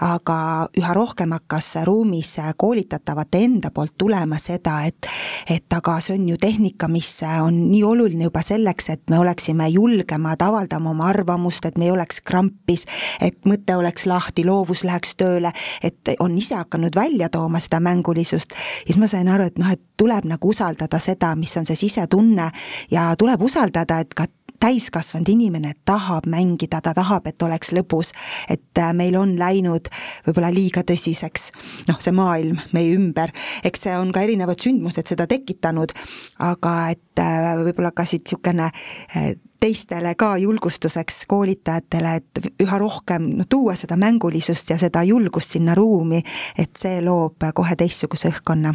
aga 0.00 0.68
üha 0.78 0.94
rohkem 0.94 1.32
hakkas 1.36 1.74
ruumis 1.84 2.36
koolitatavate 2.56 3.44
enda 3.44 3.70
poolt 3.70 3.94
tulema 3.98 4.38
seda, 4.38 4.82
et 4.86 5.06
et 5.48 5.72
aga 5.74 5.98
see 6.00 6.14
on 6.18 6.28
ju 6.28 6.36
tehnika, 6.40 6.88
mis 6.88 7.10
on 7.42 7.58
nii 7.70 7.82
oluline 7.84 8.28
juba 8.28 8.42
selleks, 8.44 8.90
et 8.90 9.02
me 9.10 9.18
oleksime 9.18 9.68
julgemad 9.68 10.42
avaldama 10.42 10.90
oma 10.90 11.08
arvamust, 11.12 11.64
et 11.64 11.78
me 11.78 11.88
ei 11.88 11.94
oleks 11.94 12.20
krampis, 12.58 12.86
et 13.20 13.46
mõte 13.46 13.76
oleks 13.76 14.06
lahti, 14.06 14.44
loovus 14.44 14.84
läheks 14.84 15.16
tööle, 15.16 15.52
et 15.82 16.14
on 16.20 16.36
ise 16.38 16.54
hakanud 16.54 16.94
välja 16.94 17.28
tooma 17.28 17.60
seda 17.60 17.80
mängulisust, 17.80 18.52
siis 18.86 18.98
ma 18.98 19.06
sain 19.08 19.28
aru, 19.28 19.46
et 19.46 19.58
noh, 19.58 19.70
et 19.70 19.80
tuleb 19.96 20.24
nagu 20.24 20.48
usaldada 20.48 20.98
seda, 20.98 21.34
mis 21.36 21.56
on 21.56 21.66
see 21.66 21.76
sisetunne 21.76 22.50
ja 22.90 23.14
tuleb 23.18 23.42
usaldada, 23.42 24.00
et 24.00 24.14
ka 24.14 24.26
täiskasvanud 24.60 25.28
inimene 25.28 25.72
tahab 25.84 26.26
mängida, 26.30 26.80
ta 26.82 26.94
tahab, 26.94 27.26
et 27.26 27.42
oleks 27.42 27.72
lõbus. 27.72 28.12
et 28.48 28.78
äh, 28.78 28.92
meil 28.92 29.16
on 29.16 29.36
läinud 29.38 29.88
võib-olla 30.26 30.50
liiga 30.54 30.82
tõsiseks, 30.82 31.50
noh, 31.88 31.98
see 32.00 32.12
maailm 32.12 32.58
meie 32.72 32.94
ümber, 32.96 33.32
eks 33.64 33.86
see 33.86 33.96
on 33.96 34.12
ka 34.12 34.22
erinevad 34.26 34.60
sündmused 34.60 35.06
seda 35.08 35.26
tekitanud, 35.26 35.92
aga 36.38 36.74
et 36.94 37.22
äh, 37.22 37.54
võib-olla 37.62 37.92
ka 37.92 38.06
siit 38.08 38.26
niisugune 38.28 38.70
äh, 38.70 39.34
teistele 39.60 40.14
ka 40.14 40.36
julgustuseks, 40.38 41.24
koolitajatele, 41.26 42.14
et 42.20 42.62
üha 42.62 42.78
rohkem 42.78 43.32
no, 43.38 43.46
tuua 43.48 43.74
seda 43.78 43.96
mängulisust 43.98 44.70
ja 44.70 44.78
seda 44.78 45.02
julgust 45.06 45.56
sinna 45.56 45.74
ruumi, 45.74 46.22
et 46.58 46.76
see 46.78 47.00
loob 47.02 47.48
kohe 47.54 47.76
teistsuguse 47.78 48.30
õhkkonna. 48.32 48.74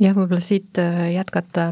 Jah, 0.00 0.16
võib-olla 0.16 0.40
siit 0.44 0.80
jätkata 1.14 1.70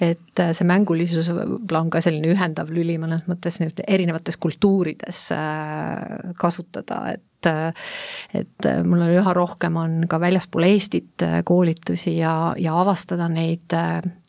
et 0.00 0.40
äh, 0.42 0.50
see 0.56 0.66
mängulisus 0.66 1.28
võib-olla 1.30 1.84
on 1.84 1.92
ka 1.92 2.00
selline 2.02 2.32
ühendav 2.34 2.72
lüli 2.74 2.96
mõnes 2.98 3.22
mõttes 3.30 3.60
nüüd 3.62 3.78
erinevates 3.86 4.38
kultuurides 4.42 5.28
äh, 5.36 6.32
kasutada, 6.40 7.14
et 7.14 7.48
äh, 7.48 7.86
et 8.34 8.68
mul 8.88 9.04
on 9.04 9.12
üha 9.20 9.34
rohkem 9.36 9.76
on 9.78 9.96
ka 10.10 10.18
väljaspool 10.18 10.66
Eestit 10.66 11.22
koolitusi 11.46 12.16
ja, 12.16 12.54
ja 12.58 12.74
avastada 12.80 13.28
neid 13.28 13.74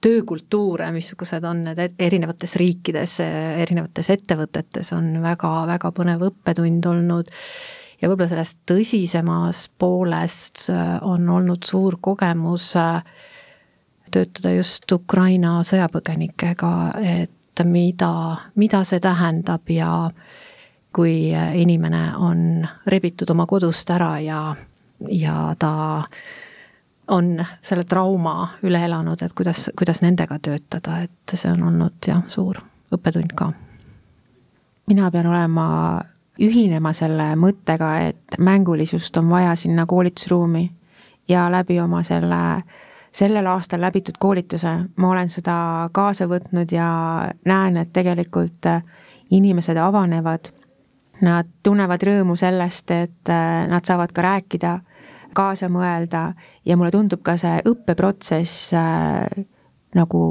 töökultuure, 0.03 0.89
missugused 0.93 1.47
on 1.47 1.63
need 1.69 1.95
erinevates 1.95 2.57
riikides, 2.59 3.21
erinevates 3.63 4.11
ettevõtetes, 4.13 4.91
on 4.97 5.23
väga-väga 5.23 5.93
põnev 5.95 6.27
õppetund 6.27 6.91
olnud. 6.91 7.31
Ja 8.01 8.11
võib-olla 8.11 8.33
sellest 8.33 8.59
tõsisemas 8.67 9.69
poolest 9.79 10.67
on 11.07 11.31
olnud 11.37 11.63
suur 11.63 11.95
kogemus 12.03 12.73
äh, 12.75 12.99
töötada 14.11 14.53
just 14.55 14.91
Ukraina 14.91 15.59
sõjapõgenikega, 15.65 16.71
et 17.01 17.63
mida, 17.63 18.37
mida 18.55 18.83
see 18.83 18.99
tähendab 18.99 19.69
ja 19.69 20.09
kui 20.95 21.33
inimene 21.53 22.15
on 22.17 22.67
rebitud 22.87 23.29
oma 23.31 23.45
kodust 23.45 23.89
ära 23.91 24.15
ja, 24.23 24.39
ja 25.11 25.35
ta 25.59 25.73
on 27.11 27.35
selle 27.61 27.83
trauma 27.83 28.35
üle 28.63 28.79
elanud, 28.85 29.21
et 29.21 29.33
kuidas, 29.35 29.69
kuidas 29.77 30.01
nendega 30.01 30.39
töötada, 30.39 31.01
et 31.05 31.35
see 31.35 31.51
on 31.51 31.67
olnud 31.67 32.07
jah, 32.07 32.23
suur 32.27 32.61
õppetund 32.95 33.35
ka. 33.35 33.51
mina 34.87 35.11
pean 35.11 35.27
olema, 35.27 35.67
ühinema 36.39 36.93
selle 36.93 37.35
mõttega, 37.35 37.91
et 38.07 38.39
mängulisust 38.39 39.17
on 39.17 39.29
vaja 39.29 39.55
sinna 39.55 39.85
koolitusruumi 39.85 40.65
ja 41.27 41.49
läbi 41.51 41.79
oma 41.79 42.03
selle 42.03 42.41
äh, 42.55 42.83
sellel 43.15 43.47
aastal 43.47 43.81
läbitud 43.81 44.17
koolituse 44.19 44.71
ma 44.95 45.09
olen 45.09 45.29
seda 45.31 45.55
kaasa 45.95 46.27
võtnud 46.27 46.71
ja 46.75 46.87
näen, 47.47 47.77
et 47.79 47.93
tegelikult 47.95 48.67
äh, 48.67 48.83
inimesed 49.35 49.77
avanevad, 49.79 50.51
nad 51.23 51.47
tunnevad 51.63 52.03
rõõmu 52.03 52.35
sellest, 52.39 52.91
et 52.91 53.31
äh, 53.31 53.63
nad 53.71 53.87
saavad 53.87 54.11
ka 54.15 54.25
rääkida, 54.25 54.73
kaasa 55.35 55.69
mõelda 55.71 56.29
ja 56.65 56.77
mulle 56.77 56.91
tundub 56.95 57.23
ka 57.23 57.37
see 57.39 57.61
õppeprotsess 57.71 58.75
äh, 58.75 59.45
nagu 59.95 60.25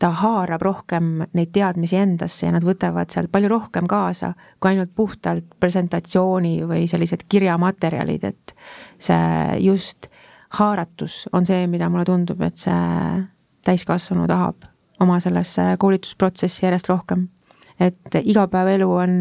ta 0.00 0.10
haarab 0.12 0.60
rohkem 0.60 1.22
neid 1.36 1.54
teadmisi 1.56 1.96
endasse 1.96 2.44
ja 2.44 2.52
nad 2.52 2.64
võtavad 2.64 3.12
sealt 3.12 3.30
palju 3.32 3.48
rohkem 3.48 3.86
kaasa 3.88 4.34
kui 4.60 4.74
ainult 4.74 4.92
puhtalt 4.96 5.56
presentatsiooni 5.60 6.58
või 6.68 6.84
sellised 6.88 7.24
kirjamaterjalid, 7.32 8.26
et 8.28 8.52
see 9.00 9.62
just 9.64 10.10
haaratus 10.58 11.26
on 11.32 11.46
see, 11.46 11.66
mida 11.70 11.88
mulle 11.90 12.04
tundub, 12.08 12.40
et 12.42 12.56
see 12.56 13.22
täiskasvanu 13.66 14.26
tahab 14.30 14.68
oma 15.00 15.18
sellesse 15.20 15.74
koolitusprotsessi 15.78 16.64
järjest 16.66 16.88
rohkem. 16.88 17.28
et 17.80 18.14
igapäevaelu 18.22 18.92
on 18.92 19.16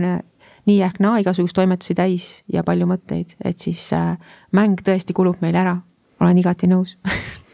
nii 0.66 0.82
ehk 0.82 1.00
naa 1.04 1.18
igasuguseid 1.20 1.56
toimetusi 1.56 1.96
täis 1.96 2.28
ja 2.54 2.64
palju 2.64 2.88
mõtteid, 2.88 3.36
et 3.44 3.60
siis 3.60 3.90
äh, 3.94 4.16
mäng 4.56 4.80
tõesti 4.80 5.14
kulub 5.14 5.42
meil 5.44 5.58
ära, 5.60 5.76
olen 6.20 6.38
igati 6.40 6.70
nõus 6.72 6.96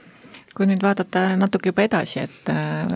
kui 0.61 0.69
nüüd 0.69 0.83
vaadata 0.85 1.31
natuke 1.41 1.71
juba 1.71 1.87
edasi, 1.87 2.21
et 2.21 2.49
äh, 2.53 2.91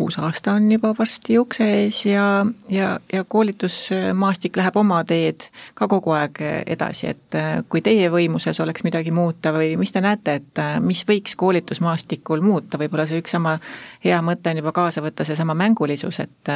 uus 0.00 0.16
aasta 0.16 0.54
on 0.56 0.70
juba 0.72 0.94
varsti 0.96 1.36
ukse 1.36 1.66
ees 1.74 1.98
ja, 2.06 2.24
ja, 2.72 2.94
ja 3.12 3.24
koolitusmaastik 3.28 4.56
läheb 4.56 4.78
oma 4.80 5.02
teed 5.04 5.44
ka 5.76 5.90
kogu 5.92 6.14
aeg 6.16 6.40
edasi, 6.72 7.10
et 7.12 7.36
äh, 7.36 7.50
kui 7.68 7.84
teie 7.84 8.08
võimuses 8.08 8.62
oleks 8.64 8.86
midagi 8.86 9.12
muuta 9.12 9.52
või 9.52 9.74
mis 9.80 9.92
te 9.92 10.00
näete, 10.00 10.38
et 10.40 10.62
äh, 10.62 10.78
mis 10.80 11.04
võiks 11.04 11.36
koolitusmaastikul 11.36 12.40
muuta, 12.40 12.80
võib-olla 12.80 13.04
see 13.10 13.20
üks 13.20 13.36
sama 13.36 13.58
hea 14.06 14.22
mõte 14.24 14.54
on 14.54 14.62
juba 14.62 14.72
kaasa 14.80 15.04
võtta 15.04 15.28
seesama 15.28 15.58
mängulisus, 15.58 16.22
et 16.24 16.54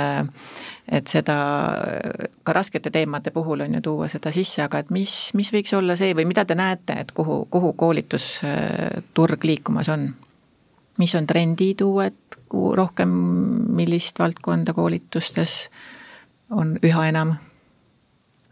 et 0.88 1.08
seda 1.08 1.36
ka 2.44 2.52
raskete 2.52 2.90
teemade 2.92 3.32
puhul 3.32 3.64
on 3.64 3.78
ju 3.78 3.80
tuua 3.80 4.08
seda 4.12 4.32
sisse, 4.34 4.62
aga 4.66 4.82
et 4.82 4.90
mis, 4.92 5.14
mis 5.34 5.50
võiks 5.52 5.72
olla 5.76 5.96
see 5.96 6.12
või 6.16 6.26
mida 6.28 6.44
te 6.44 6.56
näete, 6.58 6.98
et 7.00 7.12
kuhu, 7.16 7.44
kuhu 7.50 7.72
koolitusturg 7.72 9.48
liikumas 9.48 9.88
on? 9.88 10.12
mis 10.98 11.14
on 11.18 11.26
trendid 11.26 11.80
uued, 11.82 12.36
rohkem, 12.78 13.10
millist 13.74 14.18
valdkonda 14.18 14.74
koolitustes 14.76 15.56
on 16.54 16.76
üha 16.84 17.08
enam? 17.10 17.34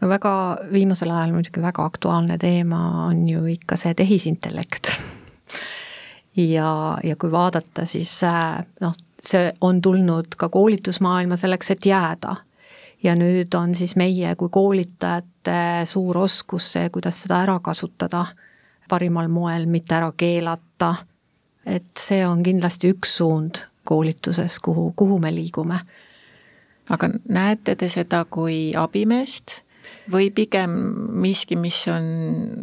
no 0.01 0.09
väga 0.09 0.33
viimasel 0.73 1.13
ajal 1.13 1.37
muidugi 1.37 1.61
väga 1.63 1.85
aktuaalne 1.85 2.37
teema 2.41 3.05
on 3.05 3.27
ju 3.29 3.45
ikka 3.53 3.77
see 3.79 3.93
tehisintellekt 3.95 4.91
ja, 6.55 6.97
ja 7.03 7.15
kui 7.15 7.31
vaadata, 7.31 7.85
siis 7.85 8.17
noh, 8.81 8.97
see 9.23 9.51
on 9.61 9.81
tulnud 9.81 10.35
ka 10.37 10.49
koolitusmaailma 10.49 11.37
selleks, 11.37 11.71
et 11.71 11.85
jääda. 11.85 12.35
ja 13.03 13.15
nüüd 13.15 13.51
on 13.59 13.75
siis 13.75 13.95
meie 13.95 14.35
kui 14.35 14.49
koolitajate 14.49 15.85
suur 15.85 16.17
oskus 16.17 16.71
see, 16.73 16.89
kuidas 16.89 17.21
seda 17.21 17.41
ära 17.43 17.59
kasutada 17.59 18.25
parimal 18.89 19.27
moel, 19.27 19.65
mitte 19.65 19.95
ära 19.95 20.11
keelata. 20.17 20.95
et 21.65 21.97
see 21.99 22.25
on 22.27 22.43
kindlasti 22.43 22.91
üks 22.91 23.17
suund 23.17 23.63
koolituses, 23.83 24.59
kuhu, 24.59 24.93
kuhu 24.95 25.19
me 25.19 25.35
liigume. 25.35 25.79
aga 26.89 27.09
näete 27.29 27.75
te 27.75 27.89
seda 27.89 28.25
kui 28.25 28.73
abimeest 28.75 29.62
või 30.11 30.29
pigem 30.35 30.73
miski, 31.23 31.55
mis 31.59 31.77
on 31.91 32.05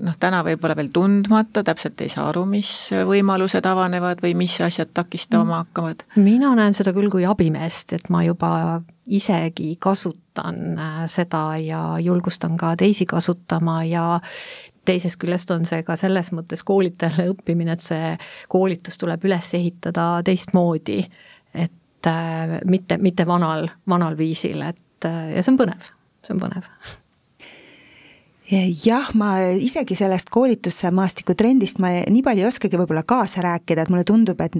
noh, 0.04 0.16
täna 0.20 0.42
võib-olla 0.46 0.76
veel 0.78 0.90
tundmata, 0.94 1.62
täpselt 1.66 2.00
ei 2.04 2.12
saa 2.12 2.28
aru, 2.30 2.44
mis 2.48 2.70
võimalused 3.08 3.66
avanevad 3.66 4.22
või 4.24 4.34
mis 4.38 4.58
asjad 4.64 4.92
takistama 4.94 5.62
hakkavad? 5.64 6.04
mina 6.20 6.52
näen 6.58 6.76
seda 6.76 6.92
küll 6.96 7.10
kui 7.12 7.24
abimeest, 7.28 7.94
et 7.96 8.10
ma 8.12 8.22
juba 8.26 8.82
isegi 9.10 9.74
kasutan 9.80 10.78
äh, 10.78 11.02
seda 11.10 11.44
ja 11.58 11.82
julgustan 12.02 12.56
ka 12.60 12.74
teisi 12.78 13.06
kasutama 13.06 13.80
ja 13.88 14.04
teisest 14.84 15.18
küljest 15.20 15.50
on 15.54 15.66
see 15.68 15.82
ka 15.86 15.96
selles 15.98 16.32
mõttes 16.34 16.62
koolitajale 16.66 17.30
õppimine, 17.34 17.76
et 17.76 17.84
see 17.84 18.14
koolitus 18.52 18.98
tuleb 19.00 19.24
üles 19.28 19.52
ehitada 19.58 20.06
teistmoodi, 20.26 21.02
et 21.54 22.10
äh, 22.10 22.58
mitte, 22.70 22.98
mitte 23.02 23.26
vanal, 23.28 23.68
vanal 23.88 24.18
viisil, 24.18 24.62
et 24.66 25.08
äh, 25.08 25.36
ja 25.36 25.44
see 25.44 25.54
on 25.54 25.60
põnev, 25.64 25.92
see 26.24 26.36
on 26.36 26.44
põnev 26.44 26.68
jah, 28.50 29.10
ma 29.14 29.30
isegi 29.62 29.94
sellest 29.94 30.30
koolitusmaastiku 30.34 31.36
trendist 31.38 31.78
ma 31.78 31.92
nii 32.10 32.22
palju 32.26 32.42
ei 32.42 32.48
oskagi 32.48 32.78
võib-olla 32.80 33.04
kaasa 33.06 33.44
rääkida, 33.44 33.84
et 33.84 33.92
mulle 33.92 34.04
tundub, 34.08 34.40
et 34.42 34.56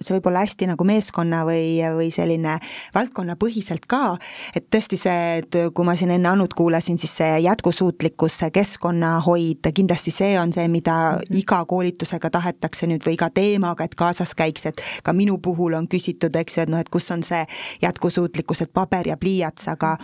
see 0.00 0.14
võib 0.16 0.28
olla 0.30 0.44
hästi 0.44 0.68
nagu 0.70 0.86
meeskonna 0.88 1.42
või, 1.44 1.76
või 1.96 2.08
selline 2.14 2.56
valdkonnapõhiselt 2.94 3.84
ka, 3.90 4.16
et 4.56 4.70
tõesti 4.72 4.96
see, 5.00 5.42
et 5.42 5.58
kui 5.76 5.86
ma 5.86 5.96
siin 5.98 6.14
enne 6.14 6.30
Annut 6.34 6.54
kuulasin, 6.56 6.96
siis 6.98 7.12
see 7.20 7.42
jätkusuutlikkus, 7.44 8.38
see 8.40 8.50
keskkonnahoid, 8.54 9.68
kindlasti 9.76 10.14
see 10.14 10.38
on 10.40 10.54
see, 10.56 10.64
mida 10.72 10.96
mhm. 11.18 11.36
iga 11.42 11.60
koolitusega 11.68 12.32
tahetakse 12.32 12.88
nüüd 12.90 13.04
või 13.04 13.18
iga 13.18 13.28
teemaga, 13.34 13.84
et 13.84 13.94
kaasas 13.98 14.32
käiks, 14.38 14.66
et 14.72 14.80
ka 15.04 15.12
minu 15.12 15.36
puhul 15.42 15.76
on 15.76 15.88
küsitud, 15.90 16.34
eks 16.40 16.58
ju, 16.58 16.64
et 16.64 16.72
noh, 16.72 16.80
et 16.80 16.88
kus 16.88 17.10
on 17.12 17.22
see 17.26 17.44
jätkusuutlikkus, 17.84 18.64
et 18.64 18.72
paber 18.72 19.12
ja 19.12 19.18
pliiats, 19.20 19.68
aga 19.68 19.94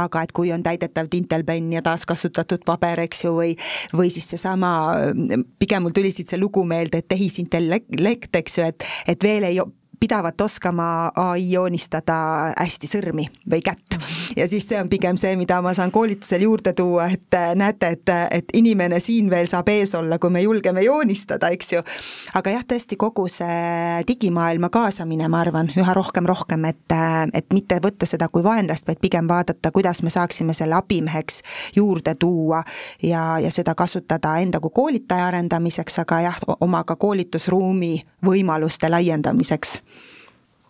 aga 0.00 0.24
et 0.24 0.32
kui 0.32 0.48
on 0.54 0.64
täidetav 0.64 1.10
tintelpenn 1.12 1.76
ja 1.76 1.84
taaskasutatud 1.84 2.64
paber, 2.66 2.85
paber, 2.86 3.04
eks 3.06 3.24
ju, 3.24 3.34
või 3.36 3.54
või 3.96 4.10
siis 4.12 4.28
seesama, 4.34 4.70
pigem 5.58 5.86
mul 5.86 5.94
tuli 5.96 6.12
siit 6.14 6.30
see 6.30 6.40
lugu 6.40 6.64
meelde, 6.64 7.02
et 7.02 7.08
tehisintellekt, 7.08 8.34
eks 8.36 8.58
ju, 8.58 8.68
et, 8.70 8.86
et 9.08 9.22
veel 9.22 9.48
ei 9.48 9.60
pidavat 9.96 10.40
oskama 10.44 11.10
ai 11.16 11.46
joonistada 11.50 12.52
hästi 12.52 12.90
sõrmi 12.90 13.30
või 13.48 13.62
kätt. 13.64 13.96
Ja 14.36 14.48
siis 14.48 14.68
see 14.68 14.80
on 14.80 14.88
pigem 14.88 15.16
see, 15.20 15.36
mida 15.36 15.58
ma 15.64 15.72
saan 15.74 15.92
koolitusel 15.92 16.44
juurde 16.46 16.72
tuua, 16.76 17.08
et 17.12 17.34
äh, 17.34 17.54
näete, 17.58 17.88
et, 17.96 18.12
et 18.30 18.52
inimene 18.54 19.00
siin 19.00 19.30
veel 19.30 19.48
saab 19.50 19.68
ees 19.72 19.94
olla, 19.94 20.18
kui 20.18 20.30
me 20.30 20.42
julgeme 20.44 20.82
joonistada, 20.84 21.50
eks 21.54 21.72
ju. 21.72 21.82
aga 22.34 22.56
jah, 22.56 22.64
tõesti 22.68 22.98
kogu 23.00 23.26
see 23.32 24.02
digimaailma 24.08 24.70
kaasamine, 24.72 25.28
ma 25.32 25.40
arvan, 25.44 25.70
üha 25.76 25.94
rohkem, 25.96 26.28
rohkem, 26.28 26.64
et, 26.70 26.84
äh, 26.92 27.22
et 27.34 27.56
mitte 27.56 27.80
võtta 27.82 28.08
seda 28.08 28.28
kui 28.32 28.44
vaenlast, 28.44 28.86
vaid 28.88 29.00
pigem 29.02 29.28
vaadata, 29.28 29.72
kuidas 29.74 30.02
me 30.02 30.12
saaksime 30.12 30.54
selle 30.56 30.78
abimeheks 30.78 31.42
juurde 31.76 32.14
tuua 32.14 32.62
ja, 33.02 33.38
ja 33.42 33.50
seda 33.50 33.74
kasutada 33.74 34.36
enda 34.42 34.60
kui 34.60 34.74
koolitaja 34.74 35.30
arendamiseks, 35.30 36.02
aga 36.04 36.20
jah, 36.28 36.42
oma 36.60 36.84
ka 36.84 36.96
koolitusruumi 37.00 37.94
võimaluste 38.26 38.90
laiendamiseks 38.92 39.80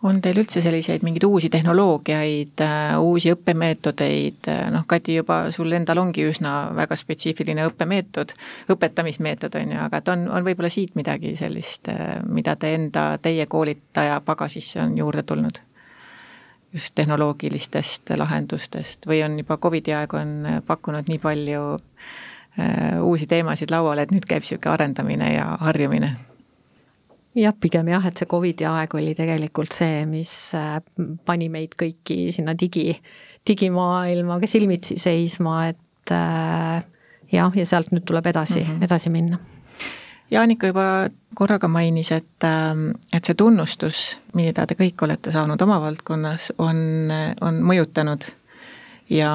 on 0.07 0.21
teil 0.23 0.39
üldse 0.41 0.61
selliseid 0.63 1.03
mingeid 1.05 1.25
uusi 1.27 1.49
tehnoloogiaid, 1.53 2.61
äh, 2.63 2.95
uusi 3.01 3.31
õppemeetodeid, 3.33 4.49
äh, 4.51 4.63
noh, 4.73 4.85
Kati, 4.87 5.17
juba 5.19 5.39
sul 5.51 5.71
endal 5.75 6.01
ongi 6.01 6.25
üsna 6.27 6.53
väga 6.75 6.97
spetsiifiline 6.99 7.65
õppemeetod, 7.69 8.33
õpetamismeetod, 8.73 9.57
on 9.59 9.73
ju, 9.75 9.79
aga 9.87 10.01
et 10.01 10.11
on, 10.13 10.27
on 10.31 10.47
võib-olla 10.47 10.71
siit 10.73 10.95
midagi 10.99 11.35
sellist, 11.39 11.89
äh, 11.93 12.17
mida 12.25 12.55
te 12.55 12.73
enda, 12.77 13.09
teie 13.21 13.45
koolitaja 13.49 14.21
pagasisse 14.25 14.81
on 14.83 14.97
juurde 14.97 15.23
tulnud? 15.23 15.63
just 16.75 16.91
tehnoloogilistest 16.99 18.11
lahendustest 18.19 19.07
või 19.07 19.21
on 19.23 19.37
juba 19.39 19.55
Covidi 19.57 19.93
aeg 19.95 20.13
on 20.19 20.33
pakkunud 20.67 21.07
nii 21.07 21.21
palju 21.23 21.61
uusi 23.07 23.25
teemasid 23.31 23.71
lauale, 23.71 24.03
et 24.03 24.11
nüüd 24.11 24.27
käib 24.27 24.43
niisugune 24.43 24.73
arendamine 24.75 25.31
ja 25.31 25.45
harjumine 25.63 26.11
jah, 27.37 27.55
pigem 27.59 27.89
jah, 27.91 28.05
et 28.09 28.19
see 28.19 28.29
Covidi 28.29 28.67
aeg 28.67 28.93
oli 28.97 29.13
tegelikult 29.17 29.75
see, 29.75 30.05
mis 30.09 30.33
äh, 30.57 30.79
pani 31.25 31.49
meid 31.53 31.75
kõiki 31.79 32.31
sinna 32.35 32.55
digi, 32.57 32.89
digimaailmaga 33.47 34.49
silmitsi 34.49 34.97
seisma, 35.01 35.59
et 35.71 36.13
äh, 36.15 36.81
jah, 37.33 37.55
ja 37.55 37.67
sealt 37.67 37.93
nüüd 37.93 38.07
tuleb 38.07 38.27
edasi 38.33 38.61
mm, 38.63 38.73
-hmm. 38.73 38.89
edasi 38.89 39.13
minna. 39.13 39.39
Jaanika 40.31 40.67
juba 40.67 41.09
korraga 41.35 41.67
mainis, 41.71 42.11
et, 42.11 42.43
ähm, 42.43 42.89
et 43.13 43.25
see 43.25 43.35
tunnustus, 43.35 44.17
mida 44.35 44.65
te 44.67 44.75
kõik 44.75 45.03
olete 45.05 45.31
saanud 45.31 45.61
oma 45.61 45.79
valdkonnas, 45.81 46.51
on, 46.57 47.11
on 47.41 47.61
mõjutanud 47.63 48.27
ja 49.09 49.31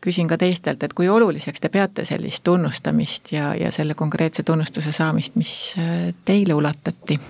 küsin 0.00 0.28
ka 0.28 0.38
teistelt, 0.38 0.82
et 0.82 0.94
kui 0.94 1.08
oluliseks 1.08 1.60
te 1.60 1.68
peate 1.68 2.04
sellist 2.04 2.44
tunnustamist 2.44 3.32
ja, 3.32 3.54
ja 3.54 3.72
selle 3.74 3.94
konkreetse 3.94 4.42
tunnustuse 4.42 4.92
saamist, 4.92 5.36
mis 5.36 5.74
äh, 5.78 6.14
teile 6.24 6.54
ulatati? 6.54 7.20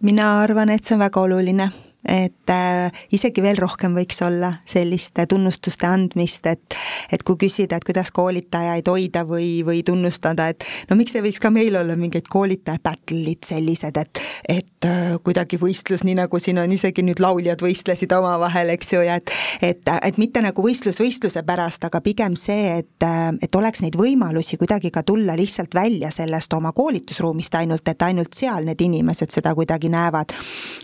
mina 0.00 0.40
arvan, 0.40 0.70
et 0.70 0.84
see 0.84 0.94
on 0.96 1.04
väga 1.04 1.20
oluline 1.20 1.70
et 2.08 2.50
äh, 2.50 3.02
isegi 3.12 3.42
veel 3.44 3.58
rohkem 3.60 3.92
võiks 3.96 4.22
olla 4.24 4.52
sellist 4.68 5.18
tunnustuste 5.28 5.86
andmist, 5.86 6.46
et 6.48 6.76
et 7.12 7.22
kui 7.26 7.36
küsida, 7.36 7.76
et 7.76 7.84
kuidas 7.84 8.08
koolitajaid 8.14 8.88
hoida 8.88 9.24
või, 9.28 9.60
või 9.66 9.82
tunnustada, 9.84 10.48
et 10.48 10.64
no 10.90 10.96
miks 10.96 11.14
ei 11.16 11.24
võiks 11.26 11.42
ka 11.42 11.50
meil 11.52 11.76
olla 11.76 11.96
mingeid 12.00 12.28
koolitaja 12.30 12.80
battle'id 12.82 13.44
sellised, 13.44 14.00
et 14.00 14.22
et 14.48 14.88
äh, 14.88 15.18
kuidagi 15.24 15.58
võistlus, 15.60 16.04
nii 16.08 16.16
nagu 16.22 16.40
siin 16.40 16.62
on 16.62 16.72
isegi 16.72 17.04
nüüd 17.04 17.20
lauljad 17.20 17.60
võistlesid 17.60 18.12
omavahel, 18.16 18.72
eks 18.76 18.94
ju, 18.96 19.04
ja 19.04 19.18
et 19.20 19.34
et, 19.60 19.92
et 20.02 20.18
mitte 20.18 20.40
nagu 20.40 20.64
võistlus 20.64 21.02
võistluse 21.02 21.44
pärast, 21.44 21.84
aga 21.84 22.00
pigem 22.00 22.36
see, 22.38 22.80
et 22.80 23.08
et 23.44 23.56
oleks 23.56 23.84
neid 23.84 23.96
võimalusi 24.00 24.56
kuidagi 24.60 24.90
ka 24.94 25.02
tulla 25.04 25.36
lihtsalt 25.36 25.74
välja 25.76 26.10
sellest 26.14 26.52
oma 26.56 26.72
koolitusruumist 26.72 27.54
ainult, 27.60 27.88
et 27.88 28.02
ainult 28.08 28.34
seal 28.36 28.64
need 28.64 28.80
inimesed 28.80 29.30
seda 29.32 29.52
kuidagi 29.54 29.92
näevad. 29.92 30.32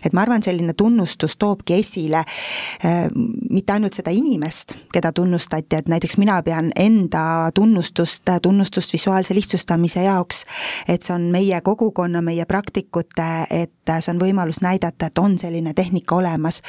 et 0.05 0.13
ma 0.13 0.21
arvan, 0.21 0.43
selline 0.45 0.73
tunnus 0.77 1.06
tunnustus 1.07 1.37
toobki 1.39 1.73
esile 1.79 2.17
äh, 2.17 3.07
mitte 3.49 3.73
ainult 3.73 3.95
seda 3.95 4.11
inimest, 4.11 4.75
keda 4.93 5.13
tunnustati, 5.15 5.79
et 5.79 5.87
näiteks 5.87 6.17
mina 6.17 6.41
pean 6.43 6.71
enda 6.75 7.49
tunnustust, 7.55 8.27
tunnustust 8.41 8.93
visuaalse 8.93 9.35
lihtsustamise 9.35 10.03
jaoks, 10.03 10.43
et 10.87 11.01
see 11.01 11.15
on 11.15 11.29
meie 11.31 11.61
kogukonna, 11.61 12.21
meie 12.21 12.45
praktikute, 12.45 13.47
et 13.49 13.71
see 14.01 14.13
on 14.13 14.21
võimalus 14.21 14.61
näidata, 14.63 15.09
et 15.09 15.19
on 15.21 15.37
selline 15.39 15.73
tehnika 15.77 16.15
olemas, 16.15 16.61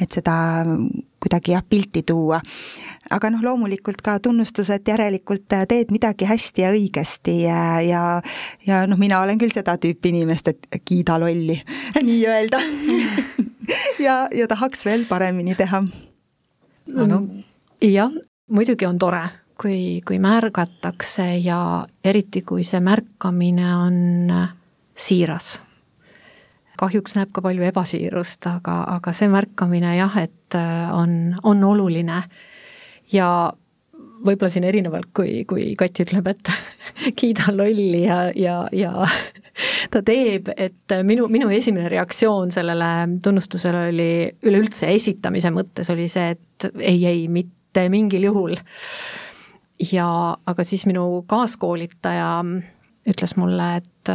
et 0.00 0.10
seda 0.12 0.64
kuidagi 1.22 1.54
jah, 1.54 1.62
pilti 1.68 2.02
tuua. 2.06 2.40
aga 3.10 3.30
noh, 3.30 3.42
loomulikult 3.42 4.02
ka 4.02 4.18
tunnustus, 4.22 4.70
et 4.70 4.88
järelikult 4.88 5.46
teed 5.68 5.92
midagi 5.94 6.26
hästi 6.26 6.64
ja 6.64 6.72
õigesti 6.74 7.36
ja, 7.44 7.62
ja 7.80 8.02
ja 8.66 8.82
noh, 8.86 8.98
mina 8.98 9.20
olen 9.22 9.38
küll 9.38 9.54
seda 9.54 9.76
tüüpi 9.78 10.12
inimest, 10.12 10.48
et 10.48 10.82
kiida 10.84 11.18
lolli 11.20 11.60
nii-öelda 12.08 12.60
ja, 14.06 14.26
ja 14.34 14.48
tahaks 14.48 14.84
veel 14.86 15.06
paremini 15.08 15.54
teha. 15.58 15.82
no 16.94 17.22
jah, 17.82 18.12
muidugi 18.50 18.86
on 18.86 18.98
tore, 18.98 19.22
kui, 19.60 20.00
kui 20.06 20.18
märgatakse 20.22 21.28
ja 21.42 21.58
eriti, 22.04 22.42
kui 22.42 22.64
see 22.66 22.80
märkamine 22.80 23.68
on 23.76 24.00
siiras. 24.94 25.56
Kahjuks 26.82 27.16
näeb 27.18 27.30
ka 27.34 27.44
palju 27.44 27.64
ebasiirust, 27.70 28.46
aga, 28.50 28.82
aga 28.96 29.14
see 29.16 29.30
märkamine 29.32 29.96
jah, 29.96 30.18
et 30.18 30.58
on, 30.92 31.36
on 31.46 31.64
oluline 31.64 32.22
ja 33.12 33.28
võib-olla 34.22 34.50
siin 34.52 34.66
erinevalt, 34.66 35.10
kui, 35.16 35.42
kui 35.48 35.72
Kati 35.78 36.06
ütleb, 36.06 36.28
et 36.32 36.50
kiida 37.18 37.52
lolli 37.54 38.04
ja, 38.04 38.24
ja, 38.38 38.56
ja 38.74 38.92
ta 39.92 40.02
teeb, 40.06 40.52
et 40.56 40.96
minu, 41.06 41.28
minu 41.32 41.50
esimene 41.54 41.90
reaktsioon 41.92 42.52
sellele 42.54 42.92
tunnustusele 43.24 43.88
oli 43.90 44.12
üleüldse 44.48 44.92
esitamise 44.94 45.52
mõttes 45.54 45.90
oli 45.92 46.08
see, 46.12 46.36
et 46.36 46.70
ei, 46.78 47.02
ei, 47.08 47.26
mitte 47.32 47.88
mingil 47.92 48.28
juhul. 48.30 48.56
ja 49.92 50.06
aga 50.46 50.64
siis 50.64 50.86
minu 50.86 51.24
kaaskoolitaja 51.28 52.30
ütles 53.10 53.36
mulle, 53.36 53.68
et 53.82 54.12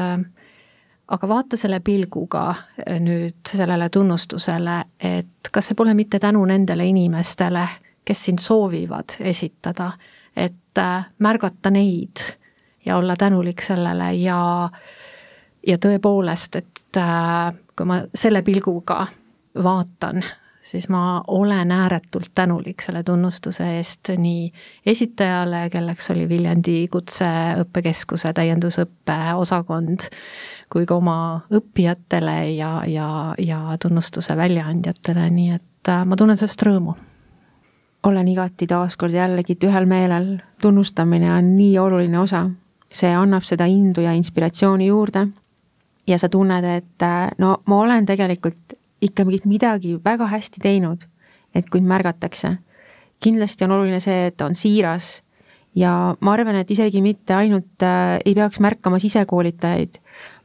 aga 1.07 1.27
vaata 1.27 1.57
selle 1.57 1.79
pilguga 1.79 2.55
nüüd 2.99 3.47
sellele 3.47 3.89
tunnustusele, 3.89 4.77
et 4.99 5.51
kas 5.51 5.69
see 5.69 5.77
pole 5.79 5.93
mitte 5.95 6.19
tänu 6.19 6.43
nendele 6.45 6.85
inimestele, 6.85 7.63
kes 8.05 8.25
sind 8.25 8.39
soovivad 8.43 9.17
esitada, 9.19 9.91
et 10.35 10.81
märgata 11.19 11.71
neid 11.71 12.23
ja 12.85 12.97
olla 12.97 13.15
tänulik 13.15 13.61
sellele 13.61 14.13
ja 14.13 14.69
ja 15.67 15.77
tõepoolest, 15.77 16.55
et 16.55 16.97
äh, 16.97 17.53
kui 17.75 17.87
ma 17.89 18.01
selle 18.15 18.41
pilguga 18.45 19.01
vaatan, 19.63 20.23
siis 20.67 20.89
ma 20.89 21.23
olen 21.27 21.71
ääretult 21.71 22.31
tänulik 22.33 22.81
selle 22.81 23.03
tunnustuse 23.03 23.77
eest 23.77 24.09
nii 24.17 24.51
esitajale, 24.85 25.69
kelleks 25.71 26.11
oli 26.11 26.27
Viljandi 26.29 26.87
Kutseõppekeskuse 26.91 28.33
täiendusõppe 28.35 29.17
osakond, 29.35 30.09
kui 30.69 30.85
ka 30.85 30.97
oma 30.99 31.17
õppijatele 31.53 32.37
ja, 32.57 32.71
ja, 32.87 33.09
ja 33.39 33.61
tunnustuse 33.81 34.35
väljaandjatele, 34.37 35.29
nii 35.29 35.53
et 35.55 35.91
äh, 35.93 36.03
ma 36.05 36.19
tunnen 36.19 36.37
sellest 36.37 36.65
rõõmu. 36.67 36.97
Olen 38.07 38.27
igati 38.27 38.67
taaskord 38.67 39.15
jällegi 39.15 39.55
ühel 39.67 39.87
meelel, 39.87 40.33
tunnustamine 40.61 41.31
on 41.33 41.55
nii 41.57 41.77
oluline 41.79 42.19
osa. 42.19 42.49
see 42.87 43.09
annab 43.11 43.43
seda 43.43 43.65
indu 43.67 44.01
ja 44.01 44.13
inspiratsiooni 44.15 44.85
juurde. 44.87 45.27
Ja 46.07 46.17
sa 46.17 46.29
tunned, 46.29 46.63
et 46.63 47.03
äh, 47.03 47.31
no 47.37 47.57
ma 47.65 47.79
olen 47.79 48.05
tegelikult 48.05 48.77
ikka 49.01 49.25
midagi 49.25 49.97
väga 50.03 50.27
hästi 50.31 50.63
teinud, 50.63 51.05
et 51.55 51.69
kui 51.69 51.81
märgatakse. 51.81 52.57
kindlasti 53.19 53.65
on 53.65 53.71
oluline 53.71 53.99
see, 53.99 54.27
et 54.29 54.41
on 54.41 54.53
siiras 54.55 55.23
ja 55.77 56.15
ma 56.21 56.33
arvan, 56.33 56.59
et 56.61 56.71
isegi 56.71 57.01
mitte 57.01 57.33
ainult 57.33 57.85
äh, 57.85 58.17
ei 58.25 58.35
peaks 58.37 58.59
märkama 58.63 58.99
sisekoolitajaid, 59.01 59.97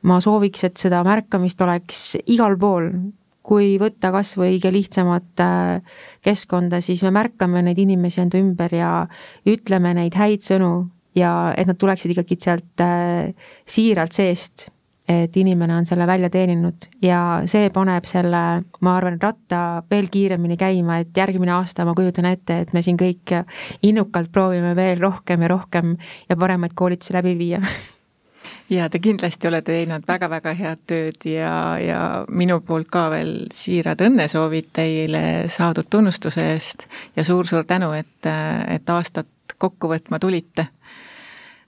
ma 0.09 0.21
sooviks, 0.25 0.65
et 0.65 0.81
seda 0.81 1.03
märkamist 1.05 1.61
oleks 1.65 2.17
igal 2.27 2.57
pool, 2.61 2.91
kui 3.43 3.75
võtta 3.81 4.13
kas 4.15 4.37
või 4.39 4.55
kõige 4.57 4.73
lihtsamat 4.77 5.45
äh, 5.45 5.97
keskkonda, 6.25 6.81
siis 6.85 7.03
me 7.05 7.13
märkame 7.19 7.65
neid 7.67 7.81
inimesi 7.83 8.23
enda 8.25 8.41
ümber 8.41 8.75
ja 8.77 8.93
ütleme 9.49 9.95
neid 9.99 10.17
häid 10.17 10.45
sõnu 10.47 10.73
ja 11.19 11.53
et 11.59 11.69
nad 11.69 11.81
tuleksid 11.81 12.15
ikkagi 12.15 12.39
sealt 12.41 12.85
äh, 12.85 13.33
siiralt 13.69 14.17
seest 14.17 14.71
et 15.13 15.37
inimene 15.37 15.77
on 15.77 15.87
selle 15.89 16.07
välja 16.07 16.31
teeninud. 16.33 16.89
Ja 17.03 17.43
see 17.51 17.71
paneb 17.75 18.07
selle, 18.09 18.43
ma 18.81 18.97
arvan, 18.97 19.19
ratta 19.23 19.83
veel 19.91 20.11
kiiremini 20.13 20.59
käima, 20.61 21.01
et 21.03 21.17
järgmine 21.17 21.55
aasta 21.59 21.87
ma 21.89 21.97
kujutan 21.99 22.31
ette, 22.31 22.63
et 22.65 22.77
me 22.77 22.83
siin 22.83 23.01
kõik 23.01 23.35
innukalt 23.83 24.33
proovime 24.33 24.77
veel 24.79 25.01
rohkem 25.03 25.43
ja 25.43 25.53
rohkem 25.55 25.97
ja 26.29 26.37
paremaid 26.37 26.77
koolitusi 26.79 27.19
läbi 27.19 27.37
viia. 27.39 27.63
Ja 28.73 28.89
te 28.91 28.99
kindlasti 28.99 29.49
olete 29.49 29.75
teinud 29.75 30.07
väga-väga 30.09 30.53
head 30.57 30.81
tööd 30.89 31.27
ja, 31.29 31.53
ja 31.83 31.99
minu 32.33 32.57
poolt 32.65 32.89
ka 32.93 33.05
veel 33.13 33.33
siirad 33.53 34.01
õnnesoovid 34.01 34.71
teile 34.73 35.23
saadud 35.53 35.91
tunnustuse 35.93 36.47
eest. 36.55 36.87
Ja 37.17 37.25
suur-suur 37.27 37.67
tänu, 37.69 37.93
et, 37.93 38.31
et 38.73 38.95
aastat 38.95 39.29
kokku 39.61 39.91
võtma 39.93 40.19
tulite 40.23 40.71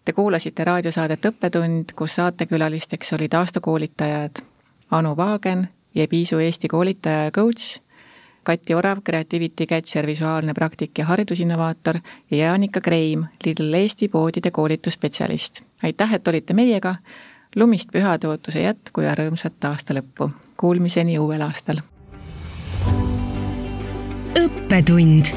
Te 0.05 0.13
kuulasite 0.13 0.65
raadiosaadet 0.65 1.25
Õppetund, 1.25 1.95
kus 1.97 2.15
saatekülalisteks 2.19 3.13
olid 3.17 3.33
aastakoolitajad 3.33 4.43
Anu 4.91 5.17
Vaagen 5.17 5.69
ja 5.95 6.09
Piisu 6.09 6.39
Eesti 6.39 6.69
koolitaja 6.69 7.25
ja 7.25 7.31
coach, 7.31 7.81
Kati 8.43 8.75
Orav, 8.75 8.99
Creativity 9.01 9.67
Catcher, 9.67 10.07
visuaalne 10.07 10.55
praktik 10.55 10.99
ja 10.99 11.05
haridusinnovaator 11.05 11.99
ja 12.31 12.37
Jaanika 12.37 12.81
Kreim, 12.81 13.25
Lidl 13.45 13.73
Eesti 13.73 14.09
poodide 14.09 14.51
koolitusspetsialist. 14.51 15.63
aitäh, 15.83 16.15
et 16.15 16.29
olite 16.29 16.55
meiega, 16.55 16.95
lumist 17.57 17.89
pühade 17.93 18.29
ootuse 18.29 18.61
jätku 18.61 19.01
ja 19.01 19.15
rõõmsat 19.15 19.65
aasta 19.65 19.95
lõppu. 19.95 20.31
Kuulmiseni 20.57 21.19
uuel 21.19 21.41
aastal. 21.41 21.81
õppetund. 24.37 25.33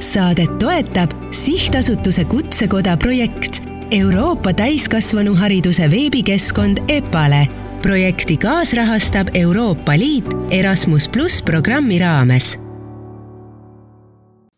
saadet 0.00 0.58
toetab 0.58 1.14
sihtasutuse 1.30 2.24
Kutsekoda 2.24 2.96
projekt 2.96 3.73
Euroopa 3.94 4.52
täiskasvanuhariduse 4.52 5.90
veebikeskkond 5.90 6.78
EPALE. 6.88 7.48
Projekti 7.82 8.36
kaasrahastab 8.36 9.28
Euroopa 9.34 9.98
Liit 9.98 10.26
Erasmus 10.50 11.08
pluss 11.08 11.42
programmi 11.42 11.98
raames 11.98 12.63